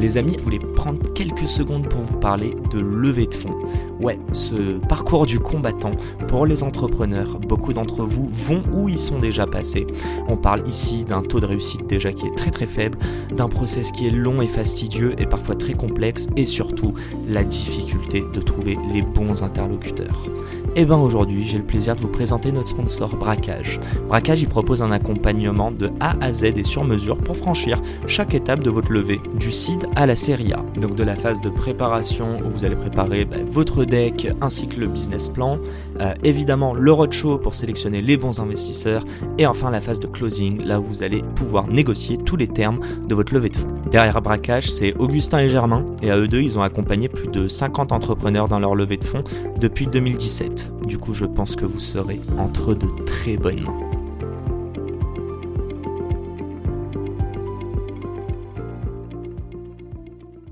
Les 0.00 0.16
amis, 0.16 0.34
je 0.38 0.42
voulais 0.42 0.58
prendre 0.58 1.12
quelques 1.12 1.46
secondes 1.46 1.86
pour 1.86 2.00
vous 2.00 2.18
parler 2.18 2.56
de 2.70 2.80
levée 2.80 3.26
de 3.26 3.34
fonds. 3.34 3.54
Ouais, 4.00 4.18
ce 4.32 4.78
parcours 4.78 5.26
du 5.26 5.38
combattant 5.38 5.90
pour 6.26 6.46
les 6.46 6.62
entrepreneurs, 6.62 7.38
beaucoup 7.38 7.74
d'entre 7.74 8.06
vous 8.06 8.26
vont 8.30 8.62
où 8.72 8.88
ils 8.88 8.98
sont 8.98 9.18
déjà 9.18 9.46
passés. 9.46 9.86
On 10.26 10.38
parle 10.38 10.66
ici 10.66 11.04
d'un 11.04 11.20
taux 11.20 11.38
de 11.38 11.44
réussite 11.44 11.86
déjà 11.86 12.14
qui 12.14 12.26
est 12.26 12.34
très 12.34 12.50
très 12.50 12.64
faible, 12.64 12.96
d'un 13.30 13.48
process 13.48 13.92
qui 13.92 14.06
est 14.06 14.10
long 14.10 14.40
et 14.40 14.46
fastidieux 14.46 15.14
et 15.18 15.26
parfois 15.26 15.54
très 15.54 15.74
complexe 15.74 16.28
et 16.34 16.46
surtout 16.46 16.94
la 17.28 17.44
difficulté 17.44 18.24
de 18.32 18.40
trouver 18.40 18.78
les 18.94 19.02
bons 19.02 19.42
interlocuteurs. 19.42 20.30
Et 20.76 20.84
bien 20.84 20.98
aujourd'hui, 20.98 21.48
j'ai 21.48 21.58
le 21.58 21.64
plaisir 21.64 21.96
de 21.96 22.00
vous 22.00 22.08
présenter 22.08 22.52
notre 22.52 22.68
sponsor 22.68 23.16
Braquage. 23.16 23.80
Braquage, 24.06 24.42
il 24.42 24.48
propose 24.48 24.82
un 24.82 24.92
accompagnement 24.92 25.72
de 25.72 25.90
A 25.98 26.14
à 26.20 26.32
Z 26.32 26.44
et 26.44 26.62
sur 26.62 26.84
mesure 26.84 27.18
pour 27.18 27.36
franchir 27.36 27.82
chaque 28.06 28.34
étape 28.34 28.62
de 28.62 28.70
votre 28.70 28.92
levée, 28.92 29.20
du 29.34 29.50
seed 29.50 29.88
à 29.96 30.06
la 30.06 30.14
série 30.14 30.52
A. 30.52 30.64
Donc 30.80 30.94
de 30.94 31.02
la 31.02 31.16
phase 31.16 31.40
de 31.40 31.50
préparation 31.50 32.38
où 32.46 32.50
vous 32.56 32.64
allez 32.64 32.76
préparer 32.76 33.24
bah, 33.24 33.38
votre 33.48 33.84
deck 33.84 34.28
ainsi 34.40 34.68
que 34.68 34.78
le 34.78 34.86
business 34.86 35.28
plan, 35.28 35.58
euh, 36.00 36.12
évidemment 36.22 36.72
le 36.72 36.92
roadshow 36.92 37.38
pour 37.38 37.56
sélectionner 37.56 38.00
les 38.00 38.16
bons 38.16 38.38
investisseurs 38.38 39.04
et 39.38 39.46
enfin 39.46 39.70
la 39.70 39.80
phase 39.80 39.98
de 39.98 40.06
closing 40.06 40.62
là 40.62 40.78
où 40.78 40.84
vous 40.84 41.02
allez 41.02 41.24
pouvoir 41.34 41.66
négocier 41.66 42.16
tous 42.16 42.36
les 42.36 42.48
termes 42.48 42.78
de 43.08 43.14
votre 43.16 43.34
levée 43.34 43.48
de 43.48 43.56
fonds. 43.56 43.68
Derrière 43.90 44.22
Braquage, 44.22 44.70
c'est 44.70 44.94
Augustin 44.98 45.38
et 45.38 45.48
Germain 45.48 45.84
et 46.00 46.12
à 46.12 46.16
eux 46.16 46.28
deux, 46.28 46.42
ils 46.42 46.56
ont 46.56 46.62
accompagné 46.62 47.08
plus 47.08 47.26
de 47.26 47.48
50 47.48 47.90
entrepreneurs 47.90 48.46
dans 48.46 48.60
leur 48.60 48.76
levée 48.76 48.98
de 48.98 49.04
fonds 49.04 49.24
depuis 49.58 49.88
2017. 49.88 50.69
Du 50.90 50.98
coup, 50.98 51.14
je 51.14 51.24
pense 51.24 51.54
que 51.54 51.64
vous 51.64 51.78
serez 51.78 52.20
entre 52.36 52.74
de 52.74 52.88
très 53.04 53.36
bonnes 53.36 53.62
mains. 53.62 53.90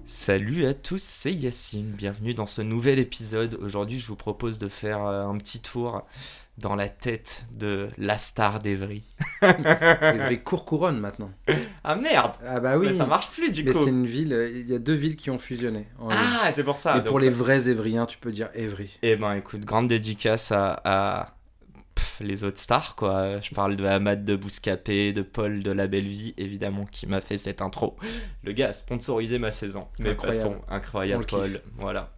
Salut 0.04 0.66
à 0.66 0.74
tous, 0.74 1.02
c'est 1.02 1.32
Yacine, 1.32 1.90
bienvenue 1.90 2.34
dans 2.34 2.46
ce 2.46 2.62
nouvel 2.62 3.00
épisode. 3.00 3.58
Aujourd'hui 3.60 3.98
je 3.98 4.06
vous 4.06 4.14
propose 4.14 4.58
de 4.58 4.68
faire 4.68 5.04
euh, 5.04 5.26
un 5.26 5.36
petit 5.38 5.60
tour 5.60 6.06
dans 6.58 6.74
la 6.74 6.88
tête 6.88 7.46
de 7.52 7.88
la 7.98 8.18
star 8.18 8.58
d'Evry. 8.58 9.02
Evry 9.42 10.42
Courcouronne 10.42 10.98
maintenant. 10.98 11.30
Ah 11.84 11.94
merde 11.96 12.32
Ah 12.46 12.60
bah 12.60 12.76
oui. 12.76 12.88
Mais 12.88 12.92
ça 12.92 13.06
marche 13.06 13.30
plus 13.30 13.50
du 13.50 13.62
Mais 13.64 13.70
coup. 13.72 13.84
c'est 13.84 13.90
une 13.90 14.06
ville, 14.06 14.32
euh, 14.32 14.50
il 14.50 14.68
y 14.68 14.74
a 14.74 14.78
deux 14.78 14.94
villes 14.94 15.16
qui 15.16 15.30
ont 15.30 15.38
fusionné. 15.38 15.86
en- 16.00 16.08
Ah 16.10 16.50
c'est 16.52 16.64
pour 16.64 16.78
ça. 16.78 16.94
Mais 16.94 17.00
donc 17.00 17.08
pour 17.10 17.20
ça- 17.20 17.26
les 17.26 17.30
vrais 17.32 17.68
Évriens, 17.68 18.06
tu 18.06 18.18
peux 18.18 18.32
dire 18.32 18.48
Evry. 18.54 18.98
Eh 19.02 19.16
ben 19.16 19.34
écoute, 19.34 19.60
grande 19.64 19.88
dédicace 19.88 20.50
à, 20.52 20.80
à, 20.84 21.36
pff, 21.94 22.18
les 22.20 22.42
autres 22.44 22.58
stars 22.58 22.96
quoi. 22.96 23.40
Je 23.40 23.54
parle 23.54 23.76
de 23.76 23.84
Ahmad 23.84 24.24
de 24.24 24.34
Bouscapé, 24.36 25.12
de 25.12 25.22
Paul 25.22 25.62
de 25.62 25.70
La 25.70 25.86
Belle 25.86 26.08
Vie 26.08 26.34
évidemment 26.38 26.86
qui 26.86 27.06
m'a 27.06 27.20
fait 27.20 27.38
cette 27.38 27.62
intro. 27.62 27.96
Le 28.42 28.52
gars 28.52 28.70
a 28.70 28.72
sponsorisé 28.72 29.38
ma 29.38 29.50
saison. 29.52 29.86
Mais 30.00 30.10
Incroyable. 30.10 30.42
passons, 30.44 30.56
incroyable 30.68 31.24
Paul. 31.26 31.60
Voilà. 31.76 32.10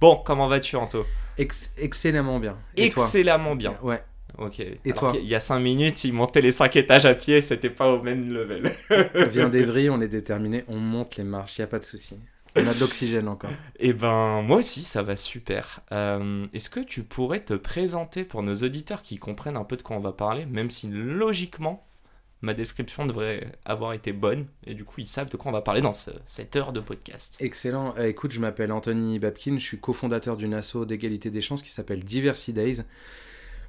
Bon, 0.00 0.20
comment 0.24 0.48
vas-tu 0.48 0.76
Anto? 0.76 1.06
Ex- 1.38 1.70
excellemment 1.78 2.38
bien. 2.38 2.56
Et 2.76 2.88
toi 2.88 3.04
Excellemment 3.04 3.56
bien. 3.56 3.76
Ouais. 3.82 4.02
Ok. 4.38 4.60
Et 4.60 4.92
toi 4.92 5.12
Il 5.16 5.26
y 5.26 5.34
a 5.34 5.40
5 5.40 5.60
minutes, 5.60 6.04
il 6.04 6.12
montait 6.12 6.40
les 6.42 6.52
5 6.52 6.76
étages 6.76 7.06
à 7.06 7.14
pied, 7.14 7.40
c'était 7.42 7.70
pas 7.70 7.88
au 7.88 8.02
même 8.02 8.32
level. 8.32 8.70
On 9.14 9.26
vient 9.26 9.48
d'Evry, 9.48 9.88
on 9.88 10.00
est 10.00 10.08
déterminé, 10.08 10.64
on 10.68 10.76
monte 10.76 11.16
les 11.16 11.24
marches, 11.24 11.58
il 11.58 11.62
n'y 11.62 11.64
a 11.64 11.68
pas 11.68 11.78
de 11.78 11.84
souci. 11.84 12.16
On 12.58 12.66
a 12.66 12.72
de 12.74 12.80
l'oxygène 12.80 13.28
encore. 13.28 13.50
Eh 13.78 13.92
ben, 13.92 14.40
moi 14.42 14.58
aussi, 14.58 14.82
ça 14.82 15.02
va 15.02 15.14
super. 15.16 15.80
Euh, 15.92 16.42
Est-ce 16.54 16.70
que 16.70 16.80
tu 16.80 17.02
pourrais 17.02 17.40
te 17.40 17.52
présenter 17.54 18.24
pour 18.24 18.42
nos 18.42 18.54
auditeurs 18.54 19.02
qui 19.02 19.18
comprennent 19.18 19.58
un 19.58 19.64
peu 19.64 19.76
de 19.76 19.82
quoi 19.82 19.96
on 19.96 20.00
va 20.00 20.12
parler, 20.12 20.46
même 20.46 20.70
si 20.70 20.88
logiquement, 20.90 21.85
ma 22.46 22.54
description 22.54 23.04
devrait 23.06 23.52
avoir 23.64 23.92
été 23.92 24.12
bonne, 24.12 24.46
et 24.64 24.74
du 24.74 24.84
coup, 24.84 25.00
ils 25.00 25.06
savent 25.06 25.28
de 25.30 25.36
quoi 25.36 25.50
on 25.50 25.52
va 25.52 25.62
parler 25.62 25.80
dans 25.82 25.92
ce- 25.92 26.10
cette 26.24 26.56
heure 26.56 26.72
de 26.72 26.80
podcast. 26.80 27.36
Excellent. 27.40 27.94
Euh, 27.98 28.06
écoute, 28.08 28.32
je 28.32 28.40
m'appelle 28.40 28.72
Anthony 28.72 29.18
Babkin, 29.18 29.58
je 29.58 29.64
suis 29.64 29.78
cofondateur 29.78 30.36
d'une 30.36 30.54
asso 30.54 30.84
d'égalité 30.86 31.30
des 31.30 31.40
chances 31.40 31.62
qui 31.62 31.70
s'appelle 31.70 32.04
Diversity 32.04 32.52
Days. 32.52 32.82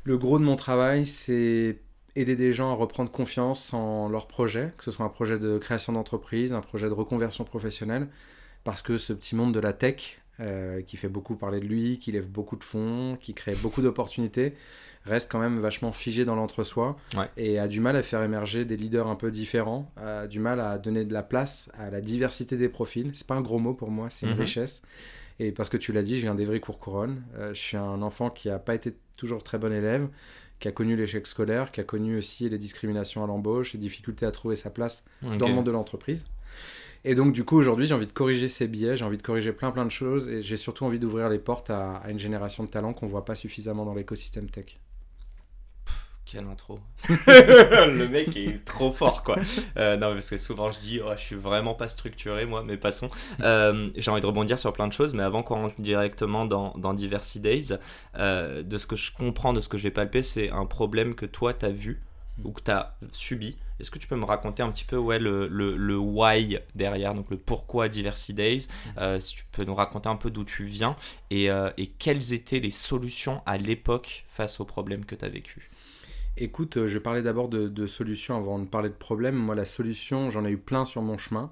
Le 0.04 0.18
gros 0.18 0.40
de 0.40 0.44
mon 0.46 0.56
travail, 0.56 1.06
c'est 1.06 1.80
aider 2.16 2.36
des 2.36 2.54
gens 2.54 2.72
à 2.72 2.76
reprendre 2.76 3.12
confiance 3.12 3.74
en 3.74 4.10
leur 4.10 4.28
projet, 4.28 4.74
que 4.78 4.84
ce 4.84 4.92
soit 4.92 5.06
un 5.06 5.10
projet 5.10 5.38
de 5.40 5.58
création 5.58 5.94
d'entreprise, 5.94 6.54
un 6.54 6.62
projet 6.62 6.88
de 6.88 6.94
reconversion 6.94 7.44
professionnelle, 7.44 8.08
parce 8.64 8.82
que 8.82 8.98
ce 8.98 9.14
petit 9.14 9.36
monde 9.36 9.54
de 9.54 9.60
la 9.60 9.74
tech, 9.74 10.20
euh, 10.40 10.82
qui 10.82 10.98
fait 10.98 11.10
beaucoup 11.10 11.36
parler 11.36 11.60
de 11.60 11.66
lui, 11.66 12.00
qui 12.00 12.12
lève 12.12 12.28
beaucoup 12.30 12.56
de 12.56 12.64
fonds, 12.64 13.18
qui 13.20 13.34
crée 13.34 13.56
beaucoup 13.56 13.82
d'opportunités, 13.82 14.54
reste 15.06 15.32
quand 15.32 15.40
même 15.40 15.60
vachement 15.60 15.92
figé 15.92 16.26
dans 16.26 16.36
l'entre-soi 16.36 16.98
Ouais. 17.16 17.30
et 17.38 17.60
a 17.60 17.68
du 17.68 17.80
mal 17.80 17.96
à 17.96 18.02
faire 18.02 18.22
émerger 18.24 18.66
des 18.66 18.78
leaders 18.78 19.08
un 19.08 19.16
peu 19.16 19.32
différents, 19.32 19.92
a 19.98 20.28
du 20.28 20.40
mal 20.40 20.60
à 20.60 20.78
donner 20.78 21.06
de 21.06 21.14
la 21.14 21.24
place 21.24 21.70
à 21.80 21.90
la 21.90 22.02
diversité 22.02 22.58
des 22.58 22.70
profils. 22.70 23.12
C'est 23.14 23.26
pas 23.28 23.36
un 23.36 23.42
gros 23.42 23.60
mot 23.60 23.74
pour 23.74 23.90
moi, 23.90 24.10
c'est 24.10 24.26
une 24.26 24.34
Mhm. 24.34 24.40
richesse. 24.40 24.82
Et 25.40 25.52
parce 25.52 25.70
que 25.70 25.78
tu 25.78 25.92
l'as 25.92 26.04
dit, 26.04 26.16
je 26.18 26.22
viens 26.24 26.36
d'Evry-Courcouronne. 26.36 27.22
Euh, 27.38 27.54
je 27.54 27.60
suis 27.60 27.78
un 27.78 28.02
enfant 28.02 28.30
qui 28.30 28.48
n'a 28.50 28.60
pas 28.60 28.74
été 28.76 28.94
toujours 29.16 29.44
très 29.44 29.58
bon 29.60 29.72
élève, 29.72 30.08
qui 30.60 30.68
a 30.68 30.72
connu 30.72 30.96
l'échec 30.96 31.28
scolaire, 31.28 31.72
qui 31.72 31.80
a 31.80 31.84
connu 31.84 32.18
aussi 32.18 32.50
les 32.50 32.58
discriminations 32.58 33.24
à 33.24 33.28
l'embauche, 33.28 33.74
les 33.74 33.80
difficultés 33.80 34.26
à 34.26 34.32
trouver 34.32 34.56
sa 34.56 34.72
place 34.72 35.04
dans 35.22 35.48
le 35.48 35.54
monde 35.54 35.66
de 35.68 35.72
l'entreprise. 35.72 36.26
Et 37.04 37.16
donc, 37.16 37.34
du 37.34 37.44
coup, 37.44 37.58
aujourd'hui, 37.58 37.86
j'ai 37.86 37.94
envie 37.94 38.08
de 38.08 38.12
corriger 38.12 38.50
ces 38.50 38.68
biais, 38.68 38.98
j'ai 38.98 39.06
envie 39.06 39.18
de 39.18 39.22
corriger 39.24 39.54
plein 39.54 39.72
plein 39.72 39.86
de 39.86 39.92
choses, 39.92 40.28
et 40.28 40.42
j'ai 40.42 40.58
surtout 40.58 40.86
envie 40.86 41.00
d'ouvrir 41.00 41.30
les 41.30 41.40
portes 41.40 41.70
à, 41.70 42.02
une 42.10 42.20
génération 42.20 42.64
de 42.64 42.70
talents 42.70 42.94
qu'on 42.94 43.08
voit 43.08 43.26
pas 43.26 43.36
suffisamment 43.36 43.86
dans 43.86 43.94
l'écosystème 43.94 44.50
tech. 44.50 44.80
Quelle 46.26 46.44
intro. 46.44 46.82
le 47.10 48.08
mec 48.10 48.36
est 48.36 48.66
trop 48.66 48.92
fort, 48.92 49.24
quoi. 49.24 49.38
Euh, 49.78 49.96
non, 49.96 50.14
parce 50.14 50.30
que 50.30 50.38
souvent 50.38 50.72
je 50.72 50.80
dis, 50.82 51.00
oh, 51.02 51.12
je 51.16 51.22
suis 51.22 51.38
vraiment 51.38 51.74
pas 51.74 51.88
structuré, 51.88 52.46
moi, 52.46 52.64
mais 52.66 52.76
passons. 52.76 53.10
Euh, 53.40 53.90
J'ai 53.96 54.12
envie 54.12 54.20
de 54.20 54.26
rebondir 54.26 54.60
sur 54.60 54.74
plein 54.74 54.90
de 54.90 54.94
choses, 54.94 55.14
mais 55.14 55.24
avant 55.24 55.42
qu'on 55.42 55.56
rentre 55.56 55.80
directement 55.80 56.46
dans, 56.46 56.74
dans 56.78 56.94
Diversity 56.94 57.40
Days, 57.40 57.78
euh, 58.18 58.62
de 58.62 58.78
ce 58.78 58.86
que 58.86 58.98
je 58.98 59.14
comprends, 59.14 59.54
de 59.54 59.62
ce 59.62 59.70
que 59.70 59.78
j'ai 59.78 59.90
palpé, 59.90 60.22
c'est 60.22 60.50
un 60.50 60.66
problème 60.66 61.16
que 61.16 61.26
toi, 61.26 61.54
t'as 61.54 61.70
vu 61.70 62.02
ou 62.44 62.52
que 62.52 62.62
t'as 62.62 62.94
subi. 63.12 63.58
Est-ce 63.80 63.92
que 63.92 64.00
tu 64.00 64.08
peux 64.08 64.16
me 64.16 64.26
raconter 64.26 64.64
un 64.64 64.72
petit 64.72 64.86
peu 64.86 64.98
ouais, 64.98 65.20
le, 65.20 65.48
le, 65.48 65.78
le 65.78 65.98
why 65.98 66.60
derrière, 66.76 67.14
donc 67.14 67.30
le 67.30 67.38
pourquoi 67.38 67.90
Diversity 67.90 68.34
Days 68.34 68.68
euh, 68.98 69.20
Si 69.20 69.36
tu 69.36 69.46
peux 69.52 69.64
nous 69.64 69.76
raconter 69.76 70.10
un 70.10 70.16
peu 70.16 70.32
d'où 70.32 70.44
tu 70.44 70.64
viens 70.66 70.96
et, 71.30 71.52
euh, 71.52 71.70
et 71.78 71.88
quelles 71.88 72.34
étaient 72.34 72.60
les 72.60 72.72
solutions 72.72 73.42
à 73.46 73.58
l'époque 73.58 74.26
face 74.28 74.60
aux 74.60 74.66
problèmes 74.66 75.06
que 75.06 75.16
tu 75.16 75.26
as 75.26 75.30
vécu? 75.30 75.70
Écoute, 76.38 76.78
euh, 76.78 76.88
je 76.88 76.96
vais 76.96 77.04
parler 77.04 77.22
d'abord 77.22 77.50
de, 77.50 77.68
de 77.68 77.88
solutions 77.88 78.38
avant 78.38 78.60
de 78.60 78.66
parler 78.66 78.90
de 78.90 78.94
problèmes. 78.94 79.36
Moi, 79.36 79.56
la 79.56 79.66
solution, 79.66 80.30
j'en 80.30 80.46
ai 80.46 80.52
eu 80.52 80.58
plein 80.58 80.86
sur 80.86 81.02
mon 81.02 81.18
chemin. 81.18 81.52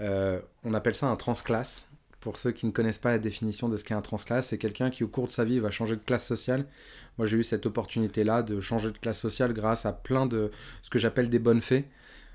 Euh, 0.00 0.40
on 0.64 0.74
appelle 0.74 0.94
ça 0.94 1.08
un 1.08 1.16
transclasse. 1.16 1.88
Pour 2.22 2.38
ceux 2.38 2.52
qui 2.52 2.64
ne 2.66 2.70
connaissent 2.70 2.98
pas 2.98 3.10
la 3.10 3.18
définition 3.18 3.68
de 3.68 3.76
ce 3.76 3.84
qu'est 3.84 3.94
un 3.94 4.00
transclasse, 4.00 4.46
c'est 4.46 4.58
quelqu'un 4.58 4.88
qui, 4.90 5.04
au 5.04 5.08
cours 5.08 5.26
de 5.26 5.32
sa 5.32 5.44
vie, 5.44 5.58
va 5.58 5.70
changer 5.70 5.96
de 5.96 6.00
classe 6.00 6.24
sociale. 6.26 6.64
Moi, 7.18 7.26
j'ai 7.26 7.36
eu 7.36 7.42
cette 7.42 7.66
opportunité-là 7.66 8.42
de 8.42 8.60
changer 8.60 8.90
de 8.92 8.96
classe 8.98 9.18
sociale 9.20 9.52
grâce 9.52 9.84
à 9.86 9.92
plein 9.92 10.24
de 10.26 10.50
ce 10.82 10.88
que 10.90 10.98
j'appelle 10.98 11.28
des 11.28 11.40
bonnes 11.40 11.60
fées. 11.60 11.84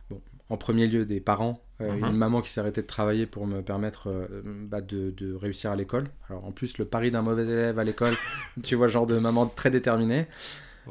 Bon, 0.09 0.21
en 0.49 0.57
premier 0.57 0.87
lieu, 0.87 1.05
des 1.05 1.19
parents. 1.21 1.59
Euh, 1.81 1.91
Mhm. 1.93 2.05
Une 2.05 2.17
maman 2.17 2.41
qui 2.41 2.49
s'est 2.49 2.59
arrêtée 2.59 2.81
de 2.81 2.87
travailler 2.87 3.25
pour 3.27 3.47
me 3.47 3.61
permettre 3.61 4.09
euh, 4.09 4.27
bah, 4.43 4.81
de, 4.81 5.11
de 5.11 5.33
réussir 5.35 5.71
à 5.71 5.75
l'école. 5.75 6.09
Alors, 6.29 6.43
en 6.45 6.51
plus, 6.51 6.77
le 6.79 6.85
pari 6.85 7.09
d'un 7.11 7.21
mauvais 7.21 7.43
élève 7.43 7.79
à 7.79 7.83
l'école, 7.83 8.13
tu 8.63 8.75
vois, 8.75 8.87
genre 8.89 9.07
de 9.07 9.17
maman 9.19 9.45
très 9.45 9.69
déterminée. 9.71 10.25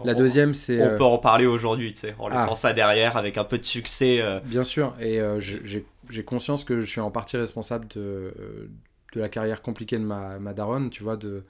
La 0.04 0.12
On- 0.12 0.18
deuxième, 0.18 0.52
c'est. 0.54 0.80
On 0.82 0.86
euh, 0.86 0.96
peut 0.98 1.04
en 1.04 1.18
parler 1.18 1.46
aujourd'hui, 1.46 1.92
tu 1.94 2.00
sais, 2.02 2.14
en 2.18 2.28
laissant 2.28 2.52
Ah. 2.52 2.56
ça 2.56 2.72
derrière 2.74 3.16
avec 3.16 3.36
un 3.38 3.44
peu 3.44 3.56
de 3.58 3.64
succès. 3.64 4.18
euh, 4.20 4.40
Bien 4.44 4.62
sûr, 4.62 4.94
et 5.00 5.20
euh, 5.20 5.40
j'ai 5.40 5.86
j'ai 6.10 6.24
conscience 6.24 6.64
que 6.64 6.80
je 6.80 6.86
suis 6.86 7.00
en 7.00 7.10
partie 7.10 7.36
responsable 7.36 7.88
de, 7.88 8.00
euh, 8.38 8.68
de 9.14 9.20
la 9.20 9.28
carrière 9.28 9.62
compliquée 9.62 9.98
de 9.98 10.04
ma, 10.04 10.38
ma 10.38 10.54
daronne, 10.54 10.90
tu 10.90 11.02
vois, 11.02 11.16
de, 11.16 11.44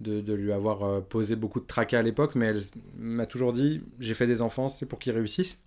de, 0.00 0.20
de 0.20 0.32
lui 0.32 0.52
avoir 0.52 0.82
euh, 0.84 1.00
posé 1.00 1.34
beaucoup 1.36 1.60
de 1.60 1.66
tracas 1.66 1.98
à 1.98 2.02
l'époque, 2.02 2.34
mais 2.34 2.46
elle 2.46 2.60
m'a 2.96 3.26
toujours 3.26 3.52
dit 3.52 3.82
j'ai 3.98 4.14
fait 4.14 4.26
des 4.26 4.42
enfants, 4.42 4.68
c'est 4.68 4.86
pour 4.86 4.98
qu'ils 4.98 5.12
réussissent. 5.12 5.58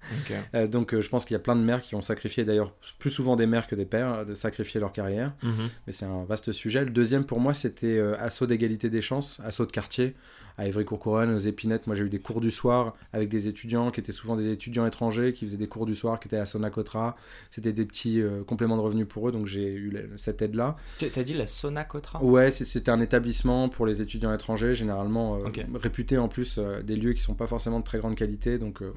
Euh, 0.56 0.68
donc 0.68 0.94
euh, 0.94 1.02
je 1.02 1.10
pense 1.10 1.26
qu'il 1.26 1.34
y 1.34 1.38
a 1.38 1.40
plein 1.40 1.56
de 1.56 1.62
mères 1.62 1.82
qui 1.82 1.96
ont 1.96 2.02
sacrifié, 2.02 2.44
d'ailleurs 2.46 2.74
plus 3.00 3.10
souvent 3.12 3.36
des 3.36 3.48
mères 3.48 3.68
que 3.68 3.76
des 3.76 3.86
pères, 3.86 4.26
de 4.26 4.36
sacrifier 4.36 4.80
leur 4.80 4.92
carrière. 4.94 5.34
Mhm. 5.44 5.52
Mais 5.88 5.94
c'est 5.94 6.06
un 6.06 6.24
vaste 6.24 6.52
sujet. 6.52 6.84
Le 6.86 6.92
deuxième 6.92 7.26
pour 7.26 7.40
moi, 7.40 7.54
c'était 7.54 8.00
assaut 8.20 8.46
d'égalité 8.46 8.90
des 8.90 9.02
chances, 9.02 9.40
assaut 9.44 9.66
de 9.66 9.72
quartier 9.72 10.16
à 10.58 10.68
Évry-Courcouronne, 10.68 11.34
aux 11.34 11.38
Épinettes. 11.40 11.88
Moi, 11.88 11.96
j'ai 11.96 12.04
eu 12.04 12.10
des 12.10 12.20
cours 12.20 12.42
du 12.42 12.52
soir 12.52 12.94
avec 13.14 13.30
des 13.30 13.48
étudiants 13.48 13.90
qui 13.90 14.00
étaient 14.02 14.12
souvent 14.12 14.36
des 14.36 14.52
étudiants 14.52 14.86
étrangers 14.86 15.34
qui 15.34 15.46
faisaient 15.46 15.58
des 15.58 15.68
cours 15.68 15.86
du 15.86 15.96
soir, 15.96 16.20
qui 16.20 16.28
étaient 16.28 16.38
à 16.38 16.46
Sonacotra. 16.46 17.16
C'était 17.50 17.72
des 17.74 17.86
petits 17.86 18.22
euh, 18.22 18.44
compléments 18.44 18.76
de 18.76 18.82
revenus 18.82 19.08
pour 19.08 19.28
eux, 19.30 19.32
donc 19.32 19.48
j'ai 19.48 19.74
eu 19.74 19.98
cette 20.18 20.42
aide-là. 20.42 20.76
Tu- 21.00 21.10
T'as 21.10 21.24
dit 21.24 21.34
la 21.34 21.48
Sonacotra? 21.48 22.22
Ouais, 22.24 22.52
c'était 22.52 22.92
un 22.92 23.00
établissement 23.00 23.70
pour 23.70 23.86
les 23.86 24.02
étudiants 24.02 24.21
étrangers, 24.34 24.76
généralement 24.76 25.36
euh, 25.38 25.48
Ok. 25.48 25.66
réputé 25.74 26.18
en 26.18 26.28
plus 26.28 26.58
euh, 26.58 26.82
des 26.84 26.96
lieux 26.96 27.14
qui 27.14 27.22
sont 27.22 27.34
pas 27.34 27.48
forcément 27.48 27.80
de 27.80 27.84
très 27.84 27.98
grande 27.98 28.16
qualité. 28.16 28.58
Donc, 28.60 28.82
euh, 28.82 28.94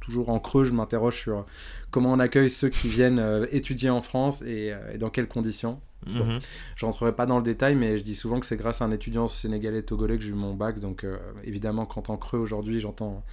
toujours 0.00 0.28
en 0.28 0.38
creux, 0.38 0.64
je 0.64 0.72
m'interroge 0.72 1.16
sur 1.16 1.46
comment 1.90 2.12
on 2.12 2.18
accueille 2.20 2.50
ceux 2.50 2.68
qui 2.68 2.88
viennent 2.88 3.18
euh, 3.18 3.46
étudier 3.50 3.90
en 3.90 4.02
France 4.02 4.42
et, 4.42 4.72
euh, 4.72 4.94
et 4.94 4.98
dans 4.98 5.10
quelles 5.10 5.28
conditions. 5.28 5.80
Mhm. 6.06 6.38
Je 6.76 6.86
rentrerai 6.86 7.12
pas 7.16 7.26
dans 7.26 7.38
le 7.38 7.42
détail, 7.42 7.74
mais 7.74 7.98
je 7.98 8.04
dis 8.04 8.14
souvent 8.14 8.38
que 8.38 8.46
c'est 8.46 8.56
grâce 8.56 8.82
à 8.82 8.84
un 8.84 8.92
étudiant 8.92 9.26
sénégalais 9.28 9.82
togolais 9.82 10.16
que 10.16 10.22
j'ai 10.22 10.30
eu 10.30 10.34
mon 10.34 10.54
bac. 10.54 10.78
Donc, 10.78 11.02
euh, 11.02 11.16
évidemment, 11.42 11.86
quand 11.86 12.10
en 12.10 12.16
creux 12.16 12.38
aujourd'hui, 12.38 12.78
j'entends 12.80 13.24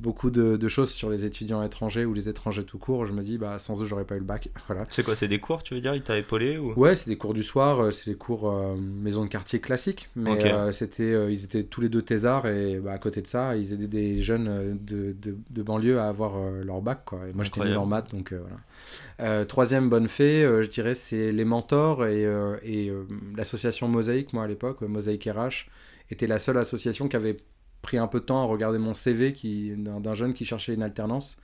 beaucoup 0.00 0.30
de, 0.30 0.56
de 0.56 0.68
choses 0.68 0.90
sur 0.90 1.10
les 1.10 1.24
étudiants 1.24 1.62
étrangers 1.62 2.04
ou 2.04 2.14
les 2.14 2.28
étrangers 2.28 2.64
tout 2.64 2.78
court. 2.78 3.06
Je 3.06 3.12
me 3.12 3.22
dis, 3.22 3.38
bah, 3.38 3.58
sans 3.58 3.80
eux, 3.82 3.84
j'aurais 3.84 4.04
pas 4.04 4.16
eu 4.16 4.20
le 4.20 4.24
bac. 4.24 4.48
Voilà. 4.66 4.84
C'est 4.88 5.02
quoi, 5.02 5.16
c'est 5.16 5.26
des 5.26 5.40
cours, 5.40 5.62
tu 5.62 5.74
veux 5.74 5.80
dire 5.80 5.94
Il 5.96 6.02
t'a 6.02 6.16
épaulé 6.16 6.56
ou? 6.56 6.72
Ouais, 6.74 6.94
c'est 6.94 7.08
des 7.08 7.16
cours 7.16 7.34
du 7.34 7.42
soir, 7.42 7.82
euh, 7.82 7.90
c'est 7.90 8.10
des 8.10 8.16
cours 8.16 8.48
euh, 8.48 8.76
maison 8.76 9.24
de 9.24 9.28
quartier 9.28 9.58
classiques, 9.60 10.08
mais 10.14 10.44
euh, 10.44 10.70
c'était, 10.70 11.12
euh, 11.12 11.30
ils 11.30 11.44
étaient 11.44 11.64
tous 11.64 11.80
les 11.80 11.88
deux 11.88 12.02
thésards 12.02 12.46
et 12.46 12.76
bah, 12.78 12.92
à 12.92 12.98
côté 12.98 13.20
de 13.20 13.26
ça, 13.26 13.56
ils 13.56 13.72
aidaient 13.72 13.88
des 13.88 14.22
jeunes 14.22 14.78
de, 14.80 15.12
de, 15.20 15.36
de 15.50 15.62
banlieue 15.62 15.98
à 15.98 16.08
avoir 16.08 16.34
leur 16.64 16.80
bac, 16.82 17.02
quoi. 17.04 17.20
Et 17.28 17.32
moi, 17.32 17.44
j'étais 17.44 17.60
nul 17.64 17.76
en 17.76 17.86
maths, 17.86 18.10
donc 18.12 18.32
voilà. 18.32 19.44
Troisième 19.44 19.88
bonne 19.88 20.08
fée, 20.08 20.42
je 20.42 20.68
dirais, 20.68 20.94
c'est 20.94 21.32
les 21.32 21.44
mentors 21.44 22.06
et, 22.06 22.22
et 22.62 22.92
l'association 23.36 23.88
Mosaïque, 23.88 24.32
moi 24.32 24.44
à 24.44 24.46
l'époque, 24.46 24.82
Mosaïque 24.82 25.28
RH, 25.32 25.66
était 26.10 26.26
la 26.26 26.38
seule 26.38 26.58
association 26.58 27.08
qui 27.08 27.16
avait 27.16 27.36
pris 27.82 27.98
un 27.98 28.06
peu 28.06 28.20
de 28.20 28.24
temps 28.24 28.42
à 28.42 28.46
regarder 28.46 28.78
mon 28.78 28.94
CV 28.94 29.32
qui, 29.32 29.72
d'un 29.76 30.14
jeune 30.14 30.34
qui 30.34 30.44
cherchait 30.44 30.74
une 30.74 30.82
alternance. 30.82 31.36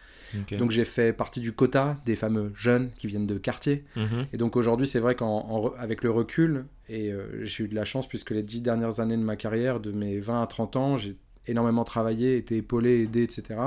Donc 0.59 0.71
j'ai 0.71 0.85
fait 0.85 1.13
partie 1.13 1.41
du 1.41 1.53
quota 1.53 1.99
des 2.05 2.17
fameux 2.17 2.53
jeunes 2.55 2.91
qui 2.99 3.07
viennent 3.07 3.27
de 3.27 3.39
quartier. 3.39 3.85
Mhm. 3.97 4.27
Et 4.33 4.37
donc 4.37 4.57
aujourd'hui, 4.57 4.87
c'est 4.87 5.01
vrai 5.01 5.15
qu'avec 5.15 6.03
le 6.03 6.11
recul, 6.11 6.67
et 6.89 7.11
euh, 7.11 7.45
j'ai 7.45 7.65
eu 7.65 7.69
de 7.69 7.75
la 7.75 7.85
chance 7.85 8.07
puisque 8.07 8.31
les 8.31 8.43
dix 8.43 8.61
dernières 8.61 9.01
années 9.01 9.17
de 9.17 9.23
ma 9.23 9.37
carrière, 9.37 9.81
de 9.81 9.93
mes 9.93 10.19
20 10.19 10.43
à 10.43 10.47
30 10.47 10.77
ans, 10.77 10.97
j'ai 10.99 11.17
énormément 11.47 11.85
travaillé, 11.85 12.37
été 12.37 12.57
épaulé, 12.57 13.03
aidé, 13.03 13.23
etc. 13.23 13.61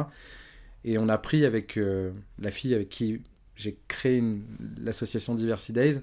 Et 0.84 0.98
on 0.98 1.10
a 1.10 1.18
pris 1.18 1.46
avec 1.46 1.78
euh, 1.78 2.12
la 2.40 2.52
fille 2.52 2.74
avec 2.74 2.90
qui 2.90 3.22
j'ai 3.56 3.78
créé 3.88 4.24
l'association 4.80 5.36
Diversity 5.36 5.74
Days, 5.74 6.02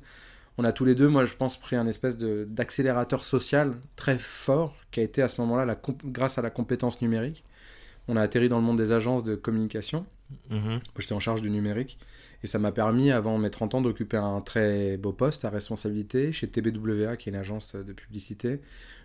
on 0.59 0.65
a 0.65 0.73
tous 0.73 0.85
les 0.85 0.95
deux, 0.95 1.09
moi 1.09 1.25
je 1.25 1.35
pense, 1.35 1.57
pris 1.59 1.77
un 1.77 1.87
espèce 1.87 2.17
d'accélérateur 2.19 3.25
social 3.25 3.75
très 3.97 4.19
fort 4.19 4.75
qui 4.91 5.01
a 5.01 5.03
été 5.03 5.23
à 5.23 5.29
ce 5.29 5.41
moment-là 5.43 5.77
grâce 6.05 6.39
à 6.39 6.43
la 6.43 6.51
compétence 6.51 7.01
numérique. 7.03 7.45
On 8.09 8.17
a 8.17 8.23
atterri 8.23 8.49
dans 8.49 8.59
le 8.59 8.63
monde 8.65 8.79
des 8.79 8.93
agences 8.93 9.25
de 9.25 9.35
communication. 9.35 10.07
Mhm. 10.51 10.81
J'étais 10.99 11.13
en 11.13 11.21
charge 11.21 11.43
du 11.43 11.51
numérique 11.51 11.99
et 12.43 12.47
ça 12.47 12.59
m'a 12.59 12.71
permis, 12.73 13.11
avant 13.11 13.37
mes 13.39 13.51
30 13.51 13.75
ans, 13.75 13.81
d'occuper 13.81 14.17
un 14.17 14.41
très 14.41 14.97
beau 14.97 15.13
poste 15.13 15.45
à 15.45 15.51
responsabilité 15.51 16.33
chez 16.33 16.47
TBWA, 16.49 17.17
qui 17.17 17.29
est 17.29 17.33
une 17.33 17.39
agence 17.39 17.75
de 17.75 17.93
publicité. 17.93 18.61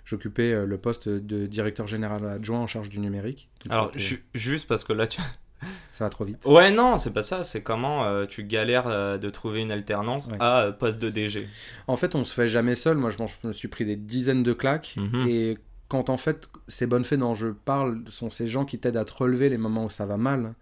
J'occupais 0.06 0.51
euh, 0.53 0.65
le 0.65 0.77
poste 0.77 1.09
de 1.09 1.45
directeur 1.48 1.86
général 1.88 2.25
adjoint 2.27 2.59
en 2.59 2.68
charge 2.68 2.89
du 2.89 3.00
numérique. 3.00 3.50
Donc, 3.63 3.74
Alors, 3.74 3.92
ju- 3.98 4.24
juste 4.33 4.68
parce 4.68 4.83
que 4.83 4.94
là, 4.94 5.07
tu. 5.07 5.21
ça 5.92 6.06
va 6.06 6.10
trop 6.10 6.24
vite. 6.25 6.44
Ouais, 6.46 6.72
non, 6.72 6.98
c'est 6.98 7.13
pas 7.13 7.24
ça. 7.24 7.44
C'est 7.44 7.62
comment 7.62 8.04
euh, 8.06 8.25
tu 8.25 8.44
galères 8.44 8.88
euh, 8.88 9.18
de 9.18 9.30
trouver 9.30 9.62
une 9.62 9.72
alternance 9.72 10.28
Ouais. 10.28 10.38
à 10.40 10.62
euh, 10.63 10.72
poste 10.72 11.00
de 11.00 11.10
DG. 11.10 11.48
En 11.88 11.96
fait, 11.96 12.16
on 12.16 12.25
se 12.25 12.34
fait 12.34 12.48
jamais 12.48 12.75
seul. 12.75 12.98
Moi, 12.98 13.10
je 13.10 13.48
me 13.48 13.52
suis 13.52 13.68
pris 13.68 13.86
des 13.86 13.96
dizaines 13.96 14.44
de 14.44 14.54
claques. 14.54 14.96
Mhm. 14.98 15.28
Et 15.28 15.58
quand 15.88 16.10
en 16.10 16.18
fait, 16.18 16.50
ces 16.68 16.88
bonnes 16.88 17.04
fées 17.06 17.18
dont 17.18 17.34
je 17.34 17.48
parle 17.48 18.04
sont 18.08 18.30
ces 18.30 18.48
gens 18.48 18.66
qui 18.66 18.80
t'aident 18.80 18.98
à 18.98 19.06
te 19.06 19.13
relever 19.13 19.50
les 19.50 19.58
moments 19.58 19.86
où 19.86 19.90
ça 19.90 20.06
va 20.06 20.18
mal, 20.18 20.54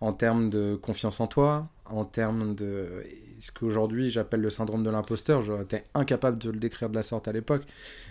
en 0.00 0.12
termes 0.12 0.50
de 0.50 0.76
confiance 0.80 1.18
en 1.20 1.26
toi, 1.26 1.68
en 1.86 2.04
termes 2.04 2.54
de 2.54 3.02
ce 3.40 3.50
qu'aujourd'hui 3.52 4.10
j'appelle 4.10 4.40
le 4.40 4.50
syndrome 4.50 4.84
de 4.84 4.90
l'imposteur. 4.90 5.42
J'étais 5.42 5.84
incapable 5.94 6.38
de 6.38 6.50
le 6.50 6.58
décrire 6.58 6.88
de 6.90 6.94
la 6.94 7.02
sorte 7.02 7.26
à 7.28 7.32
l'époque. 7.32 7.62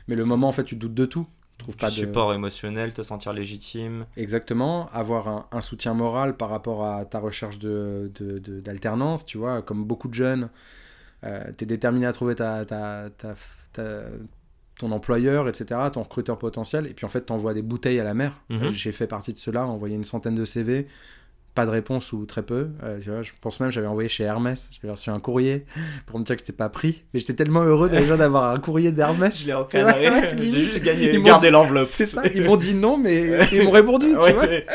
Mais 0.08 0.16
le 0.16 0.26
moment, 0.26 0.50
en 0.50 0.52
fait, 0.52 0.64
tu 0.66 0.76
doutes 0.76 0.94
de 0.94 1.06
tout. 1.06 1.26
Du 1.68 1.76
pas 1.76 1.88
de... 1.90 1.94
support 1.96 2.34
émotionnel, 2.34 2.94
te 2.94 3.02
sentir 3.02 3.34
légitime. 3.34 4.06
Exactement, 4.16 4.90
avoir 4.94 5.28
un, 5.28 5.46
un 5.52 5.62
soutien 5.62 5.94
moral 5.94 6.38
par 6.38 6.50
rapport 6.50 6.86
à 6.86 7.04
ta 7.06 7.20
recherche 7.20 7.58
de, 7.60 8.12
d'alternance, 8.64 9.26
tu 9.26 9.38
vois, 9.38 9.62
comme 9.62 9.84
beaucoup 9.84 10.08
de 10.08 10.14
jeunes, 10.14 10.50
tu 11.24 11.64
es 11.64 11.66
déterminé 11.66 12.06
à 12.06 12.14
trouver 12.14 12.36
ta, 12.36 12.64
ta, 12.64 13.10
ta- 13.18 13.36
ta- 13.74 14.04
ton 14.80 14.92
employeur, 14.92 15.50
etc., 15.50 15.82
ton 15.92 16.04
recruteur 16.04 16.38
potentiel, 16.38 16.86
et 16.86 16.94
puis 16.94 17.06
en 17.06 17.10
fait, 17.10 17.26
tu 17.26 17.34
envoies 17.34 17.56
des 17.56 17.64
bouteilles 17.64 18.00
à 18.00 18.04
la 18.04 18.14
mer. 18.14 18.40
Mhm. 18.50 18.64
Euh, 18.64 18.72
J'ai 18.72 18.92
fait 18.92 19.08
partie 19.08 19.34
de 19.34 19.38
cela, 19.40 19.66
envoyé 19.66 19.96
une 19.96 20.04
centaine 20.04 20.36
de 20.36 20.46
CV, 20.46 20.88
pas 21.58 21.66
de 21.66 21.72
réponse 21.72 22.14
ou 22.14 22.28
très 22.28 22.44
peu. 22.44 22.68
Euh, 22.84 23.00
tu 23.02 23.10
vois, 23.10 23.24
je 23.24 23.32
pense 23.42 23.60
même 23.60 23.72
j'avais 23.72 23.88
envoyé 23.88 24.08
chez 24.08 24.24
Hermès, 24.24 24.70
j'avais 24.80 24.92
reçu 24.92 25.10
un 25.10 25.20
courrier 25.20 25.66
pour 26.06 26.20
me 26.20 26.24
dire 26.24 26.36
que 26.36 26.42
j'étais 26.44 26.54
pas 26.54 26.70
pris, 26.70 27.04
mais 27.12 27.20
j'étais 27.20 27.34
tellement 27.34 27.64
heureux 27.64 27.90
déjà 27.90 28.16
d'avoir 28.24 28.52
un 28.52 28.60
courrier 28.60 28.92
d'Hermès. 28.92 29.42
Je 29.42 29.48
l'ai 29.48 29.56
Ouais, 29.56 29.84
ouais, 29.84 30.36
J'ai 30.38 30.54
juste 30.54 30.84
gagné, 30.84 31.16
Ils 31.16 31.24
gardé 31.24 31.50
l'enveloppe. 31.50 31.88
C'est 31.90 32.06
ça, 32.06 32.22
ils 32.32 32.44
m'ont 32.44 32.58
dit 32.58 32.74
non, 32.76 33.00
mais 33.00 33.40
ils 33.52 33.64
m'ont 33.64 33.72
répondu, 33.72 34.06
tu 34.14 34.20
Ouais, 34.20 34.34
vois. 34.34 34.46
Et 34.48 34.66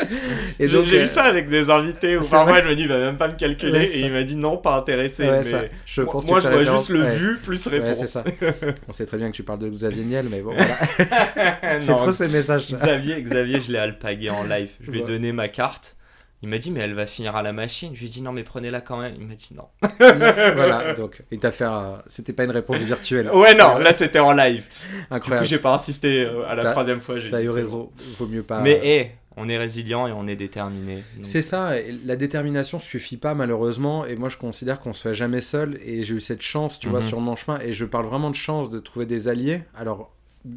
J'ai 0.59 0.67
donc, 0.67 0.87
j'ai 0.87 0.99
euh, 0.99 1.03
eu 1.05 1.07
ça 1.07 1.23
avec 1.23 1.47
des 1.47 1.69
invités 1.69 2.17
où 2.17 2.19
parfois 2.19 2.61
je 2.61 2.67
me 2.67 2.75
dis, 2.75 2.81
il 2.81 2.89
va 2.89 2.99
même 2.99 3.15
pas 3.15 3.29
me 3.29 3.35
calculer. 3.35 3.79
Ouais, 3.79 3.89
et 3.89 3.99
il 4.01 4.11
m'a 4.11 4.23
dit 4.23 4.35
non, 4.35 4.57
pas 4.57 4.75
intéressé. 4.77 5.23
Mais. 5.25 5.41
Je 5.85 6.01
moi, 6.01 6.11
pense 6.11 6.25
que 6.25 6.29
moi, 6.31 6.39
je 6.41 6.49
vois 6.49 6.65
juste 6.65 6.89
le 6.89 7.03
vu 7.11 7.37
plus 7.37 7.65
réponse. 7.67 8.03
ça. 8.03 8.25
On 8.89 8.91
sait 8.91 9.05
très 9.05 9.17
bien 9.17 9.31
que 9.31 9.35
tu 9.37 9.43
parles 9.43 9.59
de 9.59 9.69
Xavier 9.69 10.03
Niel, 10.03 10.25
mais 10.29 10.41
bon, 10.41 10.53
voilà. 10.53 11.79
c'est 11.79 11.95
trop 11.95 12.11
ces 12.11 12.27
messages. 12.27 12.73
Xavier, 12.73 13.21
Xavier, 13.21 13.61
je 13.61 13.71
l'ai 13.71 13.79
alpagué 13.79 14.29
en 14.29 14.43
live. 14.43 14.71
Je 14.81 14.91
lui 14.91 14.99
ai 14.99 15.03
donné 15.03 15.31
ma 15.31 15.47
carte. 15.47 15.95
Il 16.43 16.49
m'a 16.49 16.57
dit, 16.57 16.69
mais 16.71 16.81
elle 16.81 16.93
va 16.93 17.05
finir 17.05 17.35
à 17.37 17.41
la 17.41 17.53
machine. 17.53 17.91
Je 17.95 17.99
lui 18.01 18.07
ai 18.07 18.09
dit, 18.09 18.21
non, 18.21 18.33
mais 18.33 18.43
prenez-la 18.43 18.81
quand 18.81 18.97
même. 18.97 19.15
Il 19.17 19.25
m'a 19.25 19.33
dit, 19.33 19.49
non. 19.55 19.63
voilà, 19.97 20.93
donc, 20.93 21.23
il 21.31 21.39
t'a 21.39 21.51
fait 21.51 21.63
un- 21.63 22.01
C'était 22.07 22.33
pas 22.33 22.43
une 22.43 22.51
réponse 22.51 22.77
virtuelle. 22.79 23.29
Ouais, 23.31 23.53
non, 23.55 23.77
là 23.77 23.93
c'était 23.93 24.19
en 24.19 24.33
live. 24.33 24.65
Du 24.65 24.97
coup, 25.07 25.13
Incroyable. 25.15 25.47
j'ai 25.47 25.57
pas 25.59 25.73
insisté 25.73 26.25
euh, 26.25 26.45
à 26.47 26.55
la 26.55 26.65
troisième 26.71 26.99
fois. 26.99 27.17
j'ai 27.17 27.29
T'as 27.31 27.41
eu 27.41 27.49
raison. 27.49 27.89
Vaut 28.19 28.27
mieux 28.27 28.43
pas. 28.43 28.59
Mais 28.61 28.79
hé, 28.83 29.11
on 29.37 29.47
est 29.49 29.57
résilient 29.57 30.05
et 30.07 30.11
on 30.11 30.27
est 30.27 30.35
déterminé. 30.35 30.95
Donc, 31.15 31.25
C'est 31.25 31.41
ça, 31.41 31.71
la 32.05 32.15
détermination 32.15 32.79
suffit 32.79 33.17
pas 33.17 33.33
malheureusement, 33.33 34.05
et 34.05 34.15
moi 34.15 34.29
je 34.29 34.37
considère 34.37 34.79
qu'on 34.79 34.93
se 34.93 35.01
fait 35.07 35.13
jamais 35.13 35.41
seul, 35.41 35.79
et 35.83 36.03
j'ai 36.03 36.15
eu 36.15 36.19
cette 36.21 36.41
chance, 36.41 36.77
tu 36.79 36.89
vois, 36.89 36.99
Mhm. 36.99 37.07
sur 37.07 37.19
mon 37.21 37.35
chemin, 37.35 37.59
et 37.65 37.73
je 37.73 37.85
parle 37.85 38.05
vraiment 38.05 38.29
de 38.29 38.35
chance 38.35 38.69
de 38.69 38.79
trouver 38.79 39.05
des 39.05 39.27
alliés. 39.29 39.61
Alors, 39.77 40.13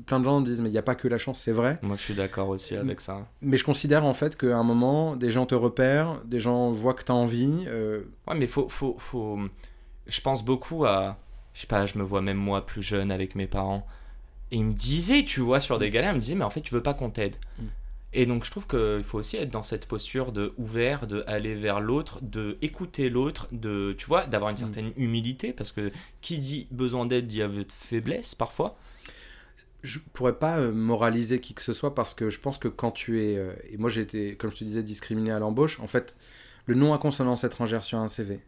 plein 0.06 0.20
de 0.20 0.24
gens 0.24 0.40
me 0.40 0.46
disent, 0.46 0.60
mais 0.60 0.68
il 0.68 0.72
n'y 0.72 0.78
a 0.78 0.82
pas 0.82 0.94
que 0.94 1.06
la 1.08 1.18
chance, 1.18 1.38
c'est 1.40 1.52
vrai, 1.52 1.78
Moi, 1.82 1.96
je 1.96 2.02
suis 2.02 2.14
d'accord 2.14 2.48
aussi 2.48 2.74
avec 2.76 3.00
ça. 3.00 3.26
mais 3.40 3.56
je 3.56 3.64
considère 3.64 4.04
en 4.04 4.14
fait 4.14 4.36
qu'à 4.36 4.56
un 4.56 4.62
moment, 4.64 5.16
des 5.16 5.30
gens 5.30 5.46
te 5.46 5.54
repèrent, 5.54 6.20
des 6.24 6.40
gens 6.40 6.70
voient 6.72 6.94
que 6.94 7.04
tu 7.04 7.12
as 7.12 7.14
envie, 7.14 7.64
euh, 7.68 8.02
Ouais, 8.26 8.34
mais 8.34 8.46
faut, 8.46 8.68
faut, 8.68 8.96
faut. 8.98 9.38
Je 10.06 10.20
pense 10.20 10.44
beaucoup 10.44 10.84
à. 10.86 11.16
Je 11.54 11.62
sais 11.62 11.66
pas, 11.66 11.86
je 11.86 11.96
me 11.98 12.02
vois 12.02 12.20
même 12.20 12.36
moi 12.36 12.66
plus 12.66 12.82
jeune 12.82 13.10
avec 13.10 13.34
mes 13.34 13.46
parents. 13.46 13.86
Et 14.52 14.56
ils 14.56 14.64
me 14.64 14.72
disaient, 14.74 15.24
tu 15.24 15.40
vois, 15.40 15.58
sur 15.60 15.78
des 15.78 15.90
galères, 15.90 16.12
ils 16.12 16.16
me 16.16 16.20
disaient, 16.20 16.34
mais 16.34 16.44
en 16.44 16.50
fait, 16.50 16.60
tu 16.60 16.74
veux 16.74 16.82
pas 16.82 16.94
qu'on 16.94 17.10
t'aide. 17.10 17.36
Mm. 17.58 17.64
Et 18.12 18.26
donc, 18.26 18.44
je 18.44 18.50
trouve 18.50 18.66
qu'il 18.66 19.02
faut 19.04 19.18
aussi 19.18 19.36
être 19.36 19.50
dans 19.50 19.62
cette 19.64 19.86
posture 19.86 20.32
de 20.32 20.52
ouvert, 20.58 21.06
de 21.06 21.24
aller 21.26 21.54
vers 21.54 21.80
l'autre, 21.80 22.18
de 22.22 22.56
écouter 22.62 23.08
l'autre, 23.10 23.48
de, 23.52 23.94
tu 23.98 24.06
vois, 24.06 24.26
d'avoir 24.26 24.50
une 24.50 24.54
Mm. 24.56 24.58
certaine 24.58 24.92
humilité, 24.96 25.52
parce 25.52 25.72
que 25.72 25.90
qui 26.20 26.38
dit 26.38 26.66
besoin 26.70 27.06
d'aide 27.06 27.26
dit 27.26 27.42
aveu 27.42 27.64
de 27.64 27.72
faiblesse 27.72 28.34
parfois. 28.34 28.76
Je 29.86 29.98
pourrais 30.12 30.38
pas 30.38 30.58
euh, 30.58 30.72
moraliser 30.72 31.38
qui 31.40 31.54
que 31.54 31.62
ce 31.62 31.72
soit 31.72 31.94
parce 31.94 32.12
que 32.14 32.28
je 32.30 32.40
pense 32.40 32.58
que 32.58 32.68
quand 32.68 32.90
tu 32.90 33.22
es 33.22 33.36
euh, 33.38 33.52
et 33.70 33.76
moi 33.76 33.88
j'ai 33.90 34.02
été 34.02 34.34
comme 34.36 34.50
je 34.50 34.56
te 34.56 34.64
disais 34.64 34.82
discriminé 34.82 35.30
à 35.30 35.38
l'embauche 35.38 35.80
en 35.80 35.86
fait 35.86 36.16
le 36.66 36.74
nom 36.74 36.92
à 36.92 36.98
consonance 36.98 37.44
étrangère 37.44 37.84
sur 37.84 37.98
un 37.98 38.08
CV 38.08 38.40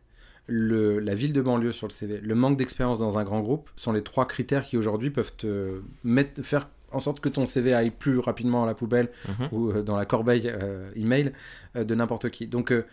le, 0.46 0.98
la 0.98 1.14
ville 1.14 1.32
de 1.32 1.40
banlieue 1.42 1.72
sur 1.72 1.86
le 1.88 1.92
CV 1.92 2.20
le 2.22 2.34
manque 2.34 2.56
d'expérience 2.56 2.98
dans 2.98 3.18
un 3.18 3.24
grand 3.24 3.40
groupe 3.40 3.68
sont 3.76 3.92
les 3.92 4.02
trois 4.02 4.26
critères 4.26 4.64
qui 4.64 4.76
aujourd'hui 4.76 5.10
peuvent 5.10 5.32
te 5.36 5.80
mettre 6.04 6.42
faire 6.42 6.68
en 6.90 7.00
sorte 7.00 7.20
que 7.20 7.28
ton 7.28 7.46
CV 7.46 7.74
aille 7.74 7.90
plus 7.90 8.18
rapidement 8.18 8.64
à 8.64 8.66
la 8.66 8.74
poubelle 8.74 9.10
Mhm. 9.28 9.48
ou 9.52 9.70
euh, 9.70 9.82
dans 9.82 9.96
la 9.96 10.06
corbeille 10.06 10.48
euh, 10.52 10.90
email 10.96 11.32
euh, 11.76 11.84
de 11.84 11.94
n'importe 11.94 12.30
qui. 12.30 12.46
Donc, 12.46 12.72
euh, 12.72 12.86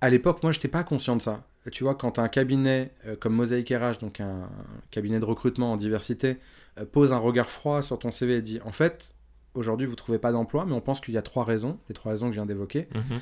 à 0.00 0.10
l'époque, 0.10 0.42
moi, 0.42 0.52
je 0.52 0.58
n'étais 0.58 0.68
pas 0.68 0.84
conscient 0.84 1.16
de 1.16 1.22
ça. 1.22 1.42
Tu 1.72 1.82
vois, 1.82 1.94
quand 1.96 2.18
un 2.20 2.28
cabinet 2.28 2.92
euh, 3.06 3.16
comme 3.16 3.34
Mosaic 3.34 3.68
RH, 3.70 3.98
donc 4.00 4.20
un 4.20 4.48
cabinet 4.92 5.18
de 5.18 5.24
recrutement 5.24 5.72
en 5.72 5.76
diversité, 5.76 6.38
euh, 6.78 6.84
pose 6.84 7.12
un 7.12 7.18
regard 7.18 7.50
froid 7.50 7.82
sur 7.82 7.98
ton 7.98 8.10
CV 8.12 8.36
et 8.36 8.42
dit 8.42 8.60
En 8.64 8.70
fait, 8.72 9.14
aujourd'hui, 9.54 9.86
vous 9.86 9.96
trouvez 9.96 10.18
pas 10.18 10.30
d'emploi, 10.30 10.64
mais 10.64 10.74
on 10.74 10.80
pense 10.80 11.00
qu'il 11.00 11.14
y 11.14 11.18
a 11.18 11.22
trois 11.22 11.44
raisons, 11.44 11.78
les 11.88 11.94
trois 11.94 12.12
raisons 12.12 12.26
que 12.26 12.32
je 12.32 12.36
viens 12.36 12.46
d'évoquer, 12.46 12.88
Mhm. 12.94 13.20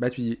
bah, 0.00 0.08
tu 0.10 0.22
dis 0.22 0.38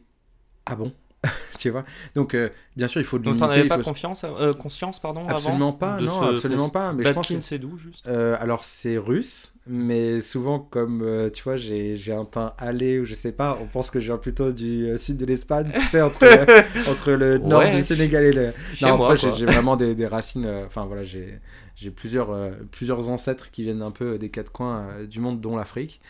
Ah 0.64 0.76
bon? 0.76 0.92
Tu 1.58 1.68
vois? 1.70 1.84
Donc, 2.14 2.34
euh, 2.34 2.48
bien 2.74 2.88
sûr, 2.88 3.00
il 3.00 3.04
faut 3.04 3.18
de 3.18 3.24
Donc, 3.24 3.36
t'en 3.38 3.48
avais 3.50 3.66
pas 3.68 3.76
faut- 3.76 3.84
confiance, 3.84 4.24
euh, 4.24 4.52
conscience, 4.54 4.98
pardon, 4.98 5.26
Absolument 5.28 5.68
avant 5.68 5.76
pas, 5.78 5.96
de 5.98 6.06
non, 6.06 6.20
absolument 6.22 6.68
pas. 6.70 6.92
Mais 6.94 7.04
je 7.04 7.12
pense 7.12 7.28
que 7.28 7.40
c'est 7.40 7.58
d'où, 7.58 7.76
juste? 7.76 8.06
Euh, 8.06 8.36
alors 8.40 8.64
c'est 8.64 8.96
russe, 8.96 9.52
mais 9.66 10.20
souvent 10.20 10.58
comme 10.58 11.02
euh, 11.02 11.30
tu 11.30 11.42
vois 11.44 11.56
j'ai 11.56 11.94
j'ai 11.94 12.12
un 12.12 12.24
teint 12.24 12.52
allé 12.58 12.98
ou 12.98 13.04
je 13.04 13.14
sais 13.14 13.32
pas, 13.32 13.58
on 13.62 13.66
pense 13.66 13.90
que 13.90 14.00
je 14.00 14.06
viens 14.06 14.18
plutôt 14.18 14.50
du 14.52 14.86
euh, 14.90 14.98
sud 14.98 15.16
de 15.18 15.24
l'Espagne, 15.26 15.70
tu 15.74 15.80
sais 15.82 16.00
entre 16.02 16.24
euh, 16.24 16.62
entre 16.90 17.12
le 17.12 17.38
nord 17.38 17.60
Ouais, 17.60 17.70
du 17.76 17.82
Sénégal 17.82 18.24
et 18.24 18.32
le. 18.32 18.52
Non 18.80 18.96
moi, 18.96 19.12
après 19.12 19.32
j'ai- 19.36 19.46
vraiment 19.46 19.76
des, 19.76 19.94
des 19.94 20.06
racines. 20.06 20.44
euh, 20.46 20.66
Enfin 20.66 20.86
voilà 20.86 21.04
j'ai 21.04 21.38
j'ai 21.74 21.90
plusieurs 21.90 22.36
plusieurs 22.70 23.08
ancêtres 23.08 23.50
qui 23.50 23.62
viennent 23.62 23.80
un 23.82 23.90
peu 23.90 24.18
des 24.18 24.28
quatre 24.28 24.52
coins 24.52 24.88
du 25.08 25.20
monde 25.20 25.40
dont 25.40 25.56
l'Afrique. 25.56 26.00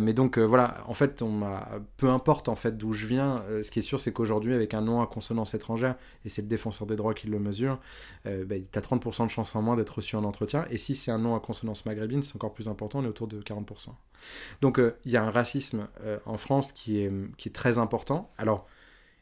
Mais 0.00 0.12
donc 0.12 0.38
voilà, 0.38 0.78
en 0.88 0.94
fait, 0.94 1.22
on 1.22 1.40
peu 1.98 2.08
importe 2.08 2.48
en 2.48 2.56
fait 2.56 2.76
d'où 2.76 2.92
je 2.92 3.06
viens. 3.06 3.42
ce 3.62 3.70
qui 3.70 3.78
est 3.78 3.82
sûr, 3.82 4.00
c'est 4.00 4.12
qu'aujourd'hui, 4.12 4.54
avec 4.54 4.74
un 4.74 4.80
nom 4.80 5.00
à 5.00 5.06
consonance 5.06 5.54
étrangère, 5.54 5.94
et 6.24 6.28
c'est 6.28 6.42
le 6.42 6.48
défenseur 6.48 6.86
des 6.86 6.96
droits 6.96 7.14
qui 7.14 7.28
le 7.28 7.38
mesure, 7.38 7.78
bah, 8.24 8.56
t'as 8.72 8.80
30% 8.80 9.24
de 9.26 9.30
chance 9.30 9.54
en 9.54 9.62
moins 9.62 9.76
d'être 9.76 9.94
reçu 9.96 10.16
en 10.16 10.24
entretien. 10.24 10.64
Et 10.70 10.76
si 10.78 10.96
c'est 10.96 11.12
un 11.12 11.18
nom 11.18 11.36
à 11.36 11.40
consonance 11.40 11.86
maghrébine, 11.86 12.22
c'est 12.24 12.34
encore 12.34 12.52
plus 12.52 12.66
important, 12.68 12.77
on 12.80 13.04
est 13.04 13.08
autour 13.08 13.28
de 13.28 13.40
40%. 13.40 13.90
Donc 14.60 14.78
euh, 14.78 14.96
il 15.04 15.12
y 15.12 15.16
a 15.16 15.22
un 15.22 15.30
racisme 15.30 15.88
euh, 16.02 16.18
en 16.26 16.38
France 16.38 16.72
qui 16.72 17.00
est, 17.00 17.12
qui 17.36 17.48
est 17.48 17.52
très 17.52 17.78
important. 17.78 18.32
Alors, 18.38 18.66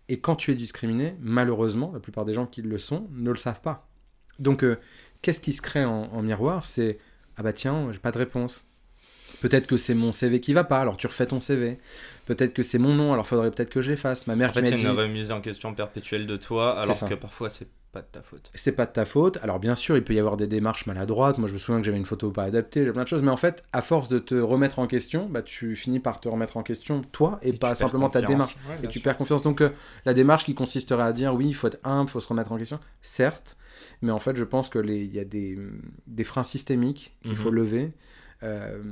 et 0.09 0.21
quand 0.21 0.37
tu 0.37 0.53
es 0.53 0.55
discriminé, 0.55 1.17
malheureusement, 1.21 1.91
la 1.93 2.01
plupart 2.01 2.25
des 2.25 2.35
gens 2.35 2.47
qui 2.47 2.63
le 2.63 2.79
sont 2.79 3.09
ne 3.11 3.31
le 3.31 3.37
savent 3.37 3.61
pas. 3.61 3.89
Donc, 4.39 4.63
euh, 4.63 4.79
qu'est-ce 5.23 5.41
qui 5.41 5.53
se 5.53 5.63
crée 5.63 5.85
en, 5.85 6.05
en 6.05 6.23
miroir? 6.23 6.65
C'est 6.65 6.99
ah 7.37 7.43
bah 7.43 7.53
tiens, 7.53 7.91
j'ai 7.93 7.99
pas 7.99 8.13
de 8.13 8.19
réponse. 8.19 8.67
Peut-être 9.41 9.67
que 9.67 9.77
c'est 9.77 9.95
mon 9.95 10.13
CV 10.13 10.41
qui 10.41 10.53
va 10.55 10.65
pas, 10.65 10.81
alors 10.81 10.97
tu 10.97 11.07
refais 11.07 11.27
ton 11.27 11.41
CV. 11.41 11.79
Peut-être 12.25 12.55
que 12.55 12.63
c'est 12.63 12.79
mon 12.79 12.95
nom, 12.95 13.13
alors 13.13 13.27
faudrait 13.27 13.51
peut-être 13.51 13.71
que 13.71 13.83
je 13.83 13.91
l'efface. 13.91 14.27
Ma 14.27 14.35
mère 14.35 14.51
En 14.51 14.53
fait, 14.55 14.65
c'est 14.67 14.75
dit 14.77 14.83
une 14.85 14.91
remise 14.91 15.31
en 15.31 15.41
question 15.41 15.75
perpétuelle 15.75 16.27
de 16.27 16.37
toi, 16.37 16.79
alors 16.79 16.99
que 17.09 17.15
parfois, 17.15 17.51
c'est 17.51 17.69
pas 17.93 18.01
de 18.03 18.07
ta 18.11 18.21
faute. 18.23 18.51
c'est 18.55 18.73
pas 18.73 18.85
de 18.87 18.93
ta 18.93 19.05
faute. 19.05 19.39
Alors 19.43 19.59
bien 19.59 19.75
sûr, 19.75 19.97
il 19.97 20.03
peut 20.05 20.13
y 20.15 20.19
avoir 20.19 20.37
des 20.37 20.47
démarches 20.47 20.87
maladroites. 20.87 21.39
Moi, 21.39 21.49
je 21.49 21.53
me 21.55 21.59
souviens 21.59 21.81
que 21.81 21.87
j'avais 21.87 21.97
une 21.99 22.05
photo 22.07 22.31
pas 22.31 22.43
adaptée, 22.45 22.85
j'ai 22.85 22.93
plein 22.93 23.05
de 23.05 23.09
choses. 23.09 23.23
Mais 23.23 23.31
en 23.31 23.37
fait, 23.37 23.63
à 23.73 23.81
force 23.83 24.09
de 24.09 24.19
te 24.19 24.35
remettre 24.35 24.79
en 24.81 24.87
question, 24.87 25.29
bah, 25.31 25.43
tu 25.43 25.77
finis 25.77 26.01
par 26.01 26.21
te 26.21 26.29
remettre 26.29 26.57
en 26.57 26.63
question 26.63 27.03
toi 27.13 27.39
et, 27.43 27.53
pas 27.53 27.75
simplement 27.75 28.09
ta 28.11 28.23
démarche. 28.23 28.57
Ouais, 28.69 28.77
et 28.85 28.89
tu 28.89 28.95
sûr. 28.95 29.03
perds 29.03 29.17
confiance. 29.19 29.43
Donc 29.43 29.61
euh, 29.61 29.71
la 30.05 30.15
démarche 30.15 30.45
qui 30.45 30.55
consisterait 30.55 31.03
à 31.05 31.13
dire 31.13 31.35
oui, 31.35 31.47
il 31.49 31.55
faut 31.55 31.69
être 31.69 31.79
humble, 31.85 32.09
il 32.09 32.13
faut 32.13 32.21
se 32.21 32.29
remettre 32.29 32.53
en 32.53 32.59
question, 32.59 32.81
certes, 33.03 33.57
mais 34.03 34.13
en 34.13 34.19
fait 34.19 34.37
je 34.37 34.45
pense 34.45 34.69
que 34.69 34.79
les- 34.79 35.05
il 35.05 35.15
y 35.15 35.21
a 35.21 35.25
des, 35.25 35.59
des 36.07 36.25
freins 36.25 36.45
systémiques 36.45 37.17
qu'il 37.23 37.33
Mhm. 37.33 37.37
faut 37.37 37.51
lever. 37.51 37.93
Euh, 38.43 38.83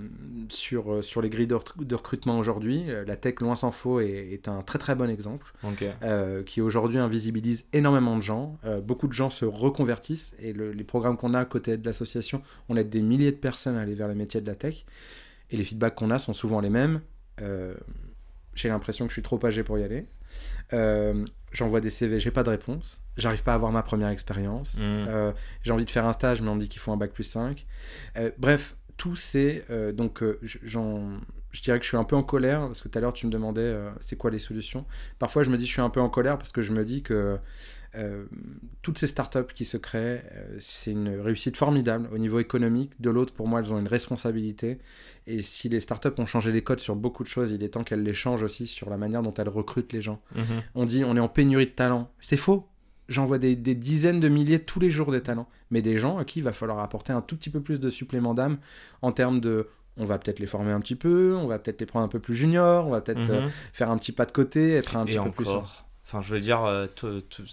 sur, 0.48 0.92
euh, 0.94 1.02
sur 1.02 1.20
les 1.22 1.28
grilles 1.28 1.46
de, 1.46 1.54
recru- 1.54 1.84
de 1.84 1.94
recrutement 1.94 2.38
aujourd'hui, 2.38 2.84
Euh, 2.90 3.04
la 3.04 3.16
tech 3.16 3.34
loin 3.40 3.54
s'en 3.54 3.72
faut 3.72 4.00
est, 4.00 4.28
est 4.32 4.48
un 4.48 4.62
très 4.62 4.78
très 4.78 4.94
bon 4.94 5.08
exemple 5.10 5.52
qui 6.46 6.60
aujourd'hui 6.60 6.98
invisibilise 6.98 7.64
énormément 7.72 8.16
de 8.16 8.22
gens. 8.22 8.58
Beaucoup 8.82 9.08
de 9.08 9.12
gens 9.12 9.30
se 9.30 9.44
reconvertissent 9.44 10.34
et 10.38 10.52
le- 10.52 10.72
les 10.72 10.84
programmes 10.84 11.16
qu'on 11.16 11.34
a 11.34 11.40
à 11.40 11.44
côté 11.44 11.76
de 11.76 11.84
l'association, 11.86 12.42
on 12.68 12.76
aide 12.76 12.88
des 12.88 13.02
milliers 13.02 13.32
de 13.32 13.36
personnes 13.36 13.76
à 13.76 13.80
aller 13.82 13.94
vers 13.94 14.08
les 14.08 14.14
métiers 14.14 14.40
de 14.40 14.46
la 14.46 14.54
tech. 14.54 14.84
Et 15.50 15.56
les 15.56 15.64
feedbacks 15.64 15.94
qu'on 15.94 16.10
a 16.10 16.18
sont 16.18 16.32
souvent 16.32 16.60
les 16.60 16.70
mêmes. 16.70 17.00
Euh, 17.40 17.74
j'ai 18.54 18.68
l'impression 18.68 19.04
que 19.06 19.10
je 19.10 19.14
suis 19.14 19.22
trop 19.22 19.38
âgé 19.44 19.62
pour 19.62 19.78
y 19.78 19.82
aller. 19.84 20.06
Euh, 20.72 21.24
J'envoie 21.52 21.80
des 21.80 21.90
CV, 21.90 22.18
j'ai 22.18 22.32
pas 22.32 22.42
de 22.42 22.50
réponse. 22.50 23.00
J'arrive 23.16 23.44
pas 23.44 23.52
à 23.52 23.54
avoir 23.54 23.70
ma 23.70 23.84
première 23.84 24.08
expérience. 24.08 24.78
Mm. 24.78 24.82
Euh, 24.82 25.32
j'ai 25.62 25.70
envie 25.72 25.84
de 25.84 25.90
faire 25.90 26.04
un 26.04 26.12
stage, 26.12 26.42
mais 26.42 26.48
on 26.48 26.56
me 26.56 26.60
dit 26.60 26.68
qu'il 26.68 26.80
faut 26.80 26.90
un 26.90 26.96
bac 26.96 27.12
plus 27.12 27.22
5. 27.22 27.64
Euh, 28.16 28.30
bref, 28.38 28.74
tout 28.96 29.16
c'est. 29.16 29.64
euh, 29.70 29.92
donc, 29.92 30.22
euh. 30.22 30.38
Je 30.42 31.62
dirais 31.62 31.78
que 31.78 31.84
je 31.84 31.88
suis 31.88 31.96
un 31.96 32.04
peu 32.04 32.16
en 32.16 32.24
colère, 32.24 32.62
parce 32.62 32.80
que 32.80 32.88
tout 32.88 32.98
à 32.98 33.00
l'heure 33.00 33.12
tu 33.12 33.26
me 33.26 33.30
demandais 33.30 33.60
euh, 33.60 33.90
c'est 34.00 34.16
quoi 34.16 34.30
les 34.30 34.40
solutions. 34.40 34.84
Parfois 35.20 35.44
je 35.44 35.50
me 35.50 35.56
dis 35.56 35.66
je 35.66 35.70
suis 35.70 35.80
un 35.80 35.90
peu 35.90 36.00
en 36.00 36.08
colère 36.08 36.36
parce 36.36 36.50
que 36.50 36.62
je 36.62 36.72
me 36.72 36.84
dis 36.84 37.02
que 37.02 37.38
toutes 38.82 38.98
ces 38.98 39.06
startups 39.06 39.54
qui 39.54 39.64
se 39.64 39.76
créent, 39.76 40.24
c'est 40.58 40.90
une 40.90 41.20
réussite 41.20 41.56
formidable 41.56 42.08
au 42.12 42.18
niveau 42.18 42.40
économique. 42.40 43.00
De 43.00 43.08
l'autre, 43.08 43.32
pour 43.32 43.46
moi, 43.46 43.60
elles 43.60 43.72
ont 43.72 43.78
une 43.78 43.86
responsabilité. 43.86 44.78
Et 45.28 45.42
si 45.42 45.68
les 45.68 45.78
startups 45.78 46.08
ont 46.18 46.26
changé 46.26 46.50
les 46.50 46.64
codes 46.64 46.80
sur 46.80 46.96
beaucoup 46.96 47.22
de 47.22 47.28
choses, 47.28 47.52
il 47.52 47.62
est 47.62 47.68
temps 47.68 47.84
qu'elles 47.84 48.02
les 48.02 48.12
changent 48.12 48.42
aussi 48.42 48.66
sur 48.66 48.90
la 48.90 48.96
manière 48.96 49.22
dont 49.22 49.32
elles 49.34 49.48
recrutent 49.48 49.92
les 49.92 50.00
gens. 50.00 50.20
Mhm. 50.34 50.42
On 50.74 50.86
dit 50.86 51.04
on 51.04 51.16
est 51.16 51.20
en 51.20 51.28
pénurie 51.28 51.66
de 51.66 51.70
talents. 51.70 52.10
C'est 52.18 52.36
faux. 52.36 52.66
J'en 53.08 53.26
vois 53.26 53.38
des, 53.38 53.54
des 53.56 53.74
dizaines 53.74 54.20
de 54.20 54.28
milliers 54.28 54.60
tous 54.60 54.80
les 54.80 54.90
jours 54.90 55.12
des 55.12 55.22
talents. 55.22 55.48
Mais 55.70 55.82
des 55.82 55.96
gens 55.98 56.18
à 56.18 56.24
qui 56.24 56.38
il 56.40 56.42
va 56.42 56.52
falloir 56.52 56.78
apporter 56.78 57.12
un 57.12 57.20
tout 57.20 57.36
petit 57.36 57.50
peu 57.50 57.60
plus 57.60 57.80
de 57.80 57.90
supplément 57.90 58.34
d'âme 58.34 58.58
en 59.02 59.12
termes 59.12 59.40
de. 59.40 59.68
On 59.96 60.04
va 60.06 60.18
peut-être 60.18 60.40
les 60.40 60.46
former 60.46 60.72
un 60.72 60.80
petit 60.80 60.96
peu, 60.96 61.36
on 61.36 61.46
va 61.46 61.58
peut-être 61.58 61.78
les 61.80 61.86
prendre 61.86 62.04
un 62.04 62.08
peu 62.08 62.18
plus 62.18 62.34
juniors, 62.34 62.86
on 62.86 62.90
va 62.90 63.00
peut-être 63.00 63.30
euh, 63.30 63.42
Mhm. 63.42 63.50
faire 63.72 63.90
un 63.92 63.96
petit 63.98 64.10
pas 64.12 64.26
de 64.26 64.32
côté, 64.32 64.72
être 64.72 64.96
un 64.96 65.04
Et 65.06 65.10
petit 65.10 65.18
peu 65.18 65.30
plus. 65.30 65.48
encore. 65.48 65.84
Enfin, 66.04 66.20
je 66.20 66.34
veux 66.34 66.40
dire, 66.40 66.64
euh, 66.64 66.86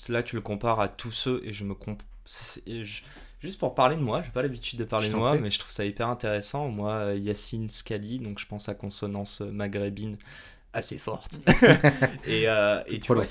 là, 0.10 0.24
tu 0.24 0.36
le 0.36 0.42
compares 0.42 0.80
à 0.80 0.88
tous 0.88 1.12
ceux, 1.12 1.42
et 1.46 1.54
je 1.54 1.64
me 1.64 1.74
comp... 1.76 2.02
c'est- 2.26 2.84
je- 2.84 3.04
Juste 3.42 3.58
pour 3.58 3.74
parler 3.74 3.96
de 3.96 4.02
moi, 4.04 4.22
j'ai 4.24 4.30
pas 4.30 4.44
l'habitude 4.44 4.78
de 4.78 4.84
parler 4.84 5.10
de 5.10 5.16
moi, 5.16 5.36
mais 5.40 5.50
je 5.50 5.58
trouve 5.58 5.72
ça 5.72 5.84
hyper 5.84 6.08
intéressant. 6.10 6.70
Moi, 6.70 6.92
euh, 6.92 7.16
Yacine 7.16 7.72
Scali, 7.72 8.20
donc 8.20 8.38
je 8.38 8.46
pense 8.46 8.70
à 8.70 8.76
consonance 8.76 9.42
euh, 9.42 9.50
maghrébine 9.52 10.18
assez 10.74 10.98
forte. 10.98 11.40
et, 12.28 12.48
euh, 12.48 12.82
et 12.88 13.00
tu 13.00 13.12
euh, 13.12 13.24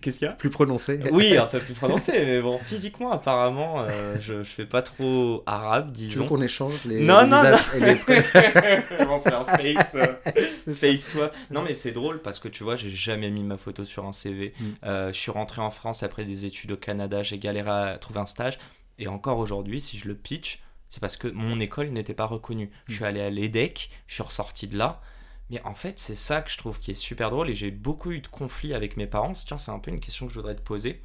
Qu'est-ce 0.00 0.18
qu'il 0.18 0.26
y 0.26 0.28
a? 0.28 0.32
Plus 0.34 0.50
prononcé. 0.50 0.98
Oui, 1.12 1.36
un 1.36 1.46
peu 1.46 1.58
plus 1.60 1.74
prononcé, 1.74 2.12
mais 2.24 2.40
bon, 2.42 2.58
physiquement, 2.58 3.12
apparemment, 3.12 3.82
euh, 3.82 4.16
je, 4.20 4.42
je 4.42 4.48
fais 4.50 4.66
pas 4.66 4.82
trop 4.82 5.42
arabe, 5.46 5.92
Tu 5.94 6.02
veux 6.02 6.08
disons. 6.08 6.26
qu'on 6.26 6.42
échange 6.42 6.84
les, 6.86 7.00
Non, 7.02 7.20
les 7.22 7.26
non, 7.28 7.36
visages 7.36 7.60
et 7.76 7.80
les 7.80 7.94
On 9.08 9.18
va 9.18 9.20
faire 9.20 9.46
face. 9.46 9.94
euh. 9.94 10.72
Face 10.72 11.12
toi. 11.12 11.30
Non 11.50 11.62
mais 11.62 11.74
c'est 11.74 11.92
drôle 11.92 12.20
parce 12.20 12.38
que 12.40 12.48
tu 12.48 12.64
vois, 12.64 12.76
j'ai 12.76 12.90
jamais 12.90 13.30
mis 13.30 13.42
ma 13.44 13.56
photo 13.56 13.84
sur 13.84 14.04
un 14.04 14.12
CV. 14.12 14.52
Mm. 14.58 14.64
Euh, 14.84 15.12
je 15.12 15.18
suis 15.18 15.30
rentré 15.30 15.60
en 15.62 15.70
France 15.70 16.02
après 16.02 16.24
des 16.24 16.46
études 16.46 16.72
au 16.72 16.76
Canada, 16.76 17.22
j'ai 17.22 17.38
galéré 17.38 17.70
à 17.70 17.98
trouver 17.98 18.20
un 18.20 18.26
stage. 18.26 18.58
Et 18.98 19.08
encore 19.08 19.38
aujourd'hui, 19.38 19.80
si 19.80 19.98
je 19.98 20.08
le 20.08 20.14
pitch, 20.14 20.60
c'est 20.88 21.00
parce 21.00 21.16
que 21.16 21.28
mon 21.28 21.60
école 21.60 21.88
n'était 21.90 22.14
pas 22.14 22.26
reconnue. 22.26 22.70
Je 22.86 22.92
Mm. 22.92 22.96
suis 22.96 23.04
allé 23.04 23.20
à 23.20 23.30
l'EDEC, 23.30 23.90
je 24.06 24.14
suis 24.14 24.22
ressorti 24.22 24.66
de 24.66 24.76
là. 24.76 25.00
Mais 25.50 25.62
en 25.64 25.74
fait, 25.74 25.98
c'est 25.98 26.16
ça 26.16 26.42
que 26.42 26.50
je 26.50 26.58
trouve 26.58 26.80
qui 26.80 26.90
est 26.90 26.94
super 26.94 27.30
drôle 27.30 27.50
et 27.50 27.54
j'ai 27.54 27.70
beaucoup 27.70 28.10
eu 28.10 28.20
de 28.20 28.26
conflits 28.26 28.74
avec 28.74 28.96
mes 28.96 29.06
parents. 29.06 29.32
Tiens, 29.32 29.58
c'est 29.58 29.70
un 29.70 29.78
peu 29.78 29.90
une 29.90 30.00
question 30.00 30.26
que 30.26 30.32
je 30.32 30.38
voudrais 30.38 30.56
te 30.56 30.62
poser. 30.62 31.02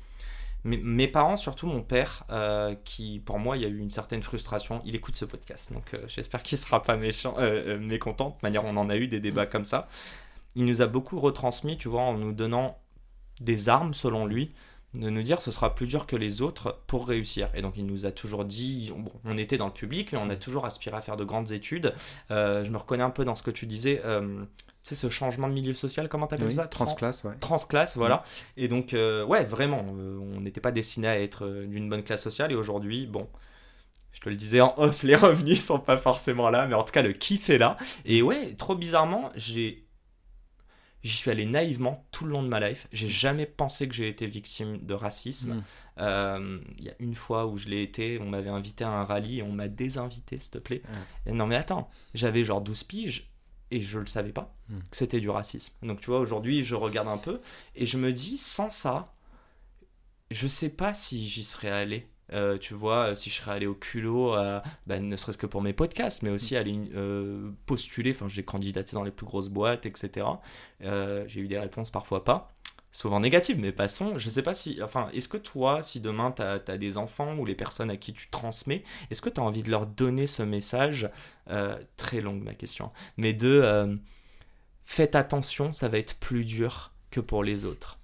Mais 0.63 0.77
mes 0.77 1.07
parents, 1.07 1.38
surtout 1.38 1.65
mon 1.65 1.81
père, 1.81 2.24
euh, 2.29 2.75
qui 2.86 3.19
pour 3.19 3.39
moi, 3.39 3.57
il 3.57 3.63
y 3.63 3.65
a 3.65 3.69
eu 3.69 3.79
une 3.79 3.89
certaine 3.89 4.21
frustration. 4.21 4.81
Il 4.86 4.95
écoute 4.95 5.15
ce 5.15 5.25
podcast, 5.25 5.74
donc 5.74 5.93
euh, 5.93 6.03
j'espère 6.07 6.43
qu'il 6.43 6.57
sera 6.57 6.83
pas 6.83 6.98
méchant, 6.98 7.36
euh, 7.39 7.79
mécontent. 7.79 8.29
De 8.29 8.38
manière, 8.43 8.65
on 8.65 8.77
en 8.77 8.89
a 8.89 8.95
eu 8.95 9.07
des 9.07 9.19
débats 9.19 9.48
comme 9.48 9.65
ça. 9.65 9.88
Il 10.55 10.65
nous 10.65 10.81
a 10.81 10.88
beaucoup 10.88 11.19
retransmis, 11.19 11.77
tu 11.77 11.88
vois, 11.88 12.01
en 12.01 12.17
nous 12.17 12.33
donnant 12.33 12.77
des 13.39 13.69
armes, 13.69 13.93
selon 13.93 14.25
lui, 14.25 14.53
de 14.93 15.10
nous 15.10 15.21
dire 15.21 15.41
ce 15.41 15.51
sera 15.51 15.74
plus 15.74 15.88
dur 15.88 16.05
que 16.05 16.15
les 16.17 16.41
autres 16.41 16.79
pour 16.88 17.07
réussir. 17.07 17.50
Et 17.55 17.62
donc 17.62 17.74
il 17.77 17.86
nous 17.86 18.05
a 18.05 18.12
toujours 18.12 18.43
dit, 18.45 18.91
bon, 18.95 19.12
on 19.24 19.38
était 19.38 19.57
dans 19.57 19.67
le 19.67 19.71
public, 19.74 20.12
mais 20.12 20.17
on 20.21 20.29
a 20.29 20.36
toujours 20.36 20.65
aspiré 20.65 20.98
à 20.98 21.01
faire 21.01 21.15
de 21.17 21.24
grandes 21.24 21.51
études. 21.51 21.93
Euh, 22.29 22.63
je 22.65 22.69
me 22.71 22.77
reconnais 22.77 23.03
un 23.03 23.10
peu 23.10 23.24
dans 23.24 23.36
ce 23.36 23.43
que 23.43 23.51
tu 23.51 23.65
disais. 23.65 24.01
euh, 24.05 24.43
tu 24.83 24.89
sais, 24.89 24.95
ce 24.95 25.10
changement 25.10 25.48
de 25.48 25.53
milieu 25.53 25.75
social, 25.75 26.10
comment 26.10 26.25
t'appelles 26.25 26.48
Oui, 26.48 26.55
ça? 26.55 26.65
transclasse, 26.67 27.24
ouais. 27.24 27.36
transclasse, 27.39 27.98
voilà. 27.98 28.24
Et 28.57 28.67
donc, 28.67 28.95
euh, 28.95 29.24
ouais, 29.24 29.45
vraiment, 29.45 29.86
euh, 29.95 30.17
on 30.17 30.41
n'était 30.41 30.60
pas 30.60 30.71
destiné 30.71 31.07
à 31.07 31.19
être 31.21 31.45
euh, 31.45 31.67
d'une 31.67 31.88
bonne 31.88 32.01
classe 32.03 32.24
sociale. 32.24 32.51
Et 32.51 32.55
aujourd'hui, 32.55 33.05
bon, 33.05 33.29
je 34.12 34.19
te 34.21 34.27
le 34.29 34.36
disais 34.36 34.60
en 34.60 34.74
off, 34.77 35.03
les 35.03 35.15
revenus 35.15 35.63
sont 35.63 35.79
pas 35.79 35.98
forcément 35.98 36.50
là, 36.50 36.65
mais 36.65 36.74
en 36.74 36.83
tout 36.83 36.91
cas, 36.93 37.03
le 37.03 37.13
kiff 37.13 37.51
est 37.51 37.60
là. 37.60 37.77
Et 38.05 38.24
ouais, 38.24 38.55
trop 38.55 38.75
bizarrement, 38.75 39.31
j'ai. 39.36 39.86
J'y 41.03 41.17
suis 41.17 41.31
allé 41.31 41.46
naïvement 41.46 42.05
tout 42.12 42.25
le 42.25 42.31
long 42.31 42.43
de 42.43 42.48
ma 42.48 42.60
life. 42.60 42.88
J'ai 42.91 43.10
jamais 43.10 43.46
pensé 43.48 43.88
que 43.88 43.93
j'ai 43.96 44.08
été 44.08 44.27
victime 44.27 44.77
de 44.77 44.93
racisme. 44.93 45.55
Mm. 45.55 45.63
Euh, 46.00 46.60
Il 46.77 46.86
y 46.86 46.89
a 46.89 46.93
une 47.00 47.15
fois 47.15 47.48
où 47.48 47.58
je 47.58 47.67
l'ai 47.70 47.81
été, 47.81 48.20
on 48.20 48.25
m'avait 48.29 48.50
invité 48.51 48.84
à 48.84 48.91
un 48.91 49.03
rallye 49.03 49.39
et 49.39 49.43
on 49.43 49.51
m'a 49.51 49.67
désinvité, 49.67 50.38
s'il 50.38 50.51
te 50.51 50.58
plaît. 50.60 50.81
Et 51.25 51.31
non, 51.31 51.48
mais 51.48 51.55
attends, 51.55 51.89
j'avais 52.13 52.43
genre 52.43 52.62
12 52.62 52.84
piges 52.84 53.31
et 53.72 53.81
je 53.81 54.00
le 54.00 54.05
savais 54.08 54.31
pas 54.31 54.55
Mm. 54.70 54.79
que 54.91 54.98
c'était 54.98 55.20
du 55.20 55.29
racisme. 55.29 55.74
Donc, 55.86 56.01
tu 56.01 56.08
vois, 56.12 56.20
aujourd'hui, 56.20 56.63
je 56.63 56.75
regarde 56.75 57.08
un 57.08 57.17
peu 57.17 57.41
et 57.75 57.86
je 57.86 57.98
me 57.98 58.12
dis, 58.13 58.38
sans 58.38 58.70
ça, 58.70 59.13
je 60.29 60.48
sais 60.48 60.70
pas 60.70 60.93
si 60.93 61.27
j'y 61.27 61.43
serais 61.43 61.70
allé. 61.72 62.08
Euh, 62.33 62.57
tu 62.57 62.73
vois, 62.73 63.15
si 63.15 63.29
je 63.29 63.35
serais 63.35 63.51
allé 63.51 63.65
au 63.67 63.73
culot, 63.73 64.35
euh, 64.35 64.59
bah, 64.88 65.00
ne 65.00 65.15
serait-ce 65.15 65.38
que 65.38 65.45
pour 65.47 65.61
mes 65.61 65.73
podcasts, 65.73 66.23
mais 66.23 66.29
aussi 66.29 66.55
aller 66.55 66.79
euh, 66.95 67.51
postuler. 67.65 68.11
Enfin, 68.11 68.27
j'ai 68.27 68.43
candidaté 68.43 68.93
dans 68.93 69.03
les 69.03 69.11
plus 69.11 69.25
grosses 69.25 69.50
boîtes, 69.50 69.85
etc. 69.85 70.25
Euh, 70.83 71.25
j'ai 71.27 71.41
eu 71.41 71.47
des 71.47 71.59
réponses 71.59 71.89
parfois 71.91 72.23
pas, 72.23 72.51
souvent 72.91 73.19
négatives, 73.19 73.59
mais 73.59 73.71
passons. 73.71 74.17
Je 74.17 74.29
sais 74.29 74.43
pas 74.43 74.53
si. 74.53 74.81
Enfin, 74.81 75.09
est-ce 75.13 75.27
que 75.27 75.38
toi, 75.38 75.83
si 75.83 76.00
demain 76.00 76.31
tu 76.31 76.41
as, 76.41 76.59
des 76.77 76.97
enfants 76.97 77.35
ou 77.38 77.45
les 77.45 77.55
personnes 77.55 77.89
à 77.89 77.97
qui 77.97 78.13
tu 78.13 78.29
transmets, 78.29 78.83
est-ce 79.09 79.21
que 79.21 79.29
tu 79.29 79.39
as 79.41 79.43
envie 79.43 79.63
de 79.63 79.69
leur 79.71 79.85
donner 79.85 80.27
ce 80.27 80.43
message 80.43 81.09
euh, 81.50 81.77
Très 81.97 82.21
longue 82.21 82.43
ma 82.43 82.53
question. 82.53 82.91
Mais 83.17 83.33
de 83.33 83.50
euh, 83.50 83.95
faites 84.85 85.15
attention, 85.15 85.73
ça 85.73 85.89
va 85.89 85.97
être 85.97 86.15
plus 86.15 86.45
dur 86.45 86.91
que 87.11 87.19
pour 87.19 87.43
les 87.43 87.65
autres. 87.65 87.97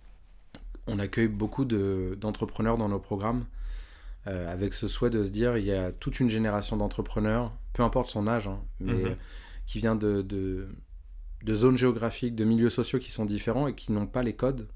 On 0.85 0.99
accueille 0.99 1.27
beaucoup 1.27 1.65
de- 1.65 2.17
d'entrepreneurs 2.19 2.77
dans 2.77 2.89
nos 2.89 2.99
programmes 2.99 3.45
euh, 4.27 4.51
avec 4.51 4.73
ce 4.73 4.87
souhait 4.87 5.09
de 5.09 5.23
se 5.23 5.29
dire 5.29 5.57
il 5.57 5.65
y 5.65 5.71
a 5.73 5.91
toute 5.91 6.19
une 6.19 6.29
génération 6.29 6.77
d'entrepreneurs, 6.77 7.51
peu 7.73 7.83
importe 7.83 8.09
son 8.09 8.27
âge, 8.27 8.47
hein, 8.47 8.59
mais 8.79 8.93
Mhm. 8.93 9.05
euh, 9.07 9.15
qui 9.65 9.79
vient 9.79 9.95
de, 9.95 10.21
de, 10.21 10.67
de 11.43 11.53
zones 11.55 11.77
géographiques, 11.77 12.35
de 12.35 12.43
milieux 12.45 12.69
sociaux 12.69 12.99
qui 12.99 13.11
sont 13.11 13.25
différents 13.25 13.67
et 13.67 13.75
qui 13.75 13.91
n'ont 13.91 14.07
pas 14.07 14.23
les 14.23 14.33
codes 14.33 14.67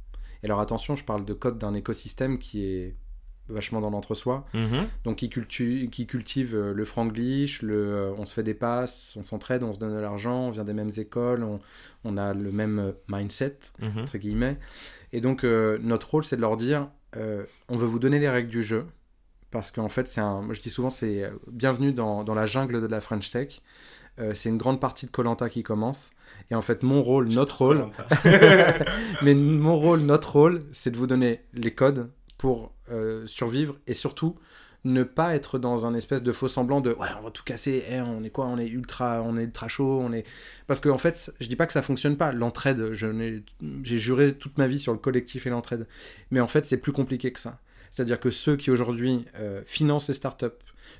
Et 0.43 0.46
alors 0.48 0.60
attention, 0.60 0.96
je 0.96 1.03
parle 1.03 1.24
de 1.25 1.34
code 1.34 1.58
d'un 1.60 1.74
écosystème 1.75 2.38
qui 2.39 2.65
est 2.65 2.96
vachement 3.50 3.81
dans 3.81 3.89
l'entre-soi. 3.89 4.46
Mhm. 4.53 4.88
Donc 5.03 5.17
qui 5.17 5.29
cultive, 5.29 5.89
qui 5.89 6.08
cultive 6.08 6.55
euh, 6.55 6.74
le 6.74 6.86
franglish, 6.86 7.62
le, 7.62 7.75
euh, 7.75 8.13
on 8.17 8.25
se 8.25 8.34
fait 8.34 8.43
des 8.43 8.53
passes, 8.53 9.15
on 9.20 9.24
s'entraide, 9.24 9.63
on 9.63 9.74
se 9.74 9.79
donne 9.79 9.93
de 9.93 10.00
l'argent, 10.00 10.48
on 10.48 10.51
vient 10.51 10.63
des 10.63 10.74
mêmes 10.74 10.91
écoles, 10.98 11.43
on, 11.43 11.60
on 12.05 12.17
a 12.17 12.34
le 12.34 12.51
même 12.51 12.93
mindset, 13.10 13.60
Mhm. 13.81 14.00
entre 14.03 14.17
guillemets. 14.17 14.58
Et 15.13 15.20
donc 15.22 15.43
notre 15.43 16.10
rôle, 16.12 16.24
c'est 16.24 16.38
de 16.38 16.41
leur 16.41 16.55
dire, 16.58 16.88
on 17.15 17.75
veut 17.77 17.88
vous 17.88 18.00
donner 18.00 18.20
les 18.20 18.29
règles 18.29 18.50
du 18.50 18.63
jeu. 18.63 18.86
Parce 19.51 19.72
qu'en 19.72 19.89
fait, 19.89 20.08
c'est 20.08 20.22
un, 20.22 20.41
moi 20.41 20.53
je 20.53 20.62
dis 20.62 20.70
souvent, 20.70 20.89
c'est 20.89 21.24
euh, 21.24 21.31
bienvenue 21.51 21.91
dans, 21.91 22.24
dans 22.24 22.34
la 22.34 22.46
jungle 22.46 22.81
de 22.81 22.88
la 22.88 23.01
French 23.01 23.31
Tech. 23.31 23.62
Euh, 24.20 24.34
c'est 24.34 24.50
une 24.50 24.58
grande 24.58 24.79
partie 24.79 25.05
de 25.05 25.12
Colanta 25.12 25.50
qui 25.50 25.63
commence. 25.63 26.12
Et 26.50 26.55
en 26.55 26.62
fait, 26.62 26.84
mon 26.84 27.03
rôle, 27.03 27.27
notre 27.27 27.60
rôle, 27.60 27.88
mais 29.22 29.36
mon 29.36 29.77
rôle, 29.77 30.01
notre 30.01 30.31
rôle, 30.34 30.63
c'est 30.72 30.91
de 30.91 30.98
vous 30.98 31.08
donner 31.08 31.41
les 31.53 31.74
codes 31.74 32.10
pour 32.38 32.74
euh, 32.91 33.25
survivre 33.27 33.77
et 33.88 33.93
surtout 33.93 34.36
ne 34.84 35.03
pas 35.03 35.36
être 35.36 35.60
dans 35.60 35.86
un 35.86 35.93
espèce 35.93 36.24
de 36.24 36.31
faux 36.31 36.48
semblant 36.48 36.81
de 36.81 36.91
ouais 36.93 37.08
on 37.20 37.24
va 37.24 37.29
tout 37.29 37.43
casser 37.43 37.84
eh, 37.88 38.01
on 38.01 38.24
est 38.24 38.31
quoi 38.31 38.48
on 38.48 38.58
est 38.58 38.65
ultra 38.65 39.22
on 39.22 39.38
est 39.38 39.43
ultra 39.43 39.67
chaud 39.67 40.01
on 40.01 40.12
est 40.12 40.25
parce 40.65 40.79
que 40.79 40.89
en 40.89 40.98
fait 40.98 41.31
je 41.39 41.48
dis 41.48 41.55
pas 41.55 41.67
que 41.67 41.74
ça 41.74 41.84
fonctionne 41.84 42.17
pas 42.17 42.31
l'entraide 42.31 42.91
je 42.93 43.39
j'ai 43.84 44.00
juré 44.00 44.34
toute 44.34 44.58
ma 44.58 44.65
vie 44.65 44.79
sur 44.79 44.91
le 44.91 44.98
collectif 44.98 45.46
et 45.46 45.51
l'entraide 45.51 45.88
mais 46.31 46.39
en 46.39 46.48
fait 46.48 46.65
c'est 46.65 46.77
plus 46.77 46.93
compliqué 46.93 47.31
que 47.31 47.39
ça 47.39 47.60
c'est 47.91 48.01
à 48.01 48.05
dire 48.05 48.19
que 48.19 48.31
ceux 48.31 48.55
qui 48.55 48.71
aujourd'hui 48.71 49.25
euh, 49.36 49.62
financent 49.65 50.07
les 50.07 50.15
startups 50.15 50.48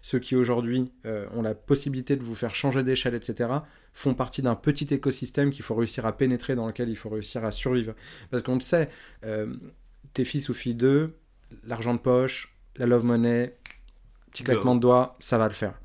ceux 0.04 0.20
qui 0.20 0.36
aujourd'hui 0.36 0.92
euh, 1.06 1.26
ont 1.34 1.42
la 1.42 1.56
possibilité 1.56 2.16
de 2.16 2.24
vous 2.24 2.36
faire 2.36 2.54
changer 2.54 2.84
d'échelle 2.84 3.16
etc 3.16 3.50
font 3.94 4.14
partie 4.14 4.44
d'un 4.44 4.56
petit 4.56 4.94
écosystème 4.94 5.50
qu'il 5.50 5.64
faut 5.64 5.76
réussir 5.76 6.06
à 6.06 6.16
pénétrer 6.16 6.56
dans 6.56 6.68
lequel 6.68 6.90
il 6.90 6.96
faut 6.96 7.10
réussir 7.10 7.44
à 7.44 7.52
survivre 7.52 7.96
parce 8.30 8.44
qu'on 8.44 8.56
le 8.56 8.62
sait 8.62 8.90
euh, 9.26 9.56
tes 10.14 10.26
fils 10.26 10.50
ou 10.50 10.54
filles 10.54 10.76
d'eux 10.76 11.16
l'argent 11.66 11.94
de 11.94 12.00
poche, 12.00 12.56
la 12.78 12.86
love 12.86 13.04
money, 13.04 13.56
petit 14.32 14.44
claquement 14.44 14.76
de 14.76 14.80
doigts, 14.80 15.16
ça 15.20 15.38
va 15.38 15.48
le 15.48 15.54
faire. 15.54 15.80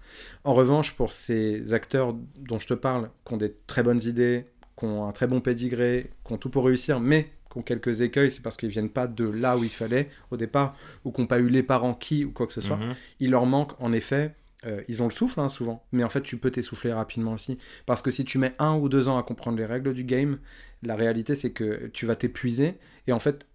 En 0.44 0.54
revanche, 0.54 0.92
pour 0.94 1.12
ces 1.12 1.75
acteurs 1.75 2.14
dont 2.36 2.58
je 2.58 2.66
te 2.66 2.75
parle, 2.75 3.10
qui 3.26 3.34
ont 3.34 3.36
des 3.36 3.54
très 3.66 3.82
bonnes 3.82 4.02
idées, 4.02 4.46
qui 4.78 4.84
ont 4.84 5.08
un 5.08 5.12
très 5.12 5.26
bon 5.26 5.40
pédigré, 5.40 6.10
qui 6.25 6.32
ont 6.32 6.38
tout 6.38 6.50
pour 6.50 6.64
réussir, 6.64 7.00
mais 7.00 7.30
qui 7.56 7.60
ont 7.60 7.62
quelques 7.62 8.00
écueils, 8.00 8.30
c'est 8.30 8.42
parce 8.42 8.56
qu'ils 8.56 8.68
viennent 8.68 8.90
pas 8.90 9.06
de 9.06 9.25
là 9.25 9.56
où 9.56 9.64
il 9.64 9.70
fallait 9.70 10.08
au 10.30 10.36
départ, 10.36 10.76
ou 11.04 11.12
qui 11.12 11.20
n'ont 11.20 11.26
pas 11.26 11.38
eu 11.38 11.48
les 11.48 11.62
parents 11.62 11.94
qui, 11.94 12.25
ou 12.25 12.32
quoi 12.32 12.46
que 12.46 12.52
ce 12.52 12.60
soit. 12.60 12.76
Mhm. 12.76 12.94
Il 13.20 13.30
leur 13.30 13.46
manque, 13.46 13.72
en 13.80 13.92
effet, 13.92 14.34
euh, 14.64 14.82
ils 14.88 15.02
ont 15.02 15.06
le 15.06 15.12
souffle 15.12 15.40
hein, 15.40 15.48
souvent, 15.48 15.84
mais 15.92 16.02
en 16.02 16.08
fait 16.08 16.22
tu 16.22 16.38
peux 16.38 16.50
t'essouffler 16.50 16.92
rapidement 16.92 17.34
aussi. 17.34 17.58
Parce 17.84 18.02
que 18.02 18.10
si 18.10 18.25
tu 18.25 18.38
mets 18.38 18.54
un 18.58 18.76
ou 18.76 18.88
deux 18.88 19.08
ans 19.08 19.18
à 19.18 19.22
comprendre 19.22 19.58
les 19.58 19.66
règles 19.66 19.92
du 19.92 20.04
game, 20.04 20.38
la 20.82 20.96
réalité 20.96 21.34
c'est 21.34 21.50
que 21.50 21.88
tu 21.92 22.06
vas 22.06 22.16
t'épuiser, 22.16 22.75
et 23.06 23.12
en 23.12 23.18
fait 23.18 23.46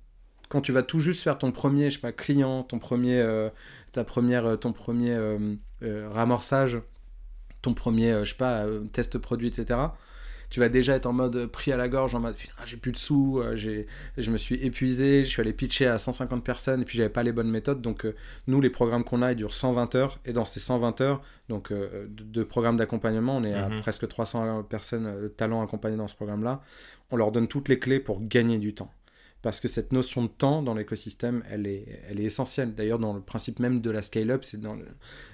quand 0.52 0.60
tu 0.60 0.74
vas 0.74 0.84
tout 0.84 1.00
juste 1.00 1.24
faire 1.24 1.38
ton 1.38 1.54
premier, 1.54 1.90
je 1.90 1.96
sais 1.96 2.02
pas, 2.02 2.12
client, 2.12 2.64
ton 2.64 2.78
premier, 2.78 3.22
euh, 3.22 3.50
ta 3.94 4.04
première, 4.04 4.46
euh, 4.46 4.56
ton 4.58 4.74
premier 4.74 5.12
euh, 5.16 5.56
ramorçage, 6.10 6.78
ton 7.62 7.74
premier, 7.74 8.26
je 8.26 8.32
sais 8.32 8.38
pas, 8.38 8.66
test 8.92 9.18
produit, 9.18 9.48
etc. 9.48 9.80
Tu 10.52 10.60
vas 10.60 10.70
déjà 10.70 10.96
être 10.96 11.08
en 11.08 11.14
mode 11.14 11.48
pris 11.48 11.72
à 11.72 11.78
la 11.78 11.88
gorge, 11.90 12.14
en 12.14 12.20
mode 12.20 12.36
putain, 12.36 12.54
j'ai 12.66 12.78
plus 12.78 12.92
de 12.92 12.98
sous, 12.98 13.40
euh, 13.40 13.56
j'ai, 13.56 13.88
je 14.18 14.30
me 14.30 14.38
suis 14.38 14.56
épuisé, 14.56 15.24
je 15.24 15.30
suis 15.30 15.42
allé 15.42 15.54
pitcher 15.54 15.88
à 15.88 15.98
150 15.98 16.44
personnes 16.44 16.82
et 16.82 16.86
puis 16.86 16.98
j'avais 16.98 17.10
pas 17.10 17.24
les 17.24 17.32
bonnes 17.32 17.50
méthodes. 17.50 17.82
Donc 17.82 18.06
euh, 18.06 18.14
nous, 18.48 18.62
les 18.62 18.70
programmes 18.70 19.04
qu'on 19.04 19.22
a, 19.24 19.32
ils 19.32 19.36
durent 19.38 19.54
120 19.54 19.96
heures 19.96 20.20
et 20.26 20.34
dans 20.34 20.46
ces 20.46 20.60
120 20.60 21.02
heures, 21.02 21.22
donc 21.50 21.72
euh, 21.72 22.06
de, 22.10 22.24
de 22.24 22.44
programmes 22.44 22.78
d'accompagnement, 22.78 23.38
on 23.38 23.44
est 23.44 23.54
à 23.54 23.70
Mhm. 23.70 23.80
presque 23.82 24.08
300 24.08 24.64
personnes, 24.64 25.30
talents 25.38 25.64
accompagnés 25.64 25.98
dans 25.98 26.08
ce 26.08 26.16
programme-là. 26.16 26.62
On 27.10 27.16
leur 27.16 27.32
donne 27.32 27.48
toutes 27.48 27.68
les 27.70 27.80
clés 27.80 28.00
pour 28.00 28.20
gagner 28.22 28.58
du 28.58 28.74
temps 28.76 28.92
parce 29.42 29.60
que 29.60 29.68
cette 29.68 29.92
notion 29.92 30.24
de 30.24 30.28
temps 30.30 30.62
dans 30.62 30.74
l'écosystème, 30.76 31.44
elle 31.50 31.66
est, 31.68 32.02
elle 32.10 32.20
est 32.20 32.26
essentielle. 32.26 32.76
D'ailleurs, 32.76 33.00
dans 33.00 33.14
le 33.14 33.22
principe 33.22 33.60
même 33.60 33.82
de 33.82 33.90
la 33.90 34.02
scale-up, 34.02 34.44
c'est 34.44 34.62
dans 34.62 34.76
le- 34.76 34.86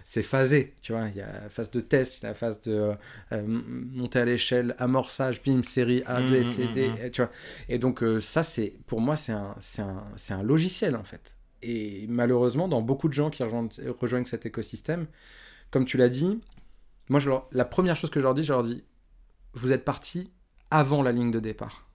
c'est 0.05 0.21
phasé, 0.23 0.75
tu 0.81 0.93
vois. 0.93 1.07
Il 1.09 1.15
y 1.17 1.21
a 1.21 1.31
la 1.43 1.49
phase 1.49 1.71
de 1.71 1.81
test, 1.81 2.19
il 2.19 2.23
y 2.23 2.25
a 2.25 2.29
la 2.29 2.33
phase 2.35 2.61
de 2.61 2.93
euh, 3.33 3.43
monter 3.45 4.19
à 4.19 4.25
l'échelle, 4.25 4.75
amorçage, 4.79 5.43
bim, 5.43 5.61
série 5.63 6.03
A, 6.05 6.21
B, 6.21 6.35
Mhm, 6.35 6.43
C, 6.45 6.67
D, 6.69 6.89
mhm. 6.89 7.05
et, 7.05 7.11
tu 7.11 7.21
vois. 7.21 7.31
Et 7.69 7.79
donc 7.79 8.01
euh, 8.03 8.19
ça, 8.19 8.43
c'est 8.43 8.73
pour 8.87 9.01
moi, 9.01 9.15
c'est 9.17 9.33
un, 9.33 9.55
c'est 9.59 9.81
un, 9.81 10.05
c'est 10.15 10.33
un 10.33 10.43
logiciel 10.43 10.95
en 10.95 11.03
fait. 11.03 11.35
Et 11.61 12.05
malheureusement, 12.07 12.67
dans 12.67 12.81
beaucoup 12.81 13.07
de 13.09 13.13
gens 13.13 13.29
qui 13.29 13.43
rejoignent, 13.43 13.69
rejoignent 13.99 14.25
cet 14.25 14.45
écosystème, 14.45 15.07
comme 15.71 15.85
tu 15.85 15.97
l'as 15.97 16.09
dit, 16.09 16.39
moi, 17.09 17.19
je 17.19 17.29
leur- 17.29 17.47
la 17.51 17.65
première 17.65 17.95
chose 17.95 18.09
que 18.11 18.19
je 18.19 18.25
leur 18.25 18.35
dis, 18.35 18.43
je 18.43 18.53
leur 18.53 18.63
dis, 18.63 18.83
vous 19.53 19.71
êtes 19.73 19.85
parti 19.85 20.31
avant 20.71 21.03
la 21.03 21.11
ligne 21.13 21.31
de 21.31 21.39
départ. 21.39 21.87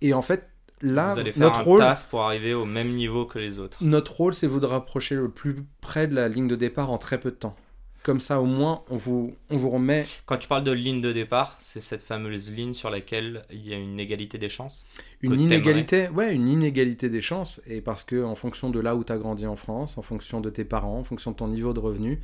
Et 0.00 0.14
en 0.14 0.22
fait, 0.22 0.49
là, 0.82 1.12
Vous 1.12 1.18
allez 1.18 1.32
faire 1.32 1.42
notre 1.42 1.60
un 1.60 1.62
rôle, 1.62 1.80
taf 1.80 2.06
pour 2.08 2.22
arriver 2.22 2.54
au 2.54 2.64
même 2.64 2.90
niveau 2.90 3.24
que 3.24 3.38
les 3.38 3.58
autres. 3.58 3.78
notre 3.80 4.14
rôle, 4.16 4.34
c'est 4.34 4.46
vous 4.46 4.60
de 4.60 4.66
rapprocher 4.66 5.14
le 5.14 5.28
plus 5.28 5.64
près 5.80 6.06
de 6.06 6.14
la 6.14 6.28
ligne 6.28 6.48
de 6.48 6.56
départ 6.56 6.90
en 6.90 6.98
très 6.98 7.18
peu 7.18 7.30
de 7.30 7.36
temps. 7.36 7.56
Comme 8.02 8.20
ça, 8.20 8.40
au 8.40 8.46
moins, 8.46 8.82
on 8.88 8.96
vous, 8.96 9.34
on 9.50 9.58
vous 9.58 9.68
remet 9.68 10.06
Quand 10.24 10.38
tu 10.38 10.48
parles 10.48 10.64
de 10.64 10.72
ligne 10.72 11.02
de 11.02 11.12
départ, 11.12 11.58
c'est 11.60 11.80
cette 11.80 12.02
fameuse 12.02 12.50
ligne 12.50 12.72
sur 12.72 12.88
laquelle 12.88 13.44
il 13.50 13.68
y 13.68 13.74
a 13.74 13.76
une 13.76 14.00
égalité 14.00 14.38
des 14.38 14.48
chances. 14.48 14.86
une 15.20 15.38
inégalité, 15.38 16.08
ouais, 16.08 16.34
une 16.34 16.48
inégalité 16.48 17.10
des 17.10 17.20
chances. 17.20 17.60
Et 17.66 17.82
parce 17.82 18.04
que 18.04 18.24
en 18.24 18.34
fonction 18.34 18.70
de 18.70 18.80
là 18.80 18.96
où 18.96 19.04
tu 19.04 19.12
as 19.12 19.18
grandi 19.18 19.46
en 19.46 19.56
France, 19.56 19.98
en 19.98 20.02
fonction 20.02 20.40
de 20.40 20.48
tes 20.48 20.64
parents, 20.64 20.98
en 21.00 21.04
fonction 21.04 21.32
de 21.32 21.36
ton 21.36 21.48
niveau 21.48 21.74
de 21.74 21.80
revenu, 21.80 22.20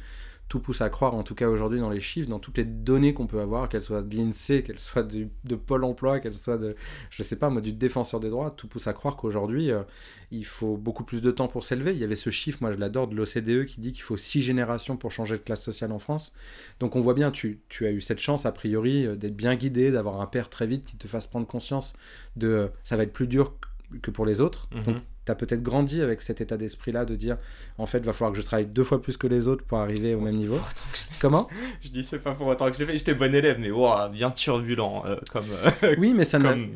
tout 0.49 0.61
pousse 0.61 0.81
à 0.81 0.91
croire, 0.91 1.15
en 1.15 1.23
tout 1.25 1.35
cas 1.35 1.49
aujourd'hui 1.49 1.81
dans 1.81 1.91
les 1.91 2.01
chiffres, 2.01 2.29
dans 2.29 2.39
toutes 2.39 2.59
les 2.59 2.65
données 2.65 3.15
qu'on 3.15 3.27
peut 3.27 3.41
avoir, 3.41 3.69
qu'elles 3.69 3.83
soient 3.83 4.03
de 4.03 4.17
l'INSEE, 4.17 4.63
qu'elles 4.63 4.79
soient 4.79 5.03
de 5.03 5.55
Pôle 5.57 5.85
emploi, 5.85 6.21
qu'elles 6.21 6.35
soient 6.35 6.59
de, 6.59 6.77
je 7.11 7.23
sais 7.23 7.37
pas 7.37 7.51
moi, 7.51 7.61
du 7.61 7.73
défenseur 7.73 8.21
des 8.21 8.31
droits, 8.31 8.53
tout 8.53 8.69
pousse 8.69 8.87
à 8.87 8.93
croire 8.93 9.17
qu'aujourd'hui, 9.17 9.71
euh, 9.71 9.83
il 10.31 10.45
faut 10.45 10.77
beaucoup 10.77 11.03
plus 11.03 11.21
de 11.21 11.31
temps 11.31 11.49
pour 11.49 11.65
s'élever. 11.65 11.93
Il 11.93 11.99
y 11.99 12.05
avait 12.05 12.17
ce 12.17 12.31
chiffre, 12.31 12.59
moi 12.61 12.73
je 12.73 12.79
l'adore, 12.79 13.09
de 13.09 13.17
l'OCDE 13.17 13.67
qui 13.67 13.81
dit 13.81 13.93
qu'il 13.93 14.03
faut 14.03 14.17
six 14.17 14.43
générations 14.43 14.97
pour 14.97 15.11
changer 15.11 15.37
de 15.37 15.43
classe 15.43 15.63
sociale 15.63 15.91
en 15.91 15.99
France. 15.99 16.33
Donc 16.79 16.95
on 16.95 17.01
voit 17.01 17.15
bien, 17.15 17.33
tu, 17.33 17.61
tu 17.69 17.87
as 17.87 17.91
eu 17.91 18.01
cette 18.01 18.21
chance, 18.21 18.47
a 18.47 18.53
priori, 18.53 19.07
euh, 19.07 19.17
d'être 19.17 19.37
bien 19.37 19.57
guidé, 19.57 19.91
d'avoir 19.91 20.21
un 20.21 20.27
père 20.27 20.49
très 20.49 20.67
vite 20.67 20.85
qui 20.85 20.97
te 20.97 21.09
fasse 21.09 21.27
prendre 21.27 21.47
conscience 21.47 21.95
de 22.37 22.49
euh, 22.49 22.69
ça 22.85 22.97
va 22.97 23.03
être 23.03 23.13
plus 23.13 23.27
dur 23.27 23.57
que 24.03 24.11
pour 24.11 24.27
les 24.27 24.41
autres. 24.41 24.69
Mhm. 24.73 24.85
Donc 24.85 24.97
tu 25.27 25.33
as 25.33 25.35
peut-être 25.35 25.63
grandi 25.63 26.01
avec 26.01 26.23
cet 26.23 26.41
état 26.41 26.57
d'esprit-là 26.57 27.05
de 27.05 27.17
dire 27.17 27.37
en 27.77 27.85
fait, 27.87 27.99
va 28.07 28.13
falloir 28.15 28.33
que 28.33 28.39
je 28.39 28.45
travaille 28.45 28.65
deux 28.67 28.85
fois 28.85 29.03
plus 29.03 29.17
que 29.19 29.27
les 29.27 29.49
autres 29.49 29.65
pour 29.65 29.79
arriver 29.79 30.15
au 30.15 30.21
même 30.21 30.37
niveau. 30.37 30.59
Je- 30.95 31.03
Comment? 31.21 31.49
Je 31.83 31.91
dis 31.91 32.03
c'est 32.05 32.21
pas 32.21 32.33
pour 32.35 32.47
autant 32.47 32.67
que 32.71 32.75
je 32.75 32.79
l'ai 32.81 32.87
fait. 32.87 32.97
J'étais 32.99 33.15
bon 33.15 33.35
élève, 33.35 33.59
mais 33.61 33.71
wow, 33.71 34.09
bien 34.11 34.31
turbulent 34.31 35.03
euh, 35.05 35.17
comme. 35.33 35.45
euh, 35.83 35.95
Oui, 35.99 36.15
mais 36.17 36.25
ça 36.25 36.39
Comme- 36.39 36.71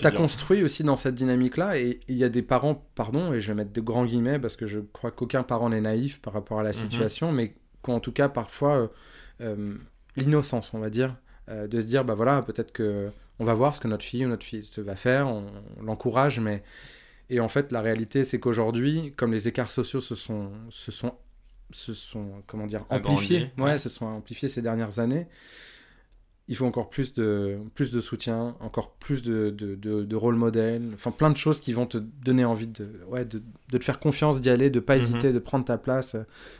t'a 0.00 0.10
construit 0.12 0.62
aussi 0.62 0.84
dans 0.84 0.96
cette 0.96 1.14
dynamique-là. 1.14 1.78
Et 1.78 2.00
il 2.08 2.16
y 2.16 2.24
a 2.24 2.28
des 2.28 2.42
parents, 2.42 2.86
pardon, 2.94 3.32
et 3.32 3.40
je 3.40 3.48
vais 3.48 3.54
mettre 3.54 3.72
de 3.72 3.80
grands 3.80 4.04
guillemets 4.04 4.38
parce 4.38 4.56
que 4.56 4.66
je 4.66 4.80
crois 4.80 5.10
qu'aucun 5.10 5.42
parent 5.42 5.70
n'est 5.70 5.80
naïf 5.80 6.20
par 6.20 6.32
rapport 6.34 6.60
à 6.60 6.62
la 6.62 6.70
Mhm. 6.70 6.74
situation, 6.74 7.32
mais 7.32 7.48
qui 7.82 7.90
ont 7.90 7.94
en 7.94 8.00
tout 8.00 8.12
cas 8.12 8.28
parfois 8.28 8.90
euh, 9.40 9.74
l'innocence, 10.16 10.72
on 10.74 10.78
va 10.78 10.90
dire, 10.90 11.16
de 11.50 11.80
se 11.80 11.86
dire 11.86 12.04
bah 12.04 12.14
voilà, 12.14 12.42
peut-être 12.42 12.72
que 12.72 13.10
on 13.40 13.44
va 13.44 13.52
voir 13.54 13.74
ce 13.74 13.80
que 13.80 13.88
notre 13.88 14.04
fille 14.04 14.24
ou 14.24 14.28
notre 14.28 14.44
fils 14.46 14.78
va 14.78 14.94
faire, 14.96 15.26
on, 15.28 15.44
on 15.78 15.82
l'encourage, 15.82 16.38
mais 16.40 16.62
et 17.30 17.40
en 17.40 17.48
fait 17.48 17.72
la 17.72 17.80
réalité 17.80 18.24
c'est 18.24 18.38
qu'aujourd'hui, 18.40 19.12
comme 19.16 19.32
les 19.32 19.48
écarts 19.48 19.70
sociaux 19.70 20.00
se 20.00 20.14
sont 20.14 20.50
se 20.70 20.90
sont 20.92 21.14
se 21.70 21.94
sont 21.94 22.42
comment 22.46 22.66
dire 22.66 22.84
amplifiés, 22.90 23.50
ouais, 23.58 23.64
ouais. 23.64 23.78
se 23.78 23.88
sont 23.88 24.06
amplifiés 24.06 24.48
ces 24.48 24.62
dernières 24.62 24.98
années. 24.98 25.26
Il 26.46 26.56
faut 26.56 26.66
encore 26.66 26.90
plus 26.90 27.14
de, 27.14 27.58
plus 27.74 27.90
de 27.90 28.02
soutien, 28.02 28.54
encore 28.60 28.90
plus 28.96 29.22
de, 29.22 29.48
de, 29.48 29.76
de, 29.76 30.04
de 30.04 30.16
rôle 30.16 30.34
modèle, 30.34 30.90
enfin 30.92 31.10
plein 31.10 31.30
de 31.30 31.38
choses 31.38 31.58
qui 31.58 31.72
vont 31.72 31.86
te 31.86 31.96
donner 31.96 32.44
envie 32.44 32.66
de, 32.66 33.00
ouais, 33.08 33.24
de, 33.24 33.42
de 33.72 33.78
te 33.78 33.82
faire 33.82 33.98
confiance, 33.98 34.42
d'y 34.42 34.50
aller, 34.50 34.68
de 34.68 34.78
pas 34.78 34.96
Mhm. 34.96 35.00
hésiter, 35.02 35.32
de 35.32 35.38
prendre 35.38 35.64
ta 35.64 35.78
place. 35.78 36.16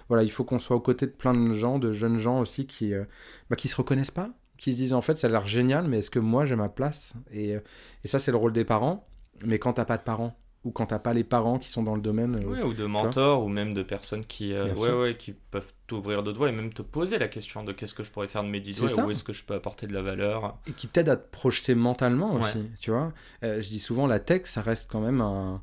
Voilà, 0.09 0.23
il 0.25 0.31
faut 0.31 0.43
qu'on 0.43 0.59
soit 0.59 0.75
aux 0.75 0.81
côtés 0.81 1.05
de 1.05 1.11
plein 1.11 1.35
de 1.35 1.53
gens, 1.53 1.79
de 1.79 1.93
jeunes 1.93 2.17
gens 2.19 2.41
aussi 2.41 2.67
qui, 2.67 2.95
euh, 2.95 3.05
bah, 3.51 3.57
qui 3.57 3.69
se 3.69 3.77
reconnaissent 3.77 4.11
pas, 4.11 4.31
qui 4.57 4.73
se 4.73 4.79
disent 4.79 4.95
en 4.95 5.03
fait 5.03 5.19
ça 5.19 5.27
a 5.27 5.31
l'air 5.31 5.47
génial, 5.47 5.87
mais 5.87 5.99
est-ce 5.99 6.11
que 6.11 6.19
moi 6.19 6.47
j'ai 6.47 6.57
ma 6.57 6.71
place? 6.71 7.13
Et, 7.31 7.55
euh, 7.55 7.61
et 8.05 8.09
ça 8.09 8.19
c'est 8.19 8.31
le 8.31 8.39
rôle 8.39 8.55
des 8.55 8.65
parents. 8.65 9.07
Mais 9.45 9.59
quand 9.59 9.75
t'as 9.75 9.85
pas 9.85 9.99
de 9.99 10.03
parents 10.03 10.35
ou 10.65 10.71
quand 10.71 10.87
t'as 10.87 10.99
pas 10.99 11.13
les 11.13 11.25
parents 11.25 11.59
qui 11.59 11.69
sont 11.69 11.83
dans 11.83 11.95
le 11.95 12.01
domaine, 12.01 12.37
euh, 12.43 12.49
Ouais, 12.49 12.63
ou 12.63 12.73
de 12.73 12.87
mentors, 12.87 13.45
ou 13.45 13.49
même 13.49 13.75
de 13.75 13.83
personnes 13.83 14.25
qui, 14.25 14.53
euh, 14.55 14.73
ouais, 14.75 14.93
ouais, 14.93 15.17
qui 15.17 15.33
peuvent 15.33 15.73
t'ouvrir 15.87 16.23
de 16.23 16.33
doigts 16.33 16.49
et 16.49 16.53
même 16.53 16.73
te 16.73 16.81
poser 16.83 17.19
la 17.19 17.29
question 17.29 17.63
de 17.65 17.73
qu'est-ce 17.73 17.93
que 17.95 18.03
je 18.03 18.11
pourrais 18.11 18.29
faire 18.29 18.43
de 18.43 18.49
mes 18.49 18.61
dix 18.61 18.75
C'est 18.75 18.81
doigts, 18.81 18.89
ça. 18.89 19.07
où 19.07 19.11
est-ce 19.11 19.23
que 19.23 19.33
je 19.35 19.45
peux 19.45 19.55
apporter 19.55 19.87
de 19.87 19.93
la 19.93 20.01
valeur. 20.03 20.57
et 20.67 20.73
qui 20.73 20.89
t'aide 20.89 21.09
à 21.11 21.17
te 21.17 21.31
projeter 21.31 21.75
mentalement 21.75 22.35
aussi, 22.35 22.65
tu 22.81 22.91
vois. 22.91 23.13
Euh, 23.43 23.61
je 23.61 23.69
dis 23.69 23.79
souvent, 23.79 24.07
la 24.07 24.21
tech, 24.21 24.43
ça 24.47 24.63
reste 24.63 24.91
quand 24.91 25.01
même 25.01 25.21
un, 25.21 25.61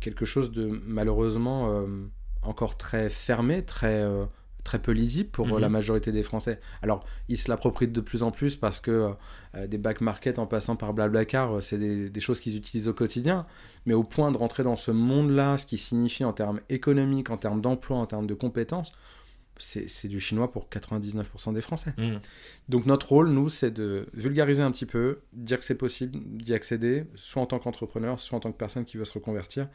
quelque 0.00 0.24
chose 0.24 0.50
de 0.50 0.80
malheureusement 0.86 1.84
encore 2.42 2.76
très 2.76 3.10
fermé, 3.10 3.64
très, 3.64 4.04
très 4.64 4.78
peu 4.80 4.92
lisible 4.92 5.30
pour 5.30 5.46
euh, 5.46 5.52
Mhm. 5.54 5.58
la 5.58 5.68
majorité 5.68 6.12
des 6.12 6.22
Français. 6.22 6.60
Alors, 6.82 7.04
ils 7.28 7.38
se 7.38 7.48
l'approprient 7.50 7.88
de 7.88 8.00
plus 8.00 8.22
en 8.22 8.30
plus 8.30 8.56
parce 8.56 8.80
que 8.80 9.12
euh, 9.54 9.66
des 9.66 9.78
back 9.78 10.00
market 10.00 10.38
en 10.38 10.46
passant 10.46 10.76
par 10.76 10.92
Blablacar, 10.92 11.56
euh, 11.56 11.60
c'est 11.60 11.78
des, 11.78 12.10
des 12.10 12.20
choses 12.20 12.40
qu'ils 12.40 12.56
utilisent 12.56 12.88
au 12.88 12.94
quotidien. 12.94 13.46
Mais 13.86 13.94
au 13.94 14.04
point 14.04 14.30
de 14.30 14.36
rentrer 14.36 14.62
dans 14.62 14.76
ce 14.76 14.90
monde-là, 14.90 15.58
ce 15.58 15.66
qui 15.66 15.78
signifie 15.78 16.24
en 16.24 16.32
termes 16.32 16.60
économiques, 16.68 17.30
en 17.30 17.36
termes 17.36 17.60
d'emploi, 17.60 17.96
en 17.96 18.06
termes 18.06 18.26
de 18.26 18.34
compétences, 18.34 18.92
c'est 19.62 20.08
du 20.08 20.20
chinois 20.20 20.50
pour 20.50 20.68
99% 20.70 21.52
des 21.52 21.60
Français. 21.60 21.92
Mm. 21.98 22.16
Donc 22.68 22.86
notre 22.86 23.08
rôle, 23.10 23.28
nous, 23.28 23.48
c'est 23.50 23.70
de 23.70 24.06
vulgariser 24.14 24.62
un 24.62 24.70
petit 24.70 24.86
peu, 24.86 25.20
dire 25.34 25.58
que 25.58 25.64
c'est 25.64 25.74
possible 25.74 26.18
d'y 26.18 26.54
accéder, 26.54 27.04
soit 27.14 27.42
en 27.42 27.46
tant 27.46 27.58
qu'entrepreneur, 27.58 28.20
soit 28.20 28.38
en 28.38 28.40
tant 28.40 28.52
que 28.52 28.56
personne 28.56 28.86
qui 28.86 28.96
veut 28.96 29.04
se 29.04 29.12
reconvertir, 29.12 29.68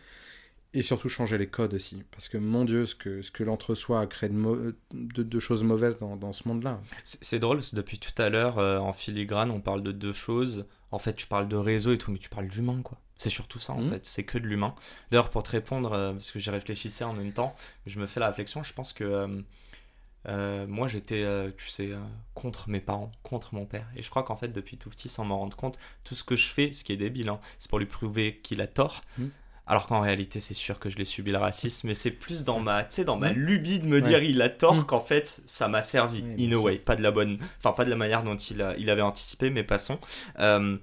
et 0.75 0.81
surtout 0.81 1.09
changer 1.09 1.37
les 1.37 1.47
codes 1.47 1.73
aussi. 1.73 2.03
Parce 2.11 2.27
que 2.29 2.37
mon 2.37 2.65
Dieu, 2.65 2.85
ce 2.85 2.93
que, 2.95 3.21
ce 3.21 3.31
que 3.31 3.43
l'entre-soi 3.43 4.01
a 4.01 4.05
créé 4.07 4.29
de, 4.29 4.35
mau- 4.35 4.57
de, 4.93 5.23
de 5.23 5.39
choses 5.39 5.63
mauvaises 5.63 5.97
dans, 5.97 6.15
dans 6.15 6.33
ce 6.33 6.47
monde-là. 6.47 6.79
C'est 7.03 7.39
drôle, 7.39 7.57
parce 7.57 7.71
que 7.71 7.75
depuis 7.77 7.97
tout 7.97 8.11
à 8.21 8.29
l'heure, 8.29 8.59
euh, 8.59 8.77
en 8.79 8.93
filigrane, 8.93 9.49
on 9.51 9.61
parle 9.61 9.81
de 9.83 9.91
deux 9.91 10.13
choses. 10.13 10.65
En 10.91 10.99
fait, 10.99 11.13
tu 11.15 11.27
parles 11.27 11.47
de 11.47 11.55
réseau 11.55 11.93
et 11.93 11.97
tout, 11.97 12.11
mais 12.11 12.19
tu 12.19 12.29
parles 12.29 12.47
d'humain, 12.47 12.81
quoi. 12.83 12.99
C'est 13.17 13.29
surtout 13.29 13.59
ça, 13.59 13.73
en 13.73 13.81
Mhm. 13.81 13.91
fait. 13.91 14.05
C'est 14.05 14.23
que 14.25 14.37
de 14.37 14.45
l'humain. 14.45 14.75
D'ailleurs, 15.09 15.29
pour 15.29 15.41
te 15.43 15.51
répondre, 15.51 15.93
euh, 15.93 16.11
parce 16.13 16.31
que 16.31 16.39
j'y 16.39 16.49
réfléchissais 16.49 17.05
en 17.05 17.13
même 17.13 17.31
temps, 17.31 17.55
je 17.87 17.97
me 17.99 18.05
fais 18.07 18.19
la 18.19 18.27
réflexion, 18.27 18.61
je 18.61 18.73
pense 18.73 18.91
que 18.93 19.27
euh, 20.27 20.65
moi, 20.67 20.87
j'étais, 20.87 21.23
tu 21.57 21.69
sais, 21.69 21.91
contre 22.33 22.67
mes 22.69 22.79
parents, 22.79 23.11
contre 23.23 23.53
mon 23.53 23.65
père. 23.65 23.87
Et 23.95 24.01
je 24.01 24.09
crois 24.09 24.23
qu'en 24.23 24.35
fait, 24.35 24.47
depuis 24.47 24.75
tout 24.77 24.89
petit, 24.89 25.07
sans 25.07 25.23
m'en 25.23 25.37
rendre 25.37 25.55
compte, 25.55 25.77
tout 26.03 26.15
ce 26.15 26.23
que 26.23 26.35
je 26.35 26.47
fais, 26.47 26.71
ce 26.73 26.83
qui 26.83 26.91
est 26.93 26.97
débile, 26.97 27.29
hein, 27.29 27.39
c'est 27.59 27.69
pour 27.69 27.77
lui 27.79 27.85
prouver 27.85 28.39
qu'il 28.43 28.59
a 28.61 28.67
tort. 28.67 29.03
Mhm. 29.17 29.29
Alors 29.67 29.87
qu'en 29.87 29.99
réalité, 30.01 30.39
c'est 30.39 30.53
sûr 30.53 30.77
que 30.79 30.89
je 30.91 30.97
l'ai 30.97 31.05
subi 31.05 31.31
le 31.31 31.37
racisme, 31.39 31.87
mais 31.87 31.95
c'est 31.95 32.11
plus 32.11 32.43
dans 32.43 32.59
ma, 32.59 32.83
dans 33.05 33.17
ma 33.17 33.31
lubie 33.31 33.79
de 33.79 33.87
me 33.87 33.95
Ouais. 33.95 34.01
dire 34.01 34.21
il 34.21 34.41
a 34.43 34.49
tort 34.49 34.75
Mhm. 34.75 34.83
qu'en 34.85 35.01
fait, 35.01 35.41
ça 35.47 35.67
m'a 35.67 35.81
servi. 35.81 36.23
In 36.39 36.51
a 36.51 36.55
way, 36.57 36.77
pas 36.77 36.95
de 36.95 37.01
la 37.01 37.11
bonne, 37.11 37.39
enfin 37.57 37.71
pas 37.71 37.83
de 37.85 37.89
la 37.89 37.95
manière 37.95 38.23
dont 38.23 38.35
il, 38.35 38.61
a- 38.61 38.75
il 38.77 38.89
avait 38.91 39.01
anticipé, 39.01 39.49
mais 39.49 39.63
passons. 39.63 39.99
Euh, 40.39 40.77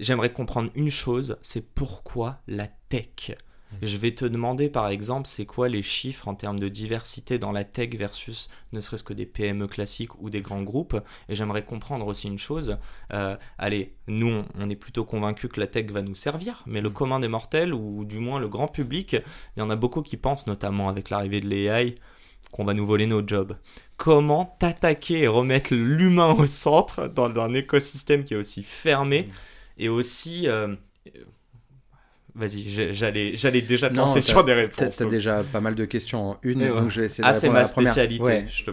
J'aimerais 0.00 0.32
comprendre 0.32 0.70
une 0.74 0.90
chose, 0.90 1.36
c'est 1.40 1.64
pourquoi 1.72 2.40
la 2.48 2.66
tech? 2.88 3.36
Je 3.82 3.96
vais 3.96 4.12
te 4.14 4.24
demander 4.24 4.68
par 4.68 4.88
exemple, 4.88 5.26
c'est 5.26 5.46
quoi 5.46 5.68
les 5.68 5.82
chiffres 5.82 6.28
en 6.28 6.34
termes 6.34 6.58
de 6.58 6.68
diversité 6.68 7.38
dans 7.38 7.52
la 7.52 7.64
tech 7.64 7.90
versus 7.96 8.48
ne 8.72 8.80
serait-ce 8.80 9.04
que 9.04 9.12
des 9.14 9.26
PME 9.26 9.66
classiques 9.66 10.20
ou 10.20 10.30
des 10.30 10.40
grands 10.42 10.62
groupes? 10.62 10.98
Et 11.28 11.34
j'aimerais 11.34 11.64
comprendre 11.64 12.06
aussi 12.06 12.28
une 12.28 12.38
chose. 12.38 12.78
euh, 13.12 13.36
allez, 13.58 13.94
nous, 14.06 14.42
on- 14.58 14.70
est 14.70 14.76
plutôt 14.76 15.04
convaincus 15.04 15.50
que 15.50 15.60
la 15.60 15.66
tech 15.66 15.86
va 15.90 16.02
nous 16.02 16.14
servir, 16.14 16.62
mais 16.66 16.80
le 16.80 16.90
Mm. 16.90 16.92
commun 16.94 17.20
des 17.20 17.28
mortels, 17.28 17.74
ou 17.74 18.04
du 18.04 18.18
moins 18.18 18.38
le 18.40 18.48
grand 18.48 18.68
public, 18.68 19.12
il 19.56 19.60
y 19.60 19.62
en 19.62 19.70
a 19.70 19.76
beaucoup 19.76 20.02
qui 20.02 20.16
pensent, 20.16 20.46
notamment 20.46 20.88
avec 20.88 21.10
l'arrivée 21.10 21.40
de 21.40 21.48
l'AI, 21.48 21.94
qu'on 22.52 22.64
va 22.64 22.74
nous 22.74 22.86
voler 22.86 23.06
nos 23.06 23.26
jobs. 23.26 23.56
Comment 23.96 24.56
t'attaquer 24.58 25.20
et 25.22 25.28
remettre 25.28 25.74
l'humain 25.74 26.32
au 26.32 26.46
centre 26.46 27.08
dans, 27.08 27.28
dans 27.28 27.42
un 27.42 27.54
écosystème 27.54 28.24
qui 28.24 28.34
est 28.34 28.38
aussi 28.38 28.62
fermé 28.62 29.22
Mm. 29.22 29.30
et 29.78 29.88
aussi... 29.88 30.48
euh, 30.48 30.74
Vas-y, 32.36 32.92
j'allais 32.94 33.36
j'allais 33.36 33.62
déjà 33.62 33.88
te 33.90 33.96
lancer 33.96 34.20
sur 34.20 34.42
des 34.42 34.54
réponses. 34.54 34.96
t'as 34.96 35.04
donc- 35.04 35.12
déjà 35.12 35.44
pas 35.44 35.60
mal 35.60 35.74
de 35.76 35.84
questions 35.84 36.30
en 36.32 36.36
une, 36.42 36.62
ouais. 36.62 36.68
donc 36.68 36.90
je 36.90 37.00
vais 37.00 37.06
essayer 37.06 37.22
de 37.22 37.28
Ah, 37.28 37.32
c'est 37.32 37.46
répondre 37.46 37.58
à 37.58 37.62
ma 37.62 37.66
spécialité. 37.66 38.22
Ouais. 38.22 38.46
Je 38.50 38.64
te- 38.64 38.70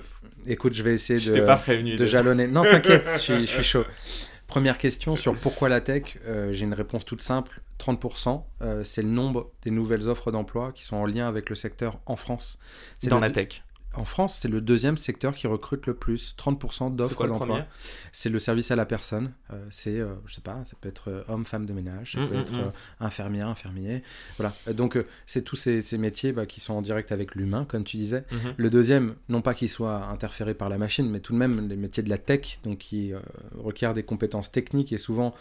Écoute, 0.47 0.73
je 0.73 0.81
vais 0.81 0.93
essayer 0.93 1.19
je 1.19 1.31
de, 1.33 1.41
pas 1.41 1.57
prévenu. 1.57 1.95
jalonner. 2.07 2.47
Non, 2.47 2.63
t'inquiète, 2.63 3.07
je 3.13 3.19
suis, 3.19 3.41
je 3.41 3.51
suis 3.51 3.63
chaud. 3.63 3.83
Première 4.47 4.77
question 4.79 5.15
sur 5.15 5.35
pourquoi 5.35 5.69
la 5.69 5.79
tech. 5.79 6.17
Euh, 6.27 6.51
J'ai 6.51 6.65
une 6.65 6.73
réponse 6.73 7.05
toute 7.05 7.21
simple. 7.21 7.61
30%, 7.77 8.43
euh, 8.61 8.83
c'est 8.83 9.01
le 9.01 9.07
nombre 9.09 9.51
des 9.63 9.71
nouvelles 9.71 10.09
offres 10.09 10.31
d'emploi 10.31 10.71
qui 10.73 10.83
sont 10.83 10.95
en 10.97 11.05
lien 11.05 11.27
avec 11.27 11.49
le 11.49 11.55
secteur 11.55 11.99
en 12.05 12.15
France. 12.15 12.57
C'est 12.99 13.09
Dans 13.09 13.17
le- 13.17 13.21
la 13.27 13.29
tech. 13.31 13.63
En 13.93 14.05
France, 14.05 14.37
c'est 14.39 14.47
le 14.47 14.61
deuxième 14.61 14.95
secteur 14.95 15.35
qui 15.35 15.47
recrute 15.47 15.85
le 15.85 15.93
plus. 15.93 16.33
30% 16.37 16.89
C'est 16.89 16.95
d'offres 16.95 17.27
d'emploi. 17.27 17.65
C'est 18.13 18.29
le 18.29 18.39
service 18.39 18.71
à 18.71 18.77
la 18.77 18.85
personne. 18.85 19.33
Euh, 19.51 19.65
c'est, 19.69 19.99
euh, 19.99 20.13
je 20.25 20.35
sais 20.35 20.41
pas, 20.41 20.63
ça 20.63 20.73
peut 20.79 20.87
être 20.87 21.09
euh, 21.09 21.23
homme, 21.27 21.45
femme 21.45 21.65
de 21.65 21.73
ménage, 21.73 22.13
ça 22.13 22.21
Mm, 22.21 22.29
peut 22.29 22.37
mm, 22.37 22.39
être 22.39 22.53
mm. 22.53 22.59
euh, 22.59 22.69
infirmière, 23.01 23.47
infirmier. 23.47 24.03
Voilà. 24.37 24.53
Donc, 24.73 24.97
c'est 25.25 25.41
tous 25.41 25.57
ces, 25.57 25.81
ces 25.81 25.97
métiers 25.97 26.31
bah, 26.31 26.45
qui 26.45 26.61
sont 26.61 26.73
en 26.73 26.81
direct 26.81 27.11
avec 27.11 27.35
l'humain, 27.35 27.65
comme 27.65 27.83
tu 27.83 27.97
disais. 27.97 28.23
Le 28.57 28.69
deuxième, 28.69 29.15
non 29.29 29.41
pas 29.41 29.53
qu'il 29.53 29.69
soit 29.69 30.05
interféré 30.05 30.53
par 30.53 30.69
la 30.69 30.77
machine, 30.77 31.09
mais 31.09 31.19
tout 31.19 31.33
de 31.33 31.37
même 31.37 31.67
les 31.67 31.75
métiers 31.75 32.03
de 32.03 32.09
la 32.09 32.17
tech, 32.17 32.59
donc 32.63 32.79
qui 32.79 33.13
requièrent 33.57 33.93
des 33.93 34.03
compétences 34.03 34.51
techniques 34.51 34.93
et 34.93 34.97
souvent, 34.97 35.33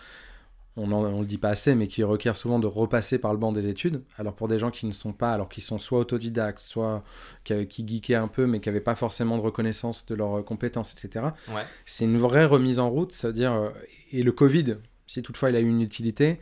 on 0.76 0.86
ne 0.86 1.20
le 1.20 1.26
dit 1.26 1.38
pas 1.38 1.48
assez, 1.50 1.74
mais 1.74 1.88
qui 1.88 2.02
requièrent 2.04 2.36
souvent 2.36 2.58
de 2.58 2.66
repasser 2.66 3.18
par 3.18 3.32
le 3.32 3.38
banc 3.38 3.52
des 3.52 3.68
études. 3.68 4.02
Alors 4.16 4.34
pour 4.34 4.48
des 4.48 4.58
gens 4.58 4.70
qui 4.70 4.86
ne 4.86 4.92
sont 4.92 5.12
pas, 5.12 5.32
alors 5.32 5.48
qui 5.48 5.60
sont 5.60 5.78
soit 5.78 5.98
autodidactes, 5.98 6.60
soit 6.60 7.02
qui, 7.44 7.66
qui 7.66 7.86
geekaient 7.86 8.14
un 8.14 8.28
peu, 8.28 8.46
mais 8.46 8.60
qui 8.60 8.68
n'avaient 8.68 8.80
pas 8.80 8.94
forcément 8.94 9.36
de 9.36 9.42
reconnaissance 9.42 10.06
de 10.06 10.14
leurs 10.14 10.44
compétences, 10.44 10.92
etc. 10.94 11.26
Ouais. 11.48 11.62
C'est 11.86 12.04
une 12.04 12.18
vraie 12.18 12.44
remise 12.46 12.78
en 12.78 12.88
route, 12.88 13.12
c'est-à-dire, 13.12 13.52
euh, 13.52 13.70
et 14.12 14.22
le 14.22 14.32
Covid, 14.32 14.76
si 15.06 15.22
toutefois 15.22 15.50
il 15.50 15.56
a 15.56 15.60
eu 15.60 15.68
une 15.68 15.82
utilité, 15.82 16.38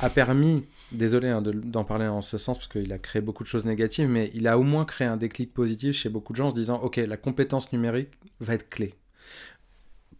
a 0.00 0.10
permis, 0.10 0.64
désolé 0.92 1.28
hein, 1.28 1.40
de- 1.42 1.52
d'en 1.52 1.84
parler 1.84 2.06
en 2.06 2.22
ce 2.22 2.38
sens 2.38 2.58
parce 2.58 2.68
qu'il 2.68 2.92
a 2.92 2.98
créé 2.98 3.20
beaucoup 3.22 3.42
de 3.44 3.48
choses 3.48 3.64
négatives, 3.64 4.08
mais 4.08 4.30
il 4.34 4.46
a 4.48 4.58
au 4.58 4.62
moins 4.62 4.84
créé 4.84 5.06
un 5.06 5.16
déclic 5.16 5.52
positif 5.54 5.96
chez 5.96 6.08
beaucoup 6.08 6.32
de 6.32 6.36
gens 6.38 6.46
en 6.48 6.50
se 6.50 6.54
disant, 6.56 6.80
ok, 6.82 6.96
la 6.96 7.16
compétence 7.16 7.72
numérique 7.72 8.10
va 8.40 8.54
être 8.54 8.68
clé. 8.68 8.94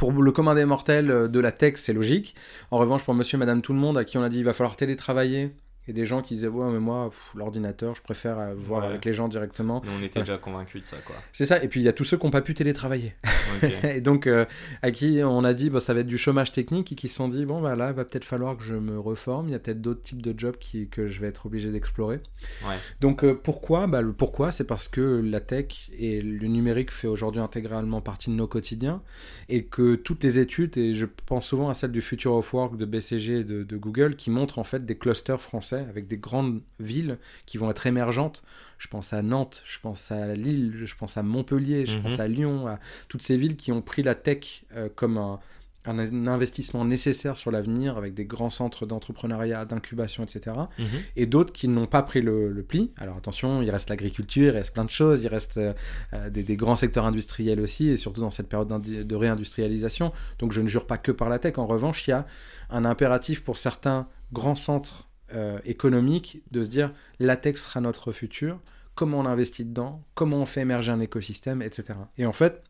Pour 0.00 0.12
le 0.12 0.32
commun 0.32 0.54
des 0.54 0.64
euh, 1.10 1.28
de 1.28 1.40
la 1.40 1.52
tech, 1.52 1.74
c'est 1.76 1.92
logique. 1.92 2.34
En 2.70 2.78
revanche, 2.78 3.04
pour 3.04 3.12
monsieur 3.12 3.36
et 3.36 3.38
madame 3.38 3.60
tout 3.60 3.74
le 3.74 3.78
monde, 3.78 3.98
à 3.98 4.04
qui 4.06 4.16
on 4.16 4.22
a 4.22 4.30
dit 4.30 4.38
il 4.38 4.44
va 4.44 4.54
falloir 4.54 4.74
télétravailler, 4.74 5.54
et 5.90 5.92
des 5.92 6.06
gens 6.06 6.22
qui 6.22 6.34
disaient, 6.34 6.46
ouais, 6.46 6.70
mais 6.72 6.78
moi, 6.78 7.10
l'ordinateur, 7.34 7.96
je 7.96 8.02
préfère 8.02 8.38
euh, 8.38 8.54
voir 8.56 8.82
Ouais. 8.82 8.86
avec 8.90 9.04
les 9.04 9.12
gens 9.12 9.26
directement. 9.26 9.82
Nous, 9.84 9.90
on 10.00 10.04
était 10.04 10.20
déjà 10.20 10.38
convaincus 10.38 10.82
de 10.82 10.86
ça, 10.86 10.96
quoi. 11.04 11.16
C'est 11.32 11.46
ça. 11.46 11.62
Et 11.64 11.66
puis, 11.68 11.80
il 11.80 11.82
y 11.82 11.88
a 11.88 11.92
tous 11.92 12.04
ceux 12.04 12.16
qui 12.16 12.24
n'ont 12.24 12.30
pas 12.30 12.42
pu 12.42 12.54
télétravailler. 12.54 13.14
Et 13.82 14.00
donc, 14.00 14.26
euh, 14.28 14.44
à 14.82 14.92
qui 14.92 15.20
on 15.24 15.42
a 15.42 15.52
dit, 15.52 15.68
bon, 15.68 15.80
ça 15.80 15.92
va 15.94 16.00
être 16.00 16.06
du 16.06 16.16
chômage 16.18 16.52
technique, 16.52 16.92
et 16.92 16.94
qui 16.94 17.08
se 17.08 17.16
sont 17.16 17.26
dit, 17.28 17.44
bon, 17.44 17.60
bah 17.60 17.74
là, 17.74 17.88
il 17.90 17.94
va 17.96 18.04
peut-être 18.04 18.24
falloir 18.24 18.56
que 18.56 18.62
je 18.62 18.74
me 18.74 18.98
reforme. 19.00 19.48
Il 19.48 19.52
y 19.52 19.54
a 19.54 19.58
peut-être 19.58 19.80
d'autres 19.80 20.02
types 20.02 20.22
de 20.22 20.32
jobs 20.38 20.56
qui, 20.56 20.86
que 20.88 21.08
je 21.08 21.20
vais 21.20 21.26
être 21.26 21.46
obligé 21.46 21.70
d'explorer. 21.70 22.20
Ouais. 22.68 22.76
Donc, 23.00 23.24
euh, 23.24 23.34
pourquoi? 23.34 23.86
Bah, 23.88 24.00
Le 24.00 24.12
pourquoi, 24.12 24.52
c'est 24.52 24.64
parce 24.64 24.86
que 24.86 25.20
la 25.24 25.40
tech 25.40 25.90
et 25.98 26.22
le 26.22 26.46
numérique 26.46 26.92
fait 26.92 27.08
aujourd'hui 27.08 27.40
intégralement 27.40 28.00
partie 28.00 28.30
de 28.30 28.36
nos 28.36 28.46
quotidiens, 28.46 29.02
et 29.48 29.64
que 29.64 29.96
toutes 29.96 30.22
les 30.22 30.38
études, 30.38 30.78
et 30.78 30.94
je 30.94 31.06
pense 31.26 31.46
souvent 31.48 31.68
à 31.68 31.74
celle 31.74 31.90
du 31.92 32.00
Future 32.02 32.34
of 32.34 32.54
Work 32.54 32.76
de 32.76 32.84
BCG 32.84 33.40
et 33.40 33.44
de, 33.44 33.64
de 33.64 33.76
Google, 33.76 34.14
qui 34.14 34.30
montrent 34.30 34.58
en 34.60 34.64
fait 34.64 34.84
des 34.86 34.96
clusters 34.96 35.40
français 35.40 35.79
avec 35.88 36.06
des 36.06 36.18
grandes 36.18 36.60
villes 36.78 37.18
qui 37.46 37.58
vont 37.58 37.70
être 37.70 37.86
émergentes. 37.86 38.42
Je 38.78 38.88
pense 38.88 39.12
à 39.12 39.22
Nantes, 39.22 39.62
je 39.66 39.78
pense 39.80 40.10
à 40.12 40.34
Lille, 40.34 40.80
je 40.84 40.94
pense 40.94 41.16
à 41.16 41.22
Montpellier, 41.22 41.86
je 41.86 41.96
Mhm. 41.96 42.02
pense 42.02 42.20
à 42.20 42.28
Lyon, 42.28 42.66
à 42.66 42.78
toutes 43.08 43.22
ces 43.22 43.36
villes 43.36 43.56
qui 43.56 43.72
ont 43.72 43.82
pris 43.82 44.02
la 44.02 44.14
tech 44.14 44.64
euh, 44.76 44.88
comme 44.94 45.18
un, 45.18 45.38
un 45.86 46.26
investissement 46.26 46.84
nécessaire 46.84 47.38
sur 47.38 47.50
l'avenir 47.50 47.96
avec 47.96 48.12
des 48.12 48.26
grands 48.26 48.50
centres 48.50 48.84
d'entrepreneuriat, 48.84 49.64
d'incubation, 49.64 50.22
etc. 50.24 50.54
Mhm. 50.78 50.84
Et 51.16 51.24
d'autres 51.24 51.54
qui 51.54 51.68
n'ont 51.68 51.86
pas 51.86 52.02
pris 52.02 52.20
le, 52.20 52.50
le 52.52 52.62
pli. 52.62 52.92
Alors 52.98 53.16
attention, 53.16 53.62
il 53.62 53.70
reste 53.70 53.88
l'agriculture, 53.88 54.52
il 54.52 54.56
reste 54.56 54.74
plein 54.74 54.84
de 54.84 54.90
choses, 54.90 55.22
il 55.24 55.28
reste 55.28 55.56
euh, 55.56 55.72
euh, 56.12 56.28
des, 56.28 56.42
des 56.42 56.56
grands 56.56 56.76
secteurs 56.76 57.06
industriels 57.06 57.60
aussi, 57.60 57.88
et 57.88 57.96
surtout 57.96 58.20
dans 58.20 58.30
cette 58.30 58.48
période 58.48 58.68
de 58.68 59.14
réindustrialisation. 59.16 60.12
Donc 60.38 60.52
je 60.52 60.60
ne 60.60 60.66
jure 60.66 60.86
pas 60.86 60.98
que 60.98 61.12
par 61.12 61.28
la 61.30 61.38
tech. 61.38 61.56
En 61.58 61.66
revanche, 61.66 62.06
il 62.06 62.10
y 62.10 62.14
a 62.14 62.26
un 62.68 62.84
impératif 62.84 63.42
pour 63.42 63.56
certains 63.58 64.06
grands 64.32 64.54
centres 64.54 65.08
euh, 65.34 65.58
économiques 65.64 66.42
de 66.50 66.62
se 66.62 66.68
dire 66.68 66.92
la 67.18 67.36
tech 67.36 67.56
sera 67.56 67.80
notre 67.80 68.12
futur, 68.12 68.60
comment 68.94 69.18
on 69.20 69.26
investit 69.26 69.64
dedans, 69.64 70.02
comment 70.14 70.38
on 70.38 70.46
fait 70.46 70.60
émerger 70.60 70.92
un 70.92 71.00
écosystème, 71.00 71.62
etc. 71.62 71.98
Et 72.18 72.26
en 72.26 72.32
fait, 72.32 72.62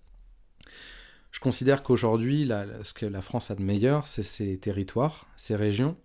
je 1.31 1.41
considère 1.41 1.83
qu'aujourd'hui, 1.83 2.51
ce 2.83 2.93
que 2.93 3.07
la 3.07 3.23
France 3.23 3.51
a 3.51 3.55
de 3.55 3.63
meilleur, 3.63 4.07
c'est 4.07 4.23
ses 4.23 4.59
territoires, 4.59 5.27
ses 5.37 5.57
régions, 5.57 5.97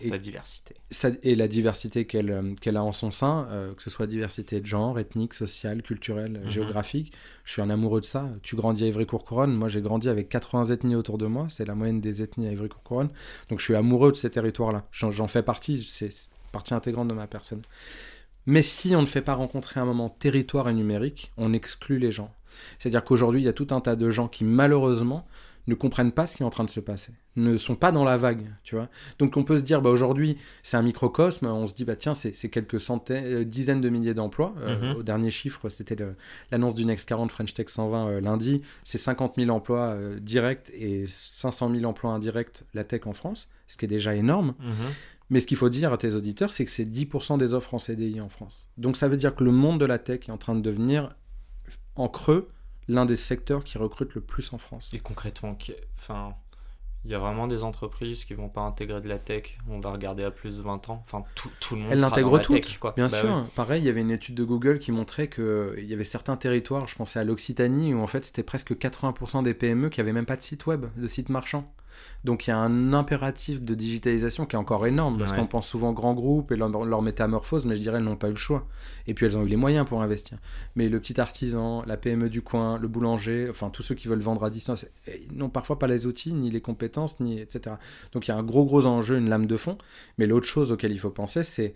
Et- 0.00 0.08
Sa 0.10 0.18
diversité. 0.18 0.74
sa- 0.90 1.10
et 1.24 1.34
la 1.34 1.48
diversité 1.48 2.04
qu'elle 2.06 2.30
euh, 2.30 2.54
qu'elle 2.60 2.76
a 2.76 2.84
en 2.84 2.92
son 2.92 3.10
sein, 3.10 3.48
euh, 3.50 3.74
que 3.74 3.82
ce 3.82 3.90
soit 3.90 4.06
diversité 4.06 4.60
de 4.60 4.66
genre, 4.66 4.98
ethnique, 4.98 5.34
sociale, 5.34 5.82
culturelle, 5.82 6.40
Mhm. 6.44 6.48
géographique. 6.48 7.12
Je 7.44 7.52
suis 7.52 7.62
un 7.62 7.70
amoureux 7.70 8.00
de 8.00 8.06
ça. 8.06 8.28
Tu 8.42 8.54
grandis 8.54 8.84
à 8.84 8.86
Ivry-Courcouronne, 8.86 9.54
moi 9.54 9.68
j'ai 9.68 9.80
grandi 9.80 10.08
avec 10.08 10.28
80 10.28 10.66
ethnies 10.66 10.94
autour 10.94 11.18
de 11.18 11.26
moi, 11.26 11.48
c'est 11.50 11.64
la 11.64 11.74
moyenne 11.74 12.00
des 12.00 12.22
ethnies 12.22 12.46
à 12.48 12.52
Ivry-Courcouronne. 12.52 13.08
Donc 13.48 13.58
je 13.58 13.64
suis 13.64 13.74
amoureux 13.74 14.12
de 14.12 14.16
ces 14.16 14.30
territoires-là. 14.30 14.86
J'en 14.92 15.28
fais 15.28 15.42
partie, 15.42 15.82
c'est 15.88 16.10
partie 16.52 16.74
intégrante 16.74 17.08
de 17.08 17.14
ma 17.14 17.26
personne. 17.26 17.62
Mais 18.46 18.62
si 18.62 18.94
on 18.96 19.02
ne 19.02 19.06
fait 19.06 19.20
pas 19.20 19.34
rencontrer 19.34 19.80
un 19.80 19.84
moment 19.84 20.08
territoire 20.08 20.68
et 20.68 20.74
numérique, 20.74 21.32
on 21.36 21.52
exclut 21.52 21.98
les 21.98 22.12
gens. 22.12 22.32
C'est-à-dire 22.78 23.04
qu'aujourd'hui, 23.04 23.40
il 23.42 23.44
y 23.44 23.48
a 23.48 23.52
tout 23.52 23.66
un 23.72 23.80
tas 23.80 23.94
de 23.96 24.08
gens 24.10 24.26
qui, 24.28 24.42
malheureusement, 24.44 25.26
ne 25.68 25.74
comprennent 25.74 26.12
pas 26.12 26.26
ce 26.26 26.36
qui 26.36 26.42
est 26.42 26.46
en 26.46 26.50
train 26.50 26.64
de 26.64 26.70
se 26.70 26.80
passer, 26.80 27.12
ne 27.36 27.56
sont 27.56 27.76
pas 27.76 27.92
dans 27.92 28.04
la 28.04 28.16
vague, 28.16 28.46
tu 28.64 28.74
vois. 28.74 28.88
Donc 29.18 29.36
on 29.36 29.44
peut 29.44 29.58
se 29.58 29.62
dire, 29.62 29.80
bah 29.82 29.90
aujourd'hui, 29.90 30.36
c'est 30.62 30.76
un 30.76 30.82
microcosme, 30.82 31.46
on 31.46 31.66
se 31.66 31.74
dit, 31.74 31.84
bah 31.84 31.94
tiens, 31.94 32.14
c'est 32.14 32.32
quelques 32.48 32.80
centaines, 32.80 33.24
euh, 33.24 33.44
dizaines 33.44 33.80
de 33.80 33.88
milliers 33.88 34.14
d'emplois. 34.14 34.54
Euh, 34.60 34.78
Mhm. 34.78 34.96
Au 34.96 35.02
dernier 35.02 35.30
chiffre, 35.30 35.68
c'était 35.68 35.96
l'annonce 36.50 36.74
du 36.74 36.84
Next 36.84 37.08
40 37.08 37.30
French 37.30 37.54
Tech 37.54 37.68
120 37.68 38.08
euh, 38.08 38.20
lundi, 38.20 38.62
c'est 38.84 38.98
50 38.98 39.34
000 39.36 39.50
emplois 39.50 39.88
euh, 39.90 40.18
directs 40.20 40.70
et 40.74 41.06
500 41.06 41.70
000 41.74 41.84
emplois 41.84 42.12
indirects, 42.12 42.64
la 42.74 42.84
tech 42.84 43.06
en 43.06 43.12
France, 43.12 43.48
ce 43.66 43.76
qui 43.76 43.84
est 43.84 43.88
déjà 43.88 44.14
énorme. 44.14 44.54
Mhm. 44.58 44.74
Mais 45.30 45.40
ce 45.40 45.46
qu'il 45.46 45.58
faut 45.58 45.68
dire 45.68 45.92
à 45.92 45.98
tes 45.98 46.14
auditeurs, 46.14 46.52
c'est 46.54 46.64
que 46.64 46.70
c'est 46.70 46.86
10% 46.86 47.36
des 47.36 47.52
offres 47.52 47.74
en 47.74 47.78
CDI 47.78 48.20
en 48.22 48.30
France. 48.30 48.70
Donc 48.78 48.96
ça 48.96 49.08
veut 49.08 49.18
dire 49.18 49.34
que 49.34 49.44
le 49.44 49.52
monde 49.52 49.78
de 49.78 49.84
la 49.84 49.98
tech 49.98 50.20
est 50.28 50.32
en 50.32 50.38
train 50.38 50.54
de 50.54 50.62
devenir, 50.62 51.14
en 51.96 52.08
creux, 52.08 52.48
l'un 52.88 53.04
des 53.04 53.16
secteurs 53.16 53.64
qui 53.64 53.78
recrutent 53.78 54.14
le 54.14 54.20
plus 54.20 54.52
en 54.52 54.58
France. 54.58 54.90
Et 54.94 54.98
concrètement, 54.98 55.56
enfin, 55.98 56.34
Il 57.04 57.10
y 57.12 57.14
a 57.14 57.18
vraiment 57.18 57.46
des 57.46 57.62
entreprises 57.62 58.24
qui 58.24 58.34
vont 58.34 58.48
pas 58.48 58.62
intégrer 58.62 59.00
de 59.00 59.08
la 59.08 59.18
tech. 59.18 59.56
On 59.68 59.78
va 59.80 59.92
regarder 59.92 60.24
à 60.24 60.30
plus 60.32 60.56
de 60.56 60.62
20 60.62 60.88
ans. 60.90 61.00
Enfin, 61.06 61.24
tout, 61.36 61.50
tout 61.60 61.76
le 61.76 61.82
monde. 61.82 61.92
Toutes, 62.42 62.60
tech, 62.62 62.78
quoi. 62.78 62.92
bien 62.96 63.06
Bah 63.06 63.20
sûr. 63.20 63.28
oui. 63.44 63.50
Pareil, 63.54 63.82
il 63.82 63.86
y 63.86 63.88
avait 63.88 64.00
une 64.00 64.10
étude 64.10 64.34
de 64.34 64.44
Google 64.44 64.78
qui 64.80 64.90
montrait 64.90 65.28
qu'il 65.30 65.84
y 65.84 65.92
avait 65.94 66.04
certains 66.04 66.36
territoires, 66.36 66.88
je 66.88 66.96
pensais 66.96 67.18
à 67.20 67.24
l'Occitanie, 67.24 67.94
où 67.94 68.00
en 68.00 68.06
fait 68.08 68.24
c'était 68.24 68.42
presque 68.42 68.72
80% 68.72 69.42
des 69.44 69.54
PME 69.54 69.90
qui 69.90 70.00
avaient 70.00 70.12
même 70.12 70.26
pas 70.26 70.36
de 70.36 70.42
site 70.42 70.66
web, 70.66 70.86
de 70.96 71.06
site 71.06 71.28
marchand. 71.28 71.72
Donc 72.24 72.46
il 72.46 72.50
y 72.50 72.52
a 72.52 72.58
un 72.58 72.92
impératif 72.92 73.62
de 73.62 73.74
digitalisation 73.74 74.44
qui 74.46 74.56
est 74.56 74.58
encore 74.58 74.86
énorme, 74.86 75.18
parce 75.18 75.30
Ouais. 75.32 75.36
qu'on 75.38 75.46
pense 75.46 75.68
souvent 75.68 75.90
aux 75.90 75.94
grands 75.94 76.14
groupes 76.14 76.50
et 76.52 76.56
leur, 76.56 76.68
leur 76.68 77.02
métamorphose, 77.02 77.64
mais 77.66 77.76
je 77.76 77.80
dirais 77.80 77.98
elles 77.98 78.04
n'ont 78.04 78.16
pas 78.16 78.28
eu 78.28 78.32
le 78.32 78.36
choix. 78.36 78.66
Et 79.06 79.14
puis 79.14 79.26
elles 79.26 79.36
ont 79.38 79.42
eu 79.44 79.48
les 79.48 79.56
moyens 79.56 79.86
pour 79.86 80.02
investir. 80.02 80.38
Mais 80.76 80.88
le 80.88 81.00
petit 81.00 81.20
artisan, 81.20 81.82
la 81.86 81.96
PME 81.96 82.28
du 82.28 82.42
coin, 82.42 82.78
le 82.78 82.88
boulanger, 82.88 83.48
enfin 83.50 83.70
tous 83.70 83.82
ceux 83.82 83.94
qui 83.94 84.08
veulent 84.08 84.20
vendre 84.20 84.44
à 84.44 84.50
distance, 84.50 84.86
eh, 85.06 85.26
ils 85.30 85.36
n'ont 85.36 85.48
parfois 85.50 85.78
pas 85.78 85.86
les 85.86 86.06
outils, 86.06 86.32
ni 86.34 86.50
les 86.50 86.60
compétences, 86.60 87.20
ni 87.20 87.38
etc. 87.40 87.76
Donc 88.12 88.26
il 88.26 88.30
y 88.30 88.34
a 88.34 88.36
un 88.36 88.42
gros 88.42 88.64
gros 88.64 88.86
enjeu, 88.86 89.16
une 89.18 89.28
lame 89.28 89.46
de 89.46 89.56
fond. 89.56 89.78
Mais 90.18 90.26
l'autre 90.26 90.46
chose 90.46 90.72
auquel 90.72 90.92
il 90.92 90.98
faut 90.98 91.10
penser, 91.10 91.42
c'est 91.44 91.74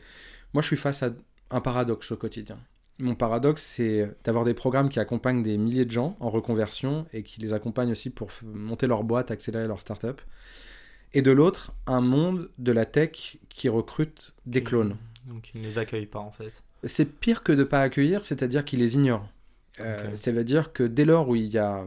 moi 0.55 0.63
je 0.63 0.67
suis 0.67 0.77
face 0.77 1.03
à 1.03 1.11
un 1.51 1.61
paradoxe 1.61 2.13
au 2.13 2.17
quotidien. 2.17 2.59
Mon 3.03 3.17
paradoxe, 3.17 3.63
c'est 3.63 4.09
d'avoir 4.23 4.45
des 4.45 4.55
programmes 4.55 4.89
qui 4.89 5.01
accompagnent 5.01 5.43
des 5.43 5.59
milliers 5.59 5.85
de 5.85 5.91
gens 5.91 6.17
en 6.21 6.31
reconversion 6.31 7.05
et 7.13 7.25
qui 7.25 7.41
les 7.41 7.53
accompagnent 7.53 7.91
aussi 7.91 8.11
pour 8.11 8.31
monter 8.45 8.87
leur 8.87 9.03
boîte, 9.03 9.33
accélérer 9.33 9.67
leur 9.67 9.81
start-up. 9.81 10.21
Et 11.13 11.21
de 11.21 11.33
l'autre, 11.33 11.73
un 11.89 12.01
monde 12.01 12.49
de 12.59 12.71
la 12.71 12.87
tech 12.87 13.39
qui 13.49 13.69
recrute 13.69 14.35
des 14.47 14.63
clones. 14.63 14.97
Donc 15.27 15.51
ils 15.53 15.61
ne 15.61 15.67
les 15.67 15.79
accueillent 15.79 16.07
pas 16.07 16.21
en 16.21 16.31
fait. 16.31 16.63
C'est 16.85 17.05
pire 17.05 17.43
que 17.43 17.51
de 17.51 17.59
ne 17.59 17.65
pas 17.65 17.81
accueillir, 17.81 18.25
c'est-à-dire 18.25 18.65
qu'ils 18.65 18.79
les 18.79 18.95
ignorent. 18.95 19.29
Euh, 19.81 20.11
Ok. 20.13 20.17
Ça 20.17 20.31
veut 20.31 20.45
dire 20.45 20.73
que 20.73 20.85
dès 20.85 21.05
lors 21.05 21.29
où 21.29 21.35
il 21.35 21.47
y 21.47 21.59
a, 21.59 21.85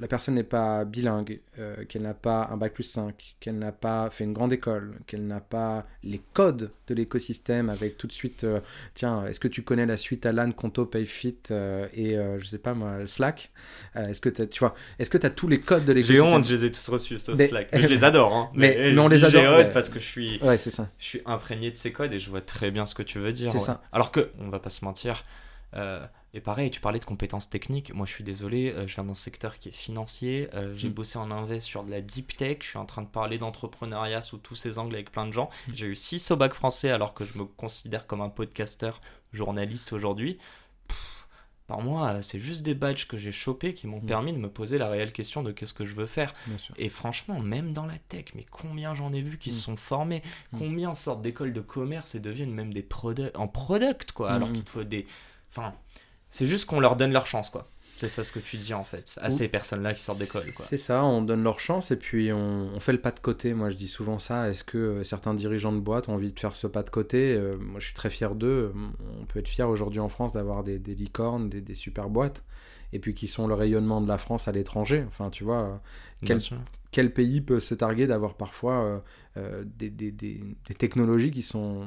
la 0.00 0.08
personne 0.08 0.34
n'est 0.34 0.42
pas 0.42 0.84
bilingue, 0.84 1.40
euh, 1.58 1.84
qu'elle 1.84 2.02
n'a 2.02 2.14
pas 2.14 2.48
un 2.50 2.56
bac 2.56 2.72
plus 2.74 2.82
5, 2.84 3.36
qu'elle 3.40 3.58
n'a 3.58 3.72
pas 3.72 4.10
fait 4.10 4.24
une 4.24 4.32
grande 4.32 4.52
école, 4.52 4.98
qu'elle 5.06 5.26
n'a 5.26 5.40
pas 5.40 5.86
les 6.02 6.20
codes 6.32 6.70
de 6.88 6.94
l'écosystème 6.94 7.68
avec 7.70 7.96
tout 7.98 8.06
de 8.06 8.12
suite, 8.12 8.44
euh, 8.44 8.60
tiens, 8.94 9.24
est-ce 9.26 9.40
que 9.40 9.48
tu 9.48 9.62
connais 9.62 9.86
la 9.86 9.96
suite 9.96 10.26
Alan, 10.26 10.50
Conto, 10.52 10.86
Payfit 10.86 11.36
euh, 11.50 11.86
et 11.94 12.16
je 12.38 12.44
sais 12.46 12.58
pas 12.58 12.74
moi, 12.74 13.06
Slack? 13.06 13.50
Est-ce 13.94 14.20
que 14.20 14.28
tu 14.28 14.58
vois, 14.60 14.74
est-ce 14.98 15.10
que 15.10 15.18
tu 15.18 15.26
as 15.26 15.30
tous 15.30 15.48
les 15.48 15.60
codes 15.60 15.84
de 15.84 15.88
J'ai 15.94 16.02
l'écosystème? 16.02 16.26
honte, 16.32 16.46
je 16.46 16.54
les 16.54 16.64
ai 16.66 16.70
tous 16.70 16.88
reçus 16.88 17.18
sauf 17.18 17.36
Mais- 17.36 17.46
Slack. 17.46 17.68
Mais 17.72 17.80
je 17.82 17.88
les 17.88 18.04
adore. 18.04 18.34
Hein. 18.34 18.50
Mais- 18.54 18.90
je 18.90 18.94
mais 18.94 19.00
on 19.00 19.08
les 19.08 19.18
j'ai 19.18 19.26
adore, 19.26 19.58
honte 19.58 19.66
mais- 19.66 19.72
parce 19.72 19.88
que 19.88 19.98
je 20.00 20.04
suis, 20.04 20.38
Ouais, 20.42 20.58
c'est 20.58 20.70
ça. 20.70 20.88
je 20.98 21.04
suis 21.04 21.22
imprégné 21.26 21.70
de 21.70 21.76
ces 21.76 21.92
codes 21.92 22.12
et 22.12 22.18
je 22.18 22.30
vois 22.30 22.40
très 22.40 22.70
bien 22.70 22.86
ce 22.86 22.94
que 22.94 23.02
tu 23.02 23.18
veux 23.18 23.32
dire. 23.32 23.50
C'est 23.52 23.58
ouais. 23.58 23.64
ça. 23.64 23.82
Alors 23.92 24.10
que, 24.12 24.30
on 24.38 24.48
va 24.48 24.58
pas 24.58 24.70
se 24.70 24.84
mentir, 24.84 25.24
et 26.34 26.40
pareil, 26.40 26.70
tu 26.70 26.80
parlais 26.80 26.98
de 26.98 27.04
compétences 27.04 27.50
techniques. 27.50 27.92
Moi, 27.92 28.06
je 28.06 28.12
suis 28.12 28.24
désolé, 28.24 28.72
euh, 28.72 28.86
je 28.86 28.94
viens 28.94 29.04
d'un 29.04 29.14
secteur 29.14 29.58
qui 29.58 29.68
est 29.68 29.72
financier. 29.72 30.48
euh, 30.54 30.74
J'ai 30.76 30.88
Mm. 30.88 30.92
bossé 30.92 31.18
en 31.18 31.30
invest 31.30 31.66
sur 31.66 31.84
de 31.84 31.90
la 31.90 32.00
deep 32.00 32.36
tech. 32.36 32.58
Je 32.62 32.66
suis 32.68 32.78
en 32.78 32.86
train 32.86 33.02
de 33.02 33.08
parler 33.08 33.36
d'entrepreneuriat 33.38 34.22
sous 34.22 34.38
tous 34.38 34.54
ces 34.54 34.78
angles 34.78 34.94
avec 34.94 35.10
plein 35.12 35.26
de 35.26 35.32
gens. 35.32 35.50
Mm. 35.68 35.72
J'ai 35.74 35.86
eu 35.88 35.96
6 35.96 36.30
au 36.30 36.36
bac 36.36 36.54
français 36.54 36.90
alors 36.90 37.12
que 37.14 37.24
je 37.24 37.36
me 37.38 37.44
considère 37.44 38.06
comme 38.06 38.20
un 38.22 38.30
podcasteur 38.30 39.00
journaliste 39.32 39.92
aujourd'hui. 39.92 40.38
Par 41.68 41.80
moi, 41.80 42.08
euh, 42.08 42.22
c'est 42.22 42.40
juste 42.40 42.62
des 42.64 42.74
badges 42.74 43.06
que 43.06 43.16
j'ai 43.16 43.30
chopés 43.32 43.72
qui 43.72 43.86
m'ont 43.86 44.00
Mm. 44.00 44.06
permis 44.06 44.32
de 44.32 44.38
me 44.38 44.48
poser 44.50 44.78
la 44.78 44.88
réelle 44.88 45.12
question 45.12 45.42
de 45.42 45.52
qu'est-ce 45.52 45.72
que 45.74 45.84
je 45.84 45.94
veux 45.94 46.06
faire. 46.06 46.34
Et 46.76 46.88
franchement, 46.88 47.38
même 47.40 47.72
dans 47.72 47.86
la 47.86 47.98
tech, 48.08 48.26
mais 48.34 48.44
combien 48.50 48.94
j'en 48.94 49.12
ai 49.12 49.20
vu 49.22 49.38
qui 49.38 49.52
se 49.52 49.60
sont 49.60 49.76
formés, 49.76 50.22
combien 50.58 50.92
sortent 50.94 51.22
d'écoles 51.22 51.52
de 51.52 51.60
commerce 51.60 52.14
et 52.14 52.20
deviennent 52.20 52.52
même 52.52 52.72
des 52.74 52.82
produits 52.82 53.26
en 53.34 53.48
product, 53.48 54.12
quoi, 54.12 54.32
alors 54.32 54.50
qu'il 54.52 54.64
te 54.64 54.70
faut 54.70 54.84
des. 54.84 55.06
Enfin, 55.50 55.74
c'est 56.32 56.48
juste 56.48 56.64
qu'on 56.66 56.80
leur 56.80 56.96
donne 56.96 57.12
leur 57.12 57.26
chance, 57.28 57.48
quoi. 57.50 57.68
C'est 57.98 58.08
ça 58.08 58.24
ce 58.24 58.32
que 58.32 58.40
tu 58.40 58.56
dis 58.56 58.74
en 58.74 58.82
fait, 58.82 59.16
à 59.22 59.30
ces 59.30 59.46
personnes-là 59.46 59.94
qui 59.94 60.02
sortent 60.02 60.18
d'école, 60.18 60.50
quoi. 60.54 60.66
C'est 60.68 60.76
ça, 60.78 61.04
on 61.04 61.22
donne 61.22 61.44
leur 61.44 61.60
chance 61.60 61.92
et 61.92 61.96
puis 61.96 62.32
on, 62.32 62.68
on 62.74 62.80
fait 62.80 62.90
le 62.90 63.00
pas 63.00 63.12
de 63.12 63.20
côté. 63.20 63.54
Moi, 63.54 63.70
je 63.70 63.76
dis 63.76 63.86
souvent 63.86 64.18
ça. 64.18 64.50
Est-ce 64.50 64.64
que 64.64 64.76
euh, 64.78 65.04
certains 65.04 65.34
dirigeants 65.34 65.72
de 65.72 65.78
boîte 65.78 66.08
ont 66.08 66.14
envie 66.14 66.32
de 66.32 66.40
faire 66.40 66.56
ce 66.56 66.66
pas 66.66 66.82
de 66.82 66.90
côté? 66.90 67.36
Euh, 67.36 67.56
Moi, 67.58 67.78
je 67.78 67.84
suis 67.84 67.94
très 67.94 68.10
fier 68.10 68.34
d'eux. 68.34 68.72
On 69.20 69.24
peut 69.26 69.38
être 69.38 69.46
fier 69.46 69.68
aujourd'hui 69.68 70.00
en 70.00 70.08
France 70.08 70.32
d'avoir 70.32 70.64
des, 70.64 70.80
des 70.80 70.96
licornes, 70.96 71.48
des, 71.48 71.60
des 71.60 71.74
super 71.76 72.08
boîtes, 72.08 72.42
et 72.92 72.98
puis 72.98 73.14
qui 73.14 73.28
sont 73.28 73.46
le 73.46 73.54
rayonnement 73.54 74.00
de 74.00 74.08
la 74.08 74.18
France 74.18 74.48
à 74.48 74.52
l'étranger. 74.52 75.04
Enfin, 75.06 75.30
tu 75.30 75.44
vois, 75.44 75.62
euh, 75.62 75.76
quel-. 76.24 76.40
Quel 76.92 77.12
pays 77.12 77.40
peut 77.40 77.58
se 77.58 77.74
targuer 77.74 78.06
d'avoir 78.06 78.34
parfois 78.34 78.84
euh, 78.84 78.98
euh, 79.38 79.64
des, 79.78 79.88
des- 79.90 80.12
des- 80.12 80.44
des 80.68 80.74
technologies 80.74 81.30
qui 81.30 81.40
sont 81.42 81.86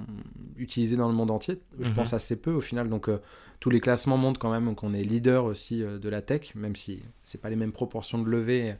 utilisées 0.57 0.97
dans 0.97 1.07
le 1.07 1.13
monde 1.13 1.29
entier 1.31 1.61
Je 1.79 1.89
Mhm. 1.89 1.93
pense 1.95 2.13
assez 2.13 2.35
peu 2.35 2.51
au 2.51 2.59
final. 2.59 2.89
Donc 2.89 3.07
euh, 3.07 3.19
tous 3.59 3.69
les 3.69 3.79
classements 3.79 4.17
montrent 4.17 4.39
quand 4.39 4.51
même 4.51 4.73
qu'on 4.75 4.93
est 4.95 5.03
leader 5.03 5.45
aussi 5.45 5.83
euh, 5.83 5.99
de 5.99 6.09
la 6.09 6.21
tech, 6.23 6.55
même 6.55 6.75
si 6.75 7.03
c'est 7.23 7.39
pas 7.39 7.49
les 7.51 7.55
mêmes 7.55 7.71
proportions 7.71 8.17
de 8.21 8.27
levée 8.27 8.73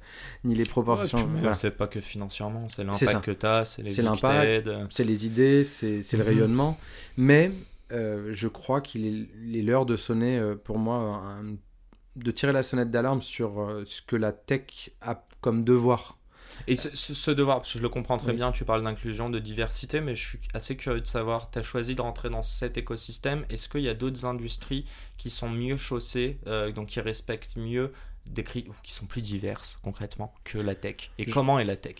ni 0.44 0.56
les 0.56 0.64
Ouais, 0.64 0.70
proportions. 0.70 1.20
même, 1.28 1.40
voilà. 1.42 1.54
C'est 1.54 1.72
pas 1.72 1.88
que 1.88 2.02
financièrement, 2.02 2.68
c'est 2.68 2.84
l'impact 2.84 3.22
que 3.24 3.32
tu 3.32 3.46
as, 3.46 3.64
c'est 3.66 3.84
les 3.84 3.96
l'impact. 4.02 4.70
C'est 4.90 5.04
les 5.04 5.26
idées, 5.28 5.64
c'est 5.64 6.02
le 6.14 6.18
Mhm. 6.18 6.22
rayonnement. 6.22 6.78
Mais 7.18 7.52
je 7.92 8.48
crois 8.48 8.82
qu'il 8.82 9.28
est, 9.56 9.62
l'heure 9.62 9.86
de 9.86 9.96
sonner 9.96 10.42
pour 10.64 10.80
moi 10.80 10.96
un- 10.96 11.56
de 12.16 12.32
tirer 12.32 12.52
la 12.52 12.64
sonnette 12.64 12.92
d'alarme 12.92 13.22
sur 13.22 13.62
euh, 13.62 13.84
ce 13.86 14.02
que 14.02 14.16
la 14.16 14.32
tech 14.32 14.92
a 15.02 15.24
comme 15.42 15.64
devoir. 15.64 16.18
Et 16.68 16.76
ce, 16.78 17.32
devoir, 17.32 17.58
parce 17.58 17.74
que 17.74 17.80
je 17.80 17.84
le 17.84 17.90
comprends 17.90 18.18
très 18.18 18.32
Oui. 18.32 18.38
bien, 18.38 18.52
tu 18.52 18.64
parles 18.64 18.84
d'inclusion, 18.84 19.30
de 19.30 19.40
diversité, 19.40 20.00
mais 20.00 20.16
je 20.16 20.22
suis 20.26 20.40
assez 20.54 20.78
curieux 20.78 21.02
de 21.02 21.08
savoir, 21.08 21.52
tu 21.52 21.60
as 21.60 21.62
choisi 21.64 21.96
de 21.96 22.02
rentrer 22.02 22.30
dans 22.30 22.42
cet 22.42 22.78
écosystème, 22.78 23.46
est-ce 23.50 23.68
qu'il 23.68 23.82
y 23.82 23.90
a 23.90 23.94
d'autres 23.94 24.26
industries 24.26 24.86
qui 25.18 25.30
sont 25.30 25.50
mieux 25.50 25.76
chaussées, 25.76 26.40
euh, 26.48 26.72
donc 26.72 26.88
qui 26.88 27.02
respectent 27.02 27.58
mieux 27.58 27.92
des 28.26 28.44
ou 28.68 28.74
qui 28.82 28.94
sont 28.94 29.06
plus 29.06 29.22
diverses 29.22 29.78
concrètement 29.84 30.34
que 30.46 30.58
la 30.58 30.76
tech? 30.76 31.12
Et 31.20 31.28
Je- 31.28 31.34
comment 31.34 31.60
est 31.60 31.66
la 31.66 31.76
tech 31.76 31.96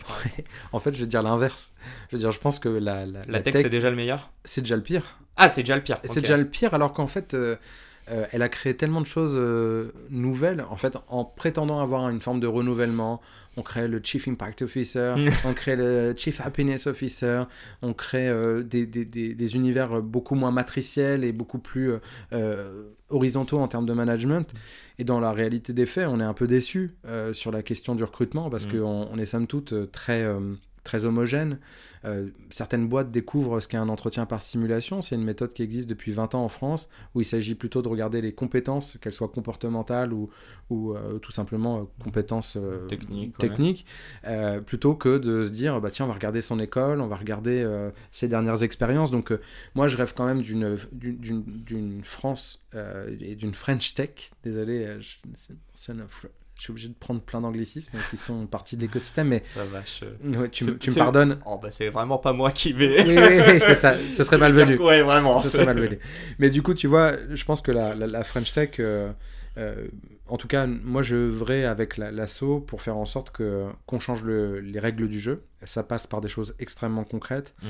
En 0.72 0.80
fait, 0.80 0.94
je 0.94 1.02
vais 1.02 1.08
dire 1.08 1.22
l'inverse. 1.22 1.74
Je 2.10 2.16
veux 2.16 2.22
dire, 2.22 2.32
je 2.32 2.40
pense 2.40 2.58
que 2.58 2.70
la, 2.70 3.06
la, 3.06 3.26
La, 3.26 3.26
la 3.26 3.42
tech, 3.42 3.54
tech, 3.54 3.62
c'est 3.64 3.70
déjà 3.70 3.90
le 3.90 3.96
meilleur? 3.98 4.32
C'est 4.46 4.62
déjà 4.62 4.78
le 4.78 4.84
pire. 4.84 5.20
Ah, 5.36 5.50
c'est 5.50 5.62
déjà 5.64 5.76
le 5.76 5.84
pire. 5.84 6.00
C'est 6.06 6.22
déjà 6.22 6.38
le 6.38 6.50
pire, 6.50 6.74
alors 6.74 6.94
qu'en 6.94 7.08
fait, 7.08 7.34
euh, 7.34 7.58
euh, 8.10 8.26
elle 8.32 8.42
a 8.42 8.50
créé 8.50 8.76
tellement 8.76 9.02
de 9.02 9.08
choses 9.08 9.36
euh, 9.36 9.92
nouvelles. 10.10 10.64
En 10.70 10.78
fait, 10.78 10.98
en 11.08 11.26
prétendant 11.26 11.80
avoir 11.80 12.10
une 12.10 12.22
forme 12.22 12.40
de 12.40 12.48
renouvellement, 12.48 13.20
on 13.58 13.62
crée 13.64 13.88
le 13.88 14.00
Chief 14.04 14.28
Impact 14.28 14.62
Officer, 14.62 15.16
on 15.46 15.54
crée 15.54 15.76
le 15.76 16.14
Chief 16.16 16.40
Happiness 16.42 16.88
Officer, 16.88 17.44
on 17.82 17.94
crée 17.94 18.30
euh, 18.30 18.62
des, 18.62 18.86
des, 18.86 19.06
des, 19.06 19.34
des 19.34 19.56
univers 19.56 20.02
beaucoup 20.02 20.36
moins 20.36 20.52
matriciels 20.52 21.24
et 21.24 21.32
beaucoup 21.32 21.60
plus 21.60 21.94
horizontaux 23.10 23.60
en 23.60 23.68
termes 23.68 23.86
de 23.86 23.94
management. 23.94 24.54
Et 25.00 25.04
dans 25.04 25.20
la 25.20 25.32
réalité 25.32 25.74
des 25.74 25.86
faits, 25.86 26.08
on 26.10 26.20
est 26.20 26.24
un 26.24 26.34
peu 26.34 26.48
déçu 26.48 26.96
sur 27.34 27.52
la 27.52 27.64
question 27.64 27.96
du 27.96 28.04
recrutement 28.04 28.50
parce 28.50 28.66
Mm. 28.68 28.72
qu'on 28.80 29.08
on 29.12 29.18
est 29.18 29.26
somme 29.26 29.48
toute 29.48 29.92
très, 29.92 30.28
très 30.86 31.04
homogène. 31.04 31.60
Euh, 32.06 32.30
certaines 32.50 32.88
boîtes 32.88 33.12
découvrent 33.12 33.60
ce 33.60 33.68
qu'est 33.68 33.76
un 33.76 33.90
entretien 33.90 34.26
par 34.26 34.42
simulation. 34.42 35.02
C'est 35.02 35.16
une 35.16 35.24
méthode 35.24 35.52
qui 35.52 35.64
existe 35.64 35.90
depuis 35.90 36.14
20 36.14 36.36
ans 36.36 36.46
en 36.46 36.50
France 36.50 36.88
où 37.14 37.22
il 37.22 37.26
s'agit 37.26 37.56
plutôt 37.56 37.82
de 37.82 37.90
regarder 37.90 38.22
les 38.22 38.32
compétences, 38.32 38.98
qu'elles 39.02 39.12
soient 39.12 39.28
comportementales 39.28 40.14
ou, 40.14 40.30
ou 40.70 40.94
euh, 40.94 41.18
tout 41.20 41.34
simplement 41.34 41.80
euh, 41.80 41.84
compétences 42.04 42.58
Techniques, 42.88 43.86
ouais. 44.24 44.62
plutôt 44.62 44.96
que 44.96 45.18
de 45.18 45.44
se 45.44 45.50
dire 45.50 45.82
bah, 45.82 45.90
tiens, 45.90 46.06
on 46.06 46.08
va 46.08 46.14
regarder 46.14 46.42
son 46.42 46.60
école, 46.60 47.02
on 47.02 47.08
va 47.08 47.18
regarder 47.18 47.68
ses 48.12 48.28
dernières 48.28 48.64
expériences. 48.64 49.12
Donc, 49.12 49.34
moi, 49.74 49.88
je 49.88 49.98
rêve 49.98 50.14
quand 50.16 50.26
même 50.26 50.42
d'une 50.42 52.04
France 52.04 52.62
et 53.20 53.36
d'une 53.36 53.54
French 53.56 53.96
Tech. 53.96 54.32
Désolé, 54.44 55.02
je, 55.02 55.18
mentionne, 55.72 56.06
je 56.58 56.62
suis 56.64 56.72
obligé 56.72 56.88
de 56.88 56.94
prendre 56.94 57.22
plein 57.22 57.42
d'anglicismes 57.42 57.98
qui 58.10 58.18
sont 58.18 58.48
partie 58.48 58.78
de 58.78 58.82
l'écosystème, 58.82 59.28
mais 59.28 59.42
Ça 59.46 59.64
vache. 59.66 60.02
euh. 60.04 60.40
ouais, 60.42 60.50
tu, 60.50 60.64
me- 60.66 60.78
tu 60.78 60.92
pardonnes. 60.94 61.40
Oh, 61.46 61.60
bah 61.62 61.70
c'est 61.72 61.90
vraiment 61.90 62.18
pas 62.18 62.32
moi 62.34 62.52
qui 62.52 62.72
vais. 62.74 63.04
Oui, 63.04 63.16
oui, 63.18 63.44
oui, 63.54 63.60
c'est 63.60 63.76
ça. 63.76 63.94
Ce 63.96 64.24
serait 64.24 64.38
malvenu. 64.48 64.78
Ouais, 64.80 65.02
vraiment. 65.02 65.42
Ce 65.42 65.50
serait 65.50 65.66
malvenu. 65.66 66.00
Mais 66.40 66.50
du 66.50 66.62
coup, 66.62 66.74
tu 66.74 66.88
vois, 66.88 67.14
je 67.30 67.44
pense 67.46 67.62
que 67.62 67.72
la, 67.72 67.94
la, 67.94 68.08
la 68.08 68.24
French 68.24 68.54
Tech, 68.54 68.72
euh, 68.80 69.12
euh, 69.58 69.88
en 70.28 70.38
tout 70.38 70.48
cas, 70.48 70.66
moi, 70.66 71.02
je 71.04 71.16
œuvrais 71.16 71.66
avec 71.66 71.98
la- 71.98 72.12
l'assaut 72.12 72.60
pour 72.62 72.82
faire 72.82 72.98
en 72.98 73.06
sorte 73.06 73.32
que 73.32 73.66
qu'on 73.86 74.00
change 74.00 74.24
le- 74.24 74.60
les 74.62 74.80
règles 74.80 75.08
du 75.10 75.20
jeu. 75.20 75.44
Ça 75.66 75.84
passe 75.84 76.08
par 76.08 76.22
des 76.22 76.28
choses 76.30 76.56
extrêmement 76.60 77.04
concrètes. 77.04 77.54
Mm. 77.64 77.68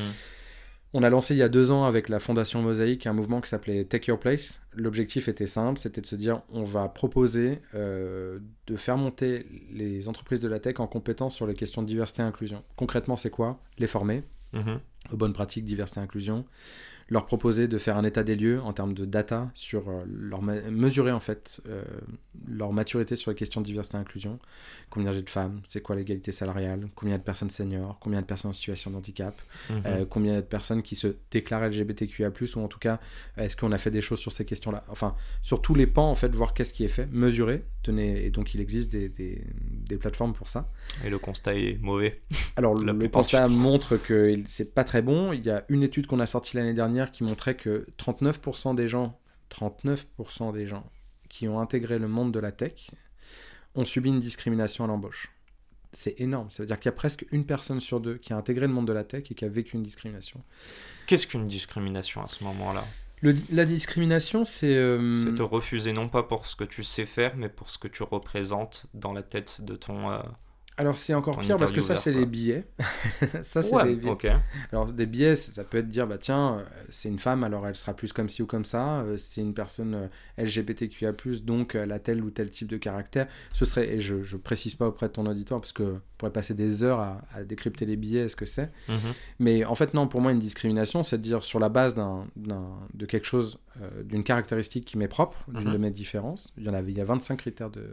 On 0.97 1.03
a 1.03 1.09
lancé 1.09 1.33
il 1.33 1.39
y 1.39 1.43
a 1.43 1.49
deux 1.49 1.71
ans 1.71 1.83
avec 1.83 2.07
la 2.07 2.21
Fondation 2.21 2.61
Mosaïque 2.61 3.05
un 3.05 3.11
mouvement 3.11 3.41
qui 3.41 3.49
s'appelait 3.49 3.83
Take 3.83 4.07
Your 4.07 4.17
Place. 4.17 4.61
L'objectif 4.73 5.27
était 5.27 5.45
simple, 5.45 5.77
c'était 5.77 5.99
de 5.99 6.05
se 6.05 6.15
dire 6.15 6.41
on 6.53 6.63
va 6.63 6.87
proposer 6.87 7.59
euh, 7.73 8.39
de 8.67 8.77
faire 8.77 8.95
monter 8.95 9.45
les 9.73 10.07
entreprises 10.07 10.39
de 10.39 10.47
la 10.47 10.59
tech 10.59 10.79
en 10.79 10.87
compétence 10.87 11.35
sur 11.35 11.47
les 11.47 11.53
questions 11.53 11.81
de 11.81 11.87
diversité 11.87 12.21
et 12.21 12.25
inclusion. 12.25 12.63
Concrètement, 12.77 13.17
c'est 13.17 13.29
quoi? 13.29 13.59
Les 13.77 13.87
former, 13.87 14.23
Mhm. 14.53 14.79
Aux 15.11 15.17
bonnes 15.17 15.33
pratiques 15.33 15.65
diversité 15.65 15.99
et 15.99 16.03
inclusion, 16.03 16.45
leur 17.09 17.27
proposer 17.27 17.67
de 17.67 17.77
faire 17.77 17.97
un 17.97 18.03
état 18.03 18.23
des 18.23 18.35
lieux 18.35 18.59
en 18.63 18.73
termes 18.73 18.95
de 18.95 19.05
data 19.05 19.51
sur 19.53 19.89
euh, 19.89 20.03
leur 20.07 20.41
mesurer 20.41 21.11
en 21.11 21.19
fait 21.19 21.61
euh, 21.69 21.83
leur 22.47 22.73
maturité 22.73 23.15
sur 23.15 23.29
les 23.29 23.35
questions 23.35 23.61
de 23.61 23.65
diversité 23.67 23.95
et 23.97 23.99
inclusion. 24.01 24.39
Combien 24.89 25.11
j'ai 25.11 25.21
de 25.21 25.29
femmes, 25.29 25.61
c'est 25.67 25.81
quoi 25.81 25.95
l'égalité 25.95 26.31
salariale, 26.31 26.87
combien 26.95 27.19
de 27.19 27.21
personnes 27.23 27.51
seniors, 27.51 27.99
combien 27.99 28.21
de 28.21 28.25
personnes 28.25 28.49
en 28.49 28.53
situation 28.53 28.89
de 28.89 28.95
handicap, 28.95 29.39
Mhm. 29.69 29.81
euh, 29.85 30.05
combien 30.09 30.35
de 30.37 30.41
personnes 30.41 30.81
qui 30.81 30.95
se 30.95 31.15
déclarent 31.29 31.65
LGBTQIA+, 31.69 32.31
ou 32.55 32.59
en 32.59 32.67
tout 32.67 32.79
cas, 32.79 32.99
est-ce 33.37 33.55
qu'on 33.55 33.71
a 33.71 33.77
fait 33.77 33.91
des 33.91 34.01
choses 34.01 34.17
sur 34.19 34.31
ces 34.31 34.43
questions-là? 34.45 34.83
Enfin, 34.89 35.15
sur 35.43 35.61
tous 35.61 35.75
les 35.75 35.85
pans, 35.85 36.09
en 36.09 36.15
fait, 36.15 36.33
voir 36.33 36.55
qu'est-ce 36.55 36.73
qui 36.73 36.83
est 36.83 36.87
fait, 36.87 37.07
mesurer, 37.11 37.65
tenez, 37.83 38.25
et 38.25 38.31
donc 38.31 38.55
il 38.55 38.61
existe 38.61 38.91
des, 38.91 39.09
des, 39.09 39.43
des 39.61 39.97
plateformes 39.97 40.33
pour 40.33 40.49
ça. 40.49 40.71
Et 41.05 41.11
le 41.11 41.19
constat 41.19 41.53
est 41.55 41.77
mauvais. 41.81 42.23
Alors, 42.55 42.73
La 42.81 42.93
le 42.93 43.09
constat 43.09 43.47
montre 43.47 43.97
que 43.97 44.35
c'est 44.47 44.73
pas 44.73 44.83
très 44.83 44.94
bon. 45.01 45.33
Il 45.33 45.45
y 45.45 45.49
a 45.49 45.63
une 45.69 45.83
étude 45.83 46.07
qu'on 46.07 46.19
a 46.19 46.25
sortie 46.25 46.55
l'année 46.57 46.73
dernière 46.73 47.11
qui 47.11 47.23
montrait 47.23 47.55
que 47.55 47.87
39% 47.97 48.75
des 48.75 48.87
gens, 48.87 49.19
39% 49.51 50.53
des 50.53 50.67
gens 50.67 50.89
qui 51.29 51.47
ont 51.47 51.59
intégré 51.59 51.99
le 51.99 52.07
monde 52.07 52.31
de 52.31 52.39
la 52.39 52.51
tech 52.51 52.89
ont 53.75 53.85
subi 53.85 54.09
une 54.09 54.19
discrimination 54.19 54.83
à 54.83 54.87
l'embauche. 54.87 55.31
C'est 55.93 56.19
énorme. 56.19 56.49
Ça 56.49 56.61
veut 56.63 56.67
dire 56.67 56.77
qu'il 56.79 56.87
y 56.89 56.93
a 56.93 56.95
presque 56.95 57.25
une 57.31 57.45
personne 57.45 57.79
sur 57.79 57.99
deux 57.99 58.17
qui 58.17 58.33
a 58.33 58.37
intégré 58.37 58.67
le 58.67 58.73
monde 58.73 58.87
de 58.87 58.93
la 58.93 59.03
tech 59.03 59.31
et 59.31 59.33
qui 59.33 59.45
a 59.45 59.49
vécu 59.49 59.75
une 59.75 59.83
discrimination. 59.83 60.43
Qu'est-ce 61.07 61.25
qu'une 61.27 61.47
discrimination 61.47 62.21
à 62.23 62.27
ce 62.27 62.43
moment-là? 62.43 62.83
Le- 63.21 63.33
la 63.49 63.63
discrimination, 63.65 64.43
c'est. 64.43 64.75
euh, 64.75 65.11
C'est 65.23 65.35
te 65.35 65.41
refuser 65.41 65.93
non 65.93 66.09
pas 66.09 66.21
pour 66.23 66.45
ce 66.47 66.55
que 66.57 66.65
tu 66.65 66.83
sais 66.83 67.05
faire, 67.05 67.37
mais 67.37 67.47
pour 67.47 67.69
ce 67.69 67.77
que 67.77 67.87
tu 67.87 68.03
représentes 68.03 68.87
dans 68.93 69.13
la 69.13 69.23
tête 69.23 69.61
de 69.61 69.75
ton. 69.75 70.11
euh, 70.11 70.19
Alors, 70.77 70.97
c'est 70.97 71.13
encore 71.13 71.39
pire 71.39 71.55
parce 71.57 71.71
que 71.71 71.79
ça, 71.81 71.95
c'est 71.95 72.11
les 72.11 72.25
billets. 72.25 72.65
ça, 73.43 73.63
c'est 73.63 73.73
Ouais, 73.73 73.85
les 73.85 73.95
billets. 73.95 74.11
Alors 74.73 74.85
des 74.91 75.05
biais, 75.05 75.35
ça 75.37 75.63
peut 75.63 75.77
être 75.77 75.87
dire 75.87 76.05
bah 76.05 76.17
tiens, 76.17 76.57
euh, 76.59 76.63
c'est 76.89 77.07
une 77.07 77.19
femme, 77.19 77.45
alors 77.45 77.65
elle 77.65 77.75
sera 77.75 77.93
plus 77.93 78.11
comme 78.11 78.27
ci 78.27 78.41
ou 78.41 78.45
comme 78.45 78.65
ça. 78.65 78.99
euh, 79.01 79.15
C'est 79.17 79.39
une 79.41 79.53
personne 79.53 79.93
euh, 80.37 80.43
LGBTQIA+, 80.43 81.13
donc 81.43 81.75
elle 81.75 81.91
a 81.93 81.99
tel 81.99 82.21
ou 82.23 82.29
tel 82.29 82.49
type 82.49 82.67
de 82.67 82.75
caractère. 82.77 83.27
Ce 83.53 83.63
serait, 83.63 83.87
et 83.93 83.99
je, 84.01 84.21
je 84.21 84.35
précise 84.37 84.75
pas 84.75 84.87
auprès 84.87 85.07
de 85.07 85.13
ton 85.13 85.25
auditoire 85.25 85.61
parce 85.61 85.71
que 85.73 85.83
on 85.83 86.01
pourrait 86.17 86.31
passer 86.33 86.53
des 86.53 86.83
heures 86.83 86.99
à, 86.99 87.21
à 87.33 87.43
décrypter 87.43 87.85
les 87.85 87.95
billets, 87.95 88.27
ce 88.29 88.35
que 88.35 88.45
c'est. 88.45 88.69
Mhm. 88.89 88.95
Mais 89.39 89.65
en 89.65 89.75
fait 89.75 89.93
non, 89.93 90.07
pour 90.07 90.19
moi 90.21 90.31
une 90.33 90.39
discrimination, 90.39 91.03
c'est 91.03 91.17
de 91.17 91.23
dire 91.23 91.43
sur 91.43 91.59
la 91.59 91.69
base 91.69 91.93
d'un- 91.95 92.25
de 92.93 93.05
quelque 93.05 93.25
chose, 93.25 93.59
euh, 93.81 94.03
d'une 94.03 94.23
caractéristique 94.23 94.85
qui 94.85 94.97
m'est 94.97 95.07
propre, 95.07 95.37
d'une 95.47 95.67
Mhm. 95.67 95.73
de 95.73 95.77
mes 95.77 95.91
différences. 95.91 96.53
Il 96.57 96.63
y 96.63 96.69
en 96.69 96.73
avait, 96.73 96.91
il 96.91 96.97
y 96.97 97.01
a 97.01 97.05
25 97.05 97.37
critères 97.37 97.69
de, 97.69 97.89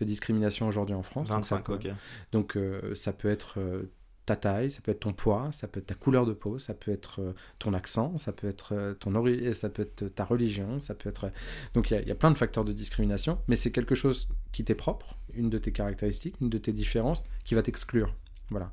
de 0.00 0.04
discrimination 0.04 0.66
aujourd'hui 0.68 0.94
en 0.94 1.02
France. 1.02 1.28
donc 1.28 1.44
ça 1.46 1.56
25, 1.56 1.64
peut- 1.64 1.74
ok. 1.74 1.94
donc 2.32 2.56
euh, 2.56 2.94
ça 2.94 3.12
peut 3.12 3.28
être 3.28 3.58
euh, 3.58 3.84
ta 4.26 4.36
taille, 4.36 4.70
ça 4.70 4.80
peut 4.80 4.90
être 4.90 5.00
ton 5.00 5.12
poids, 5.12 5.50
ça 5.52 5.68
peut 5.68 5.80
être 5.80 5.86
ta 5.86 5.94
couleur 5.94 6.24
de 6.24 6.32
peau, 6.32 6.58
ça 6.58 6.72
peut 6.72 6.90
être 6.90 7.34
ton 7.58 7.74
accent, 7.74 8.16
ça 8.16 8.32
peut 8.32 8.48
être 8.48 8.96
ton 8.98 9.14
ori- 9.16 9.54
ça 9.54 9.68
peut 9.68 9.82
être 9.82 10.06
ta 10.14 10.24
religion, 10.24 10.80
ça 10.80 10.94
peut 10.94 11.10
être 11.10 11.30
donc 11.74 11.90
il 11.90 11.94
y 11.94 11.96
a- 11.98 12.00
il 12.00 12.08
y, 12.08 12.10
a 12.10 12.14
plein 12.14 12.30
de 12.30 12.38
facteurs 12.38 12.64
de 12.64 12.72
discrimination, 12.72 13.38
mais 13.48 13.56
c'est 13.56 13.70
quelque 13.70 13.94
chose 13.94 14.28
qui 14.52 14.64
t'est 14.64 14.74
propre, 14.74 15.18
une 15.34 15.50
de 15.50 15.58
tes 15.58 15.72
caractéristiques, 15.72 16.36
une 16.40 16.48
de 16.48 16.56
tes 16.56 16.72
différences 16.72 17.24
qui 17.44 17.54
va 17.54 17.62
t'exclure. 17.62 18.14
Voilà. 18.50 18.72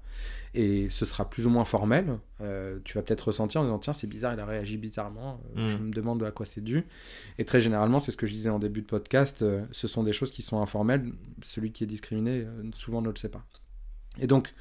Et 0.53 0.89
ce 0.89 1.05
sera 1.05 1.29
plus 1.29 1.47
ou 1.47 1.49
moins 1.49 1.63
formel. 1.65 2.17
euh, 2.41 2.79
tu 2.83 2.97
vas 2.97 3.03
peut-être 3.03 3.21
ressentir 3.27 3.61
en 3.61 3.63
disant 3.63 3.79
tiens 3.79 3.93
c'est 3.93 4.07
bizarre, 4.07 4.33
il 4.33 4.39
a 4.39 4.45
réagi 4.45 4.77
bizarrement. 4.77 5.41
euh, 5.57 5.63
Mm. 5.65 5.67
Je 5.67 5.77
me 5.77 5.91
demande 5.91 6.21
à 6.23 6.31
quoi 6.31 6.45
c'est 6.45 6.61
dû. 6.61 6.85
Et 7.37 7.45
très 7.45 7.59
généralement, 7.61 7.99
c'est 7.99 8.11
ce 8.11 8.17
que 8.17 8.27
je 8.27 8.33
disais 8.33 8.49
en 8.49 8.59
début 8.59 8.81
de 8.81 8.87
podcast. 8.87 9.41
euh, 9.43 9.63
ce 9.71 9.87
sont 9.87 10.03
des 10.03 10.13
choses 10.13 10.31
qui 10.31 10.41
sont 10.41 10.61
informelles. 10.61 11.13
Celui 11.41 11.71
qui 11.71 11.83
est 11.83 11.87
discriminé 11.87 12.45
souvent 12.75 13.01
ne 13.01 13.09
le 13.09 13.15
sait 13.15 13.29
pas. 13.29 13.43
Et 14.19 14.27
donc, 14.27 14.53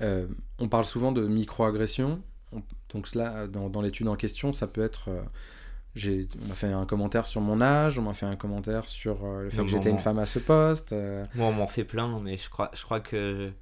on 0.00 0.68
parle 0.68 0.84
souvent 0.84 1.12
de 1.12 1.26
microagression. 1.26 2.20
On- 2.52 2.62
Donc 2.92 3.06
cela, 3.06 3.46
dans, 3.46 3.70
dans 3.70 3.80
l'étude 3.80 4.08
en 4.08 4.16
question, 4.16 4.52
ça 4.52 4.66
peut 4.66 4.82
être... 4.82 5.08
on 5.96 6.46
m'a 6.48 6.54
fait 6.54 6.72
un 6.72 6.84
commentaire 6.86 7.26
sur 7.26 7.40
mon 7.40 7.60
âge, 7.60 7.98
on 7.98 8.02
m'a 8.02 8.14
fait 8.14 8.26
un 8.26 8.36
commentaire 8.36 8.88
sur 8.88 9.24
euh, 9.24 9.44
le 9.44 9.50
fait 9.50 9.62
que 9.62 9.68
j'étais 9.68 9.90
une 9.90 9.98
femme 9.98 10.18
à 10.18 10.26
ce 10.26 10.38
poste. 10.38 10.92
euh, 10.92 11.24
Moi, 11.34 11.46
on 11.46 11.52
m'en 11.52 11.66
fait 11.68 11.84
plein, 11.84 12.18
mais 12.20 12.36
je 12.36 12.50
crois, 12.50 12.70
je 12.74 12.82
crois 12.82 13.00
que 13.00 13.52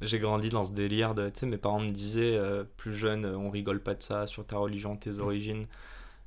j'ai 0.00 0.18
grandi 0.18 0.48
dans 0.50 0.64
ce 0.64 0.72
délire 0.72 1.14
de. 1.14 1.28
Tu 1.30 1.40
sais, 1.40 1.46
mes 1.46 1.58
parents 1.58 1.80
me 1.80 1.88
disaient, 1.90 2.36
euh, 2.36 2.64
plus 2.76 2.94
jeune, 2.94 3.24
euh, 3.24 3.36
on 3.38 3.50
rigole 3.50 3.80
pas 3.82 3.94
de 3.94 4.02
ça 4.02 4.26
sur 4.26 4.44
ta 4.46 4.56
religion, 4.58 4.96
tes 4.96 5.18
origines. 5.18 5.66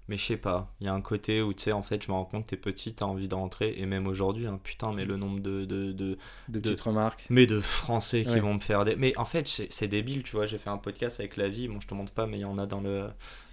Mais 0.10 0.18
je 0.18 0.26
sais 0.26 0.38
pas, 0.38 0.74
il 0.82 0.86
y 0.86 0.90
a 0.90 0.94
un 0.94 1.00
côté 1.00 1.42
où, 1.42 1.54
tu 1.54 1.64
sais, 1.64 1.72
en 1.72 1.82
fait, 1.82 2.04
je 2.04 2.10
me 2.10 2.14
rends 2.14 2.26
compte, 2.26 2.48
t'es 2.48 2.58
petit, 2.58 2.94
t'as 2.94 3.06
envie 3.06 3.30
de 3.30 3.36
rentrer, 3.36 3.74
et 3.78 3.86
même 3.86 4.06
aujourd'hui, 4.06 4.48
hein, 4.48 4.60
putain, 4.62 4.92
mais 4.92 5.06
le 5.06 5.16
nombre 5.16 5.40
de. 5.40 5.64
de, 5.64 5.94
de 5.94 6.18
de 6.50 6.60
petites 6.60 6.82
remarques. 6.82 7.26
mais 7.30 7.46
de 7.48 7.62
Français 7.62 8.24
qui 8.24 8.32
Ouais. 8.32 8.40
vont 8.42 8.54
me 8.56 8.60
faire 8.60 8.84
des. 8.84 8.98
Mais 8.98 9.18
en 9.18 9.24
fait, 9.26 9.48
c'est 9.48 9.72
c'est 9.72 9.88
débile, 9.88 10.24
tu 10.24 10.36
vois. 10.36 10.46
J'ai 10.46 10.58
fait 10.58 10.70
un 10.70 10.78
podcast 10.78 11.22
avec 11.22 11.38
la 11.38 11.48
vie, 11.48 11.70
bon, 11.70 11.80
je 11.80 11.88
te 11.88 11.94
montre 11.94 12.12
pas, 12.12 12.26
mais 12.28 12.38
il 12.38 12.42
y 12.42 12.46
en 12.46 12.58
a 12.58 12.66
dans 12.66 12.82
le. 12.82 13.08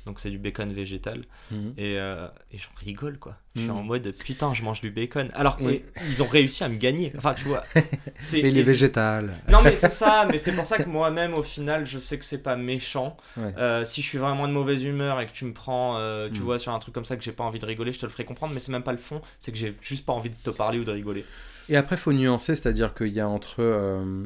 Donc, 0.06 0.18
c'est 0.20 0.30
du 0.30 0.38
bacon 0.38 0.72
végétal. 0.72 1.24
Mhm. 1.50 1.74
Et, 1.76 1.98
euh, 1.98 2.26
et 2.52 2.58
j'en 2.58 2.70
rigole, 2.84 3.18
quoi. 3.18 3.36
Je 3.54 3.60
suis 3.62 3.68
Mm. 3.68 3.72
en 3.72 3.82
mode 3.82 4.10
putain, 4.12 4.54
je 4.54 4.62
mange 4.62 4.80
du 4.80 4.90
bacon. 4.90 5.28
Alors 5.34 5.56
qu'ils 5.56 6.22
ont 6.22 6.26
réussi 6.26 6.62
à 6.64 6.68
me 6.68 6.76
gagner. 6.76 7.12
Enfin, 7.18 7.34
tu 7.34 7.44
vois. 7.44 7.64
Mais 8.32 8.40
il 8.40 8.58
est 8.58 8.62
végétal. 8.62 9.34
Non, 9.50 9.60
mais 9.62 9.74
c'est 9.76 9.90
ça, 9.90 10.26
mais 10.30 10.38
c'est 10.38 10.52
pour 10.52 10.66
ça 10.66 10.78
que 10.78 10.88
moi-même, 10.88 11.34
au 11.34 11.42
final, 11.42 11.84
je 11.84 11.98
sais 11.98 12.18
que 12.18 12.24
c'est 12.24 12.42
pas 12.42 12.54
méchant. 12.56 13.16
Ouais. 13.36 13.52
Euh, 13.58 13.84
si 13.84 14.02
je 14.02 14.06
suis 14.06 14.18
vraiment 14.18 14.46
de 14.46 14.52
mauvaise 14.52 14.84
humeur 14.84 15.20
et 15.20 15.26
que 15.26 15.32
tu 15.32 15.44
me 15.44 15.52
prends, 15.52 15.96
euh, 15.98 16.28
tu 16.32 16.40
Mm. 16.40 16.44
vois, 16.44 16.58
sur 16.60 16.72
un 16.72 16.78
truc 16.78 16.94
comme 16.94 17.04
ça 17.04 17.16
que 17.16 17.22
j'ai 17.24 17.32
pas 17.32 17.44
envie 17.44 17.58
de 17.58 17.66
rigoler, 17.66 17.92
je 17.92 17.98
te 17.98 18.06
le 18.06 18.12
ferai 18.12 18.24
comprendre, 18.24 18.54
mais 18.54 18.60
c'est 18.60 18.72
même 18.72 18.82
pas 18.84 18.92
le 18.92 18.98
fond, 18.98 19.20
c'est 19.40 19.50
que 19.52 19.58
j'ai 19.58 19.74
juste 19.80 20.06
pas 20.06 20.12
envie 20.12 20.30
de 20.30 20.36
te 20.42 20.50
parler 20.50 20.78
ou 20.78 20.84
de 20.84 20.92
rigoler. 20.92 21.24
Et 21.68 21.76
après, 21.76 21.96
faut 21.96 22.12
nuancer, 22.12 22.54
c'est-à-dire 22.54 22.94
qu'il 22.94 23.08
y 23.08 23.20
a 23.20 23.28
entre. 23.28 23.56
euh, 23.60 24.24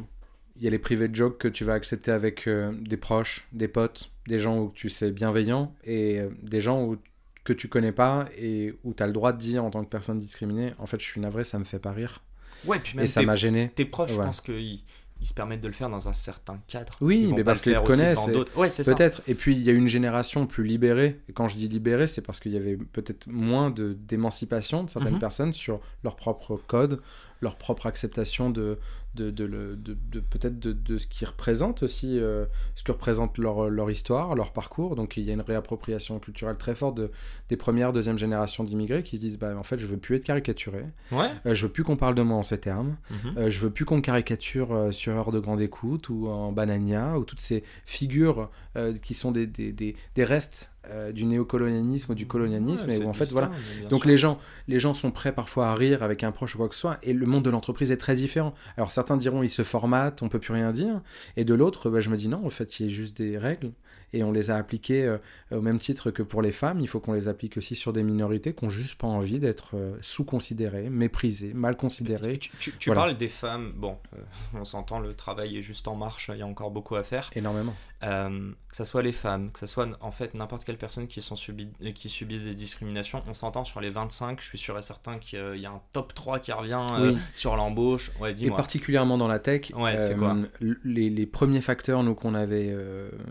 il 0.56 0.62
y 0.62 0.66
a 0.68 0.70
les 0.70 0.78
privés 0.78 1.08
de 1.08 1.14
jokes 1.16 1.38
que 1.38 1.48
tu 1.48 1.64
vas 1.64 1.72
accepter 1.72 2.12
avec 2.12 2.46
euh, 2.46 2.72
des 2.80 2.96
proches, 2.96 3.46
des 3.52 3.66
potes, 3.68 4.10
des 4.26 4.38
gens 4.38 4.58
où 4.58 4.72
tu 4.74 4.88
sais 4.88 5.10
bienveillant, 5.10 5.74
et 5.84 6.18
euh, 6.20 6.30
des 6.42 6.60
gens 6.60 6.82
où, 6.84 6.96
que 7.44 7.52
tu 7.52 7.68
connais 7.68 7.92
pas 7.92 8.26
et 8.38 8.74
où 8.84 8.94
tu 8.94 9.02
as 9.02 9.06
le 9.06 9.12
droit 9.12 9.32
de 9.32 9.38
dire 9.38 9.64
en 9.64 9.70
tant 9.70 9.84
que 9.84 9.90
personne 9.90 10.18
discriminée 10.18 10.72
en 10.78 10.86
fait, 10.86 10.98
je 11.00 11.04
suis 11.04 11.20
navré, 11.20 11.44
ça 11.44 11.58
me 11.58 11.64
fait 11.64 11.78
pas 11.78 11.92
rire. 11.92 12.22
Ouais, 12.64 12.78
puis 12.78 12.96
même 12.96 13.04
et 13.04 13.08
ça 13.08 13.20
m'a 13.22 13.34
gêné. 13.34 13.68
tes 13.68 13.84
proches, 13.84 14.12
je 14.12 14.16
pense 14.16 14.40
qu'ils 14.40 14.80
ils 15.20 15.26
se 15.26 15.34
permettent 15.34 15.60
de 15.60 15.68
le 15.68 15.72
faire 15.74 15.88
dans 15.88 16.08
un 16.08 16.12
certain 16.12 16.60
cadre. 16.66 16.92
Oui, 17.00 17.32
mais 17.34 17.44
parce 17.44 17.60
qu'ils 17.60 17.78
connaissent. 17.80 18.26
Ouais. 18.56 18.68
Peut-être. 18.68 19.22
Et 19.26 19.34
puis, 19.34 19.54
il 19.54 19.62
y 19.62 19.70
a 19.70 19.72
une 19.72 19.88
génération 19.88 20.46
plus 20.46 20.64
libérée. 20.64 21.20
Et 21.28 21.32
quand 21.32 21.48
je 21.48 21.56
dis 21.56 21.68
libérée, 21.68 22.06
c'est 22.06 22.20
parce 22.20 22.40
qu'il 22.40 22.52
y 22.52 22.56
avait 22.56 22.76
peut-être 22.76 23.26
moins 23.28 23.70
de, 23.70 23.94
d'émancipation 23.94 24.82
de 24.82 24.90
certaines 24.90 25.14
Mhm. 25.14 25.18
personnes 25.20 25.54
sur 25.54 25.80
leur 26.02 26.16
propre 26.16 26.60
code, 26.66 27.00
leur 27.40 27.56
propre 27.56 27.86
acceptation 27.86 28.50
de, 28.50 28.78
de, 29.14 29.30
de, 29.30 29.44
le- 29.44 29.76
de- 29.76 29.96
de- 30.10 30.20
peut-être 30.20 30.58
de, 30.58 30.72
de 30.72 30.98
ce 30.98 31.06
qui 31.06 31.24
représente 31.24 31.82
aussi, 31.82 32.18
euh, 32.18 32.44
ce 32.74 32.82
que 32.82 32.92
représente 32.92 33.38
leur, 33.38 33.68
leur 33.70 33.90
histoire, 33.90 34.34
leur 34.34 34.52
parcours. 34.52 34.96
Donc, 34.96 35.16
il 35.16 35.24
y 35.24 35.30
a 35.30 35.32
une 35.34 35.40
réappropriation 35.40 36.18
culturelle 36.18 36.56
très 36.56 36.74
forte 36.74 36.96
de, 36.96 37.10
des 37.48 37.56
premières, 37.56 37.92
deuxième 37.92 38.18
générations 38.18 38.64
d'immigrés 38.64 39.02
qui 39.02 39.16
se 39.16 39.20
disent, 39.22 39.38
bah, 39.38 39.56
en 39.56 39.62
fait, 39.62 39.78
je 39.78 39.86
veux 39.86 39.96
plus 39.96 40.16
être 40.16 40.24
caricaturé. 40.24 40.84
Ouais. 41.12 41.26
Euh, 41.46 41.54
je 41.54 41.66
veux 41.66 41.72
plus 41.72 41.84
qu'on 41.84 41.96
parle 41.96 42.14
de 42.14 42.22
moi 42.22 42.36
en 42.38 42.42
ces 42.42 42.58
termes. 42.58 42.96
Mhm. 43.10 43.34
Euh, 43.38 43.50
je 43.50 43.58
veux 43.60 43.70
plus 43.70 43.84
qu'on 43.84 44.00
caricature 44.00 44.72
euh, 44.72 44.90
sur 44.90 45.12
Heure 45.14 45.32
de 45.32 45.38
Grande 45.38 45.60
Écoute 45.60 46.08
ou 46.08 46.28
en 46.28 46.52
Banania 46.52 47.18
ou 47.18 47.24
toutes 47.24 47.40
ces 47.40 47.62
figures 47.86 48.50
euh, 48.76 48.92
qui 48.98 49.14
sont 49.14 49.30
des, 49.30 49.46
des, 49.46 49.72
des, 49.72 49.96
des 50.14 50.24
restes 50.24 50.72
euh, 50.90 51.12
du 51.12 51.24
néocolonialisme 51.24 52.12
ou 52.12 52.14
du 52.14 52.26
colonialisme 52.26 52.86
Ouais, 52.88 52.94
et 52.94 52.98
c'est 52.98 53.04
où 53.04 53.08
en 53.08 53.12
fait 53.14 53.28
voilà. 53.30 53.50
donc 53.90 54.02
sûr. 54.02 54.08
les 54.10 54.16
gens 54.16 54.38
les 54.68 54.78
gens 54.78 54.94
sont 54.94 55.10
prêts 55.10 55.32
parfois 55.32 55.68
à 55.68 55.74
rire 55.74 56.02
avec 56.02 56.22
un 56.24 56.32
proche 56.32 56.54
ou 56.54 56.58
quoi 56.58 56.68
que 56.68 56.74
ce 56.74 56.80
soit 56.80 56.98
et 57.02 57.12
le 57.12 57.26
monde 57.26 57.44
de 57.44 57.50
l'entreprise 57.50 57.90
est 57.92 57.96
très 57.96 58.14
différent. 58.16 58.54
Alors 58.76 58.90
certains 58.90 59.16
diront 59.16 59.42
il 59.42 59.48
se 59.48 59.62
formate 59.62 60.22
on 60.22 60.28
peut 60.28 60.38
plus 60.38 60.52
rien 60.52 60.72
dire 60.72 61.00
et 61.36 61.44
de 61.44 61.54
l'autre 61.54 61.90
bah, 61.90 62.00
je 62.00 62.10
me 62.10 62.16
dis 62.16 62.28
non 62.28 62.44
en 62.44 62.50
fait 62.50 62.80
il 62.80 62.86
y 62.86 62.88
a 62.88 62.92
juste 62.92 63.16
des 63.16 63.38
règles 63.38 63.72
et 64.12 64.22
on 64.22 64.30
les 64.32 64.50
a 64.50 64.56
appliquées 64.56 65.04
euh, 65.04 65.18
au 65.50 65.60
même 65.60 65.78
titre 65.78 66.10
que 66.10 66.22
pour 66.22 66.40
les 66.42 66.52
femmes 66.52 66.78
il 66.80 66.86
faut 66.88 67.00
qu'on 67.00 67.12
les 67.14 67.26
applique 67.28 67.56
aussi 67.56 67.74
sur 67.74 67.92
des 67.92 68.02
minorités 68.02 68.52
qui 68.54 68.64
ont 68.64 68.68
juste 68.70 68.94
pas 68.94 69.06
envie 69.08 69.38
d'être 69.40 69.70
euh, 69.74 69.96
sous-considérées 70.02 70.88
méprisées 70.90 71.52
mal 71.54 71.76
considérées 71.76 72.38
Tu, 72.38 72.50
tu- 72.58 72.72
tu 72.78 72.88
Voilà. 72.90 73.02
parles 73.02 73.16
des 73.16 73.28
femmes, 73.28 73.72
bon, 73.76 73.96
euh, 74.14 74.18
on 74.60 74.64
s'entend, 74.64 74.98
le 75.00 75.14
travail 75.14 75.56
est 75.58 75.62
juste 75.62 75.88
en 75.88 75.96
marche, 75.96 76.30
il 76.32 76.38
y 76.38 76.42
a 76.42 76.46
encore 76.46 76.70
beaucoup 76.70 76.96
à 76.96 77.02
faire. 77.02 77.30
énormément 77.34 77.74
que 78.00 78.76
ce 78.78 78.84
soit 78.84 79.02
les 79.02 79.12
femmes, 79.12 79.50
que 79.52 79.60
ce 79.60 79.66
soit 79.66 79.88
en 80.00 80.10
fait 80.10 80.34
n'importe 80.34 80.64
quelle 80.64 80.76
personne 80.76 81.06
qui, 81.06 81.22
sont 81.22 81.36
subi- 81.36 81.68
qui 81.94 82.08
subissent 82.08 82.42
des 82.44 82.54
discriminations, 82.54 83.22
on 83.28 83.32
s'entend 83.34 83.64
sur 83.64 83.80
les 83.80 83.88
25, 83.90 84.40
je 84.40 84.46
suis 84.46 84.58
sûr 84.58 84.76
et 84.76 84.82
certain 84.82 85.18
qu'il 85.18 85.38
y 85.56 85.64
a- 85.66 85.70
un 85.70 85.80
top 85.92 86.12
3 86.12 86.38
qui 86.40 86.52
revient 86.52 86.84
Oui. 87.00 87.16
sur 87.34 87.56
l'embauche. 87.56 88.10
Ouais, 88.20 88.34
Et 88.42 88.50
particulièrement 88.50 89.16
dans 89.16 89.28
la 89.28 89.38
tech, 89.38 89.70
Ouais, 89.76 89.96
c'est 89.98 90.16
quoi 90.16 90.36
les, 90.84 91.08
les 91.08 91.26
premiers 91.26 91.60
facteurs 91.60 92.02
nous 92.02 92.14
qu'on 92.14 92.34
avait 92.34 92.74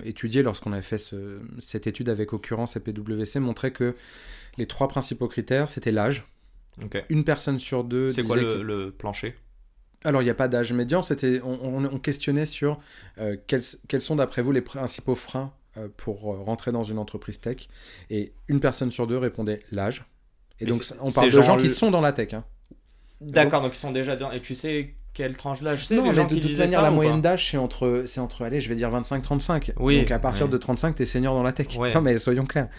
étudiés 0.05 0.43
lorsqu'on 0.53 0.71
avait 0.71 0.83
fait 0.83 0.99
ce- 0.99 1.39
cette 1.59 1.87
étude 1.87 2.09
avec 2.09 2.31
Occurrence 2.31 2.75
et 2.75 2.79
PwC 2.79 3.39
montraient 3.39 3.73
que 3.73 3.95
les 4.57 4.67
trois 4.67 4.87
principaux 4.87 5.27
critères, 5.27 5.69
c'était 5.71 5.91
l'âge. 5.91 6.27
Une 7.09 7.23
personne 7.23 7.59
sur 7.59 7.83
deux. 7.83 8.09
C'est 8.09 8.23
quoi 8.23 8.35
le, 8.37 8.41
que- 8.57 8.61
le 8.61 8.91
plancher? 8.91 9.33
Alors 10.03 10.21
il 10.21 10.25
n'y 10.25 10.31
a 10.31 10.35
pas 10.35 10.47
d'âge 10.47 10.71
médian. 10.73 11.01
C'était 11.01 11.41
on, 11.43 11.57
on- 11.63 11.85
on 11.85 11.99
questionnait 11.99 12.45
sur 12.45 12.79
euh, 13.17 13.35
quels, 13.47 13.63
quels 13.87 14.01
sont 14.01 14.15
d'après 14.17 14.41
vous 14.43 14.51
les 14.51 14.61
principaux 14.61 15.15
freins 15.15 15.53
euh, 15.77 15.87
pour 15.97 16.31
euh, 16.33 16.37
rentrer 16.43 16.71
dans 16.71 16.83
une 16.83 16.99
entreprise 16.99 17.39
tech. 17.39 17.67
Et 18.11 18.33
une 18.47 18.59
personne 18.59 18.91
sur 18.91 19.07
deux 19.07 19.17
répondait 19.17 19.61
l'âge. 19.71 20.05
Et 20.59 20.65
Mais 20.65 20.71
donc 20.71 20.81
on 21.01 21.09
parle 21.09 21.31
de 21.31 21.41
gens 21.41 21.57
qui 21.57 21.69
sont 21.69 21.89
dans 21.89 22.01
la 22.01 22.11
tech. 22.11 22.33
hein. 22.33 22.43
D'accord, 23.21 23.61
donc 23.61 23.73
ils 23.73 23.77
sont 23.79 23.91
déjà 23.91 24.15
dedans. 24.15 24.31
Et 24.31 24.41
tu 24.41 24.53
sais 24.55 24.93
quelle 25.13 25.37
tranche 25.37 25.61
d'âge 25.61 25.85
C'est 25.85 25.95
Non, 25.95 26.03
les 26.03 26.09
mais 26.09 26.15
gens 26.15 26.23
de 26.23 26.29
qui 26.29 26.35
toute 26.41 26.45
disaient 26.49 26.63
manière, 26.63 26.79
ça 26.79 26.83
la 26.83 26.91
moyenne 26.91 27.21
d'âge, 27.21 27.51
c'est 27.51 27.57
entre, 27.57 28.03
c'est 28.07 28.19
entre, 28.19 28.43
allez, 28.43 28.59
je 28.59 28.69
vais 28.69 28.75
dire 28.75 28.89
25-35. 28.91 29.73
Oui, 29.79 29.99
Donc 30.01 30.11
à 30.11 30.19
partir 30.19 30.45
ouais. 30.47 30.51
de 30.51 30.57
35, 30.57 30.95
t'es 30.95 31.05
senior 31.05 31.33
dans 31.35 31.43
la 31.43 31.51
tech. 31.53 31.67
Ouais. 31.77 31.93
Non, 31.93 32.01
mais 32.01 32.17
soyons 32.17 32.45
clairs. 32.45 32.69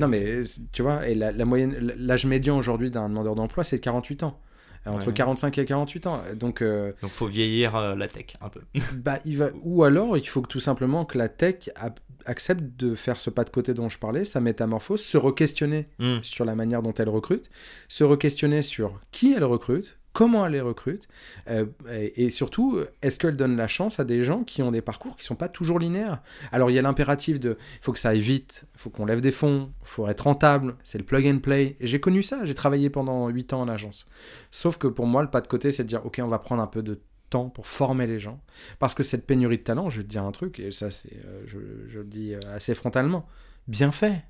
Non, 0.00 0.08
mais 0.08 0.42
tu 0.72 0.82
vois, 0.82 1.06
et 1.08 1.14
la, 1.14 1.30
la 1.32 1.44
moyenne, 1.44 1.94
l'âge 1.98 2.26
médian 2.26 2.56
aujourd'hui 2.56 2.90
d'un 2.90 3.08
demandeur 3.08 3.34
d'emploi, 3.34 3.64
c'est 3.64 3.76
de 3.76 3.82
48 3.82 4.22
ans. 4.24 4.40
Entre 4.86 5.06
Ouais. 5.06 5.12
45 5.14 5.56
et 5.56 5.64
48 5.64 6.06
ans. 6.08 6.20
Donc, 6.36 6.60
euh, 6.60 6.92
Donc 7.00 7.10
faut 7.10 7.26
vieillir 7.26 7.74
euh, 7.74 7.94
la 7.94 8.06
tech 8.06 8.26
un 8.42 8.50
peu. 8.50 8.60
bah, 8.96 9.18
il 9.24 9.38
va... 9.38 9.46
ou 9.62 9.82
alors, 9.82 10.18
il 10.18 10.28
faut 10.28 10.42
que 10.42 10.48
tout 10.48 10.60
simplement 10.60 11.06
que 11.06 11.16
la 11.16 11.30
tech 11.30 11.70
a- 11.76 11.94
accepte 12.26 12.62
de 12.78 12.94
faire 12.94 13.18
ce 13.18 13.30
pas 13.30 13.44
de 13.44 13.50
côté 13.50 13.72
dont 13.72 13.88
je 13.88 13.98
parlais, 13.98 14.26
sa 14.26 14.40
métamorphose, 14.40 15.02
se 15.02 15.16
re-questionner 15.16 15.88
Hmm. 15.98 16.18
sur 16.22 16.44
la 16.44 16.54
manière 16.54 16.82
dont 16.82 16.92
elle 16.92 17.08
recrute, 17.08 17.48
se 17.88 18.04
re-questionner 18.04 18.60
sur 18.60 19.00
qui 19.10 19.32
elle 19.34 19.44
recrute, 19.44 19.96
comment 20.14 20.46
elle 20.46 20.52
les 20.52 20.60
recrute, 20.60 21.08
euh, 21.50 21.66
et, 21.88 22.30
surtout, 22.30 22.80
est-ce 23.02 23.18
qu'elle 23.18 23.36
donne 23.36 23.56
la 23.56 23.68
chance 23.68 24.00
à 24.00 24.04
des 24.04 24.22
gens 24.22 24.44
qui 24.44 24.62
ont 24.62 24.70
des 24.70 24.80
parcours 24.80 25.16
qui 25.16 25.26
sont 25.26 25.34
pas 25.34 25.48
toujours 25.48 25.78
linéaires? 25.78 26.22
Alors 26.52 26.70
il 26.70 26.74
y 26.74 26.78
a 26.78 26.82
l'impératif 26.82 27.40
de, 27.40 27.58
faut 27.82 27.92
que 27.92 27.98
ça 27.98 28.10
aille 28.10 28.20
vite, 28.20 28.64
faut 28.76 28.88
qu'on 28.88 29.04
lève 29.04 29.20
des 29.20 29.32
fonds, 29.32 29.72
faut 29.82 30.08
être 30.08 30.22
rentable, 30.22 30.76
c'est 30.84 30.98
le 30.98 31.04
plug 31.04 31.26
and 31.26 31.40
play. 31.40 31.76
J'ai 31.80 32.00
connu 32.00 32.22
ça, 32.22 32.44
j'ai 32.44 32.54
travaillé 32.54 32.88
pendant 32.90 33.28
8 33.28 33.52
ans 33.52 33.62
en 33.62 33.68
agence. 33.68 34.06
Sauf 34.52 34.78
que 34.78 34.86
pour 34.86 35.06
moi, 35.06 35.20
le 35.20 35.28
pas 35.28 35.40
de 35.40 35.48
côté, 35.48 35.72
c'est 35.72 35.82
de 35.82 35.88
dire, 35.88 36.06
ok, 36.06 36.20
on 36.22 36.28
va 36.28 36.38
prendre 36.38 36.62
un 36.62 36.68
peu 36.68 36.82
de 36.82 37.00
temps 37.28 37.48
pour 37.48 37.66
former 37.66 38.06
les 38.06 38.20
gens. 38.20 38.40
Parce 38.78 38.94
que 38.94 39.02
cette 39.02 39.26
pénurie 39.26 39.58
de 39.58 39.64
talent, 39.64 39.90
je 39.90 39.96
vais 39.96 40.04
te 40.04 40.08
dire 40.08 40.22
un 40.22 40.32
truc, 40.32 40.60
et 40.60 40.70
ça, 40.70 40.92
c'est, 40.92 41.12
euh, 41.12 41.42
je, 41.46 41.98
le 41.98 42.04
dis 42.04 42.34
euh, 42.34 42.40
assez 42.54 42.74
frontalement, 42.74 43.26
bien 43.66 43.90
fait. 43.90 44.22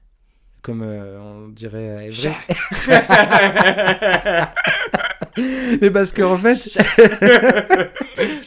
Comme 0.62 0.80
on 0.80 1.48
dirait 1.48 2.06
Évry. 2.06 2.30
Mais 5.80 5.90
parce 5.90 6.12
qu'en 6.12 6.36
fait, 6.36 6.54
je 6.56 6.78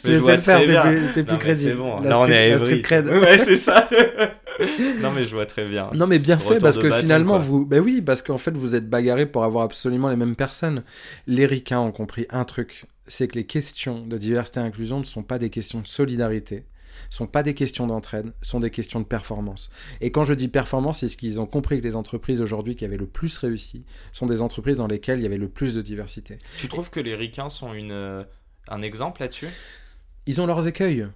j'essaie 0.04 0.36
de 0.36 0.42
faire, 0.42 0.60
t'es 0.60 0.66
bien. 0.66 0.82
plus, 0.82 1.22
plus 1.24 1.32
mais 1.32 1.38
crédible. 1.38 1.70
C'est 1.72 1.76
bon. 1.76 2.00
La 2.00 2.10
Là 2.10 2.20
on 2.20 2.28
est 2.28 2.52
à 2.52 2.78
cred. 2.82 3.08
Ouais, 3.10 3.38
c'est 3.38 3.56
ça. 3.56 3.88
non 5.02 5.10
mais 5.14 5.24
je 5.24 5.34
vois 5.34 5.46
très 5.46 5.66
bien. 5.66 5.90
Non 5.94 6.06
mais 6.06 6.18
bien 6.18 6.38
fait 6.38 6.58
parce 6.58 6.78
que 6.78 6.88
bâton, 6.88 7.00
finalement 7.00 7.34
quoi. 7.34 7.44
vous 7.44 7.66
ben 7.66 7.80
oui 7.80 8.00
parce 8.00 8.22
qu'en 8.22 8.38
fait 8.38 8.56
vous 8.56 8.74
êtes 8.74 8.88
bagarrés 8.88 9.26
pour 9.26 9.44
avoir 9.44 9.64
absolument 9.64 10.08
les 10.08 10.16
mêmes 10.16 10.36
personnes. 10.36 10.82
Les 11.26 11.46
ricains 11.46 11.80
ont 11.80 11.92
compris 11.92 12.26
un 12.30 12.44
truc, 12.44 12.86
c'est 13.06 13.28
que 13.28 13.34
les 13.34 13.44
questions 13.44 14.06
de 14.06 14.16
diversité 14.16 14.60
et 14.60 14.62
inclusion 14.62 14.98
ne 14.98 15.04
sont 15.04 15.22
pas 15.22 15.38
des 15.38 15.50
questions 15.50 15.80
de 15.80 15.86
solidarité, 15.86 16.64
sont 17.10 17.26
pas 17.26 17.42
des 17.42 17.54
questions 17.54 17.86
d'entraide, 17.86 18.32
sont 18.42 18.60
des 18.60 18.70
questions 18.70 19.00
de 19.00 19.04
performance. 19.04 19.70
Et 20.00 20.10
quand 20.10 20.24
je 20.24 20.34
dis 20.34 20.48
performance, 20.48 21.00
c'est 21.00 21.08
ce 21.08 21.16
qu'ils 21.16 21.40
ont 21.40 21.46
compris 21.46 21.78
que 21.78 21.84
les 21.84 21.96
entreprises 21.96 22.40
aujourd'hui 22.40 22.76
qui 22.76 22.84
avaient 22.84 22.96
le 22.96 23.06
plus 23.06 23.36
réussi 23.38 23.84
sont 24.12 24.26
des 24.26 24.42
entreprises 24.42 24.78
dans 24.78 24.86
lesquelles 24.86 25.18
il 25.18 25.22
y 25.22 25.26
avait 25.26 25.36
le 25.36 25.48
plus 25.48 25.74
de 25.74 25.82
diversité. 25.82 26.38
Tu 26.58 26.68
trouves 26.68 26.90
que 26.90 27.00
les 27.00 27.14
ricains 27.14 27.48
sont 27.48 27.72
une 27.72 27.92
euh, 27.92 28.24
un 28.68 28.82
exemple 28.82 29.22
là-dessus? 29.22 29.48
Ils 30.26 30.40
ont 30.40 30.46
leurs 30.46 30.68
écueils 30.68 31.06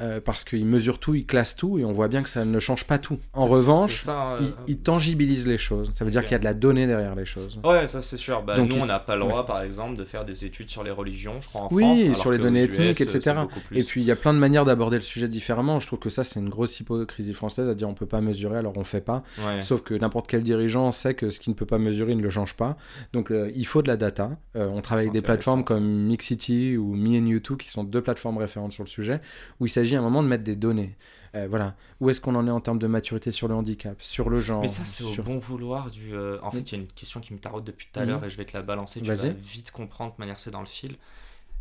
euh, 0.00 0.20
parce 0.20 0.44
qu'ils 0.44 0.64
mesurent 0.64 0.98
tout, 0.98 1.14
ils 1.14 1.26
classent 1.26 1.56
tout 1.56 1.78
et 1.78 1.84
on 1.84 1.92
voit 1.92 2.08
bien 2.08 2.22
que 2.22 2.28
ça 2.28 2.44
ne 2.44 2.58
change 2.60 2.84
pas 2.84 2.98
tout. 2.98 3.18
En 3.32 3.46
revanche, 3.46 4.02
ça, 4.02 4.34
euh, 4.34 4.38
ils, 4.40 4.74
ils 4.74 4.78
tangibilisent 4.78 5.46
les 5.46 5.58
choses. 5.58 5.90
Ça 5.94 6.04
veut 6.04 6.10
dire 6.10 6.22
qu'il 6.22 6.32
y 6.32 6.34
a 6.34 6.38
de 6.38 6.44
la 6.44 6.54
donnée 6.54 6.86
derrière 6.86 7.14
les 7.14 7.24
choses. 7.24 7.58
Ouais, 7.64 7.86
ça 7.86 8.02
c'est 8.02 8.16
sûr. 8.16 8.42
Bah, 8.42 8.56
Donc, 8.56 8.70
nous, 8.70 8.76
on 8.80 8.86
n'a 8.86 9.00
pas 9.00 9.14
le 9.16 9.22
droit, 9.22 9.44
par 9.46 9.62
exemple, 9.62 9.96
de 9.96 10.04
faire 10.04 10.24
des 10.24 10.44
études 10.44 10.70
sur 10.70 10.82
les 10.84 10.90
religions, 10.90 11.40
je 11.40 11.48
crois, 11.48 11.62
en 11.62 11.68
Oui, 11.70 12.04
France. 12.06 12.16
sur 12.20 12.30
alors 12.30 12.32
les 12.32 12.38
données 12.38 12.62
ethniques, 12.64 13.00
etc. 13.00 13.40
Et 13.72 13.82
puis 13.82 14.00
il 14.00 14.06
y 14.06 14.10
a 14.12 14.16
plein 14.16 14.32
de 14.34 14.38
manières 14.38 14.64
d'aborder 14.64 14.96
le 14.96 15.02
sujet 15.02 15.28
différemment. 15.28 15.80
Je 15.80 15.86
trouve 15.86 15.98
que 15.98 16.10
ça 16.10 16.24
c'est 16.24 16.40
une 16.40 16.48
grosse 16.48 16.78
hypocrisie 16.80 17.34
française 17.34 17.68
à 17.68 17.74
dire 17.74 17.88
on 17.88 17.94
peut 17.94 18.06
pas 18.06 18.20
mesurer 18.20 18.58
alors 18.58 18.74
on 18.76 18.84
fait 18.84 19.00
pas. 19.00 19.22
Ouais. 19.38 19.62
Sauf 19.62 19.82
que 19.82 19.94
n'importe 19.94 20.26
quel 20.28 20.42
dirigeant 20.42 20.92
sait 20.92 21.14
que 21.14 21.30
ce 21.30 21.40
qui 21.40 21.50
ne 21.50 21.54
peut 21.54 21.66
pas 21.66 21.78
mesurer 21.78 22.12
il 22.12 22.18
ne 22.18 22.22
le 22.22 22.30
change 22.30 22.54
pas. 22.54 22.76
Donc 23.12 23.30
euh, 23.30 23.50
il 23.54 23.66
faut 23.66 23.82
de 23.82 23.88
la 23.88 23.96
data. 23.96 24.30
Euh, 24.56 24.68
on 24.72 24.80
travaille 24.80 25.04
avec 25.06 25.12
des 25.12 25.20
plateformes 25.22 25.64
comme 25.64 25.84
Mixity 25.84 26.76
ou 26.76 26.94
Me 26.94 27.18
and 27.18 27.26
You2 27.26 27.56
qui 27.56 27.68
sont 27.68 27.84
deux 27.84 28.02
plateformes 28.02 28.38
référentes 28.38 28.72
sur 28.72 28.84
le 28.84 28.88
sujet 28.88 29.20
où 29.60 29.66
il 29.66 29.70
s'agit 29.70 29.87
à 29.96 30.00
un 30.00 30.02
moment 30.02 30.22
de 30.22 30.28
mettre 30.28 30.44
des 30.44 30.56
données. 30.56 30.96
Euh, 31.34 31.46
voilà. 31.48 31.74
Où 32.00 32.08
est-ce 32.10 32.20
qu'on 32.20 32.34
en 32.34 32.46
est 32.46 32.50
en 32.50 32.60
termes 32.60 32.78
de 32.78 32.86
maturité 32.86 33.30
sur 33.30 33.48
le 33.48 33.54
handicap, 33.54 34.00
sur 34.00 34.30
le 34.30 34.40
genre 34.40 34.62
Mais 34.62 34.68
ça, 34.68 34.84
c'est 34.84 35.02
sur- 35.02 35.20
au 35.22 35.24
bon 35.24 35.36
vouloir 35.38 35.90
du. 35.90 36.14
euh, 36.14 36.38
En 36.42 36.50
fait, 36.50 36.60
il 36.60 36.72
y 36.72 36.74
a 36.76 36.82
une 36.82 36.88
question 36.88 37.20
qui 37.20 37.34
me 37.34 37.38
taraude 37.38 37.64
depuis 37.64 37.86
tout 37.92 38.00
à 38.00 38.02
Mhm. 38.04 38.08
l'heure 38.08 38.24
et 38.24 38.30
je 38.30 38.36
vais 38.38 38.44
te 38.46 38.54
la 38.56 38.62
balancer. 38.62 39.00
Tu 39.00 39.06
vas 39.06 39.14
vite 39.14 39.70
comprendre 39.70 40.14
de 40.14 40.20
manière 40.20 40.38
c'est 40.38 40.50
dans 40.50 40.60
le 40.60 40.66
fil. 40.66 40.96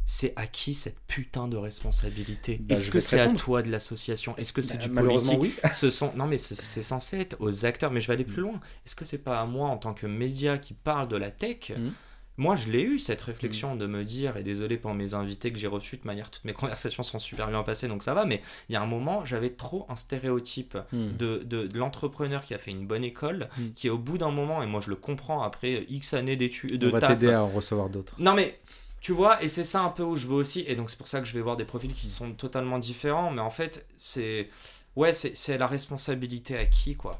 C'est 0.09 0.32
à 0.38 0.47
qui 0.47 0.73
cette 0.73 0.97
putain 1.05 1.49
de 1.49 1.57
responsabilité? 1.57 2.57
Bah, 2.61 2.75
Est-ce 2.75 2.89
que 2.89 3.01
c'est 3.01 3.19
à 3.19 3.28
toi 3.28 3.61
de 3.61 3.69
l'association? 3.69 4.36
Est-ce 4.38 4.53
que 4.53 4.61
c'est 4.61 4.78
Bah, 4.78 4.84
du 4.84 4.89
malheureusement, 4.89 5.36
politique? 5.38 5.59
oui. 5.65 5.69
Ce 5.73 5.89
sont 5.89 6.13
non 6.15 6.28
mais 6.28 6.38
ce- 6.38 6.55
c'est 6.55 6.82
censé 6.84 7.17
être 7.19 7.36
aux 7.41 7.65
acteurs. 7.65 7.91
Mais 7.91 7.99
je 7.99 8.07
vais 8.07 8.13
aller 8.13 8.23
plus 8.23 8.41
loin. 8.41 8.59
Est-ce 8.86 8.95
que 8.95 9.03
c'est 9.03 9.17
pas 9.17 9.41
à 9.41 9.45
moi 9.45 9.67
en 9.67 9.75
tant 9.78 9.93
que 9.93 10.07
média 10.07 10.57
qui 10.59 10.73
parle 10.73 11.09
de 11.09 11.17
la 11.17 11.30
tech 11.30 11.71
Mhm. 11.75 11.91
Moi, 12.38 12.55
je 12.55 12.69
l'ai 12.71 12.83
eu 12.83 12.99
cette 12.99 13.21
réflexion 13.21 13.75
de 13.75 13.88
me 13.88 14.03
dire, 14.03 14.38
et 14.38 14.43
désolé 14.43 14.77
pour 14.77 14.93
mes 14.93 15.15
invités 15.15 15.51
que 15.51 15.57
j'ai 15.57 15.67
reçus, 15.67 15.97
de 15.97 16.05
manière 16.05 16.29
toutes 16.29 16.45
mes 16.45 16.53
conversations 16.53 17.01
sont 17.03 17.17
super 17.19 17.47
bien 17.47 17.63
passées, 17.63 17.88
donc 17.88 18.03
ça 18.03 18.13
va, 18.13 18.25
mais 18.25 18.41
il 18.69 18.73
y 18.73 18.75
a 18.75 18.81
un 18.81 18.85
moment, 18.85 19.25
j'avais 19.25 19.49
trop 19.49 19.85
un 19.89 19.95
stéréotype 19.95 20.77
Hmm. 20.91 21.17
de, 21.17 21.41
de, 21.43 21.65
de 21.67 21.77
l'entrepreneur 21.79 22.45
qui 22.45 22.53
a 22.53 22.57
fait 22.59 22.71
une 22.71 22.85
bonne 22.85 23.03
école, 23.03 23.49
Mm. 23.57 23.61
qui 23.75 23.89
au 23.89 23.97
bout 23.97 24.17
d'un 24.19 24.29
moment, 24.31 24.61
et 24.61 24.67
moi 24.67 24.81
je 24.81 24.89
le 24.89 24.95
comprends 24.95 25.41
après 25.41 25.85
X 25.89 26.13
années 26.13 26.35
d'études, 26.35 26.77
de 26.79 26.88
On 26.88 26.91
va 26.91 26.99
t'aider 27.01 27.31
à 27.31 27.43
en 27.43 27.49
recevoir 27.49 27.89
d'autres. 27.89 28.13
Non 28.19 28.33
mais, 28.33 28.59
tu 29.01 29.11
vois, 29.13 29.41
et 29.43 29.49
c'est 29.49 29.63
ça 29.63 29.81
un 29.81 29.89
peu 29.89 30.03
où 30.03 30.15
je 30.15 30.27
veux 30.27 30.35
aussi, 30.35 30.63
et 30.67 30.75
donc 30.75 30.89
c'est 30.91 30.97
pour 30.97 31.07
ça 31.07 31.19
que 31.21 31.25
je 31.27 31.33
vais 31.33 31.41
voir 31.41 31.55
des 31.57 31.65
profils 31.65 31.93
qui 31.93 32.09
sont 32.09 32.31
totalement 32.33 32.77
différents, 32.79 33.31
mais 33.31 33.41
en 33.41 33.49
fait, 33.49 33.88
c'est... 33.97 34.49
Ouais, 34.95 35.13
c'est 35.13 35.35
c'est 35.38 35.57
la 35.57 35.67
responsabilité 35.67 36.57
à 36.57 36.65
qui, 36.65 36.95
quoi. 36.95 37.19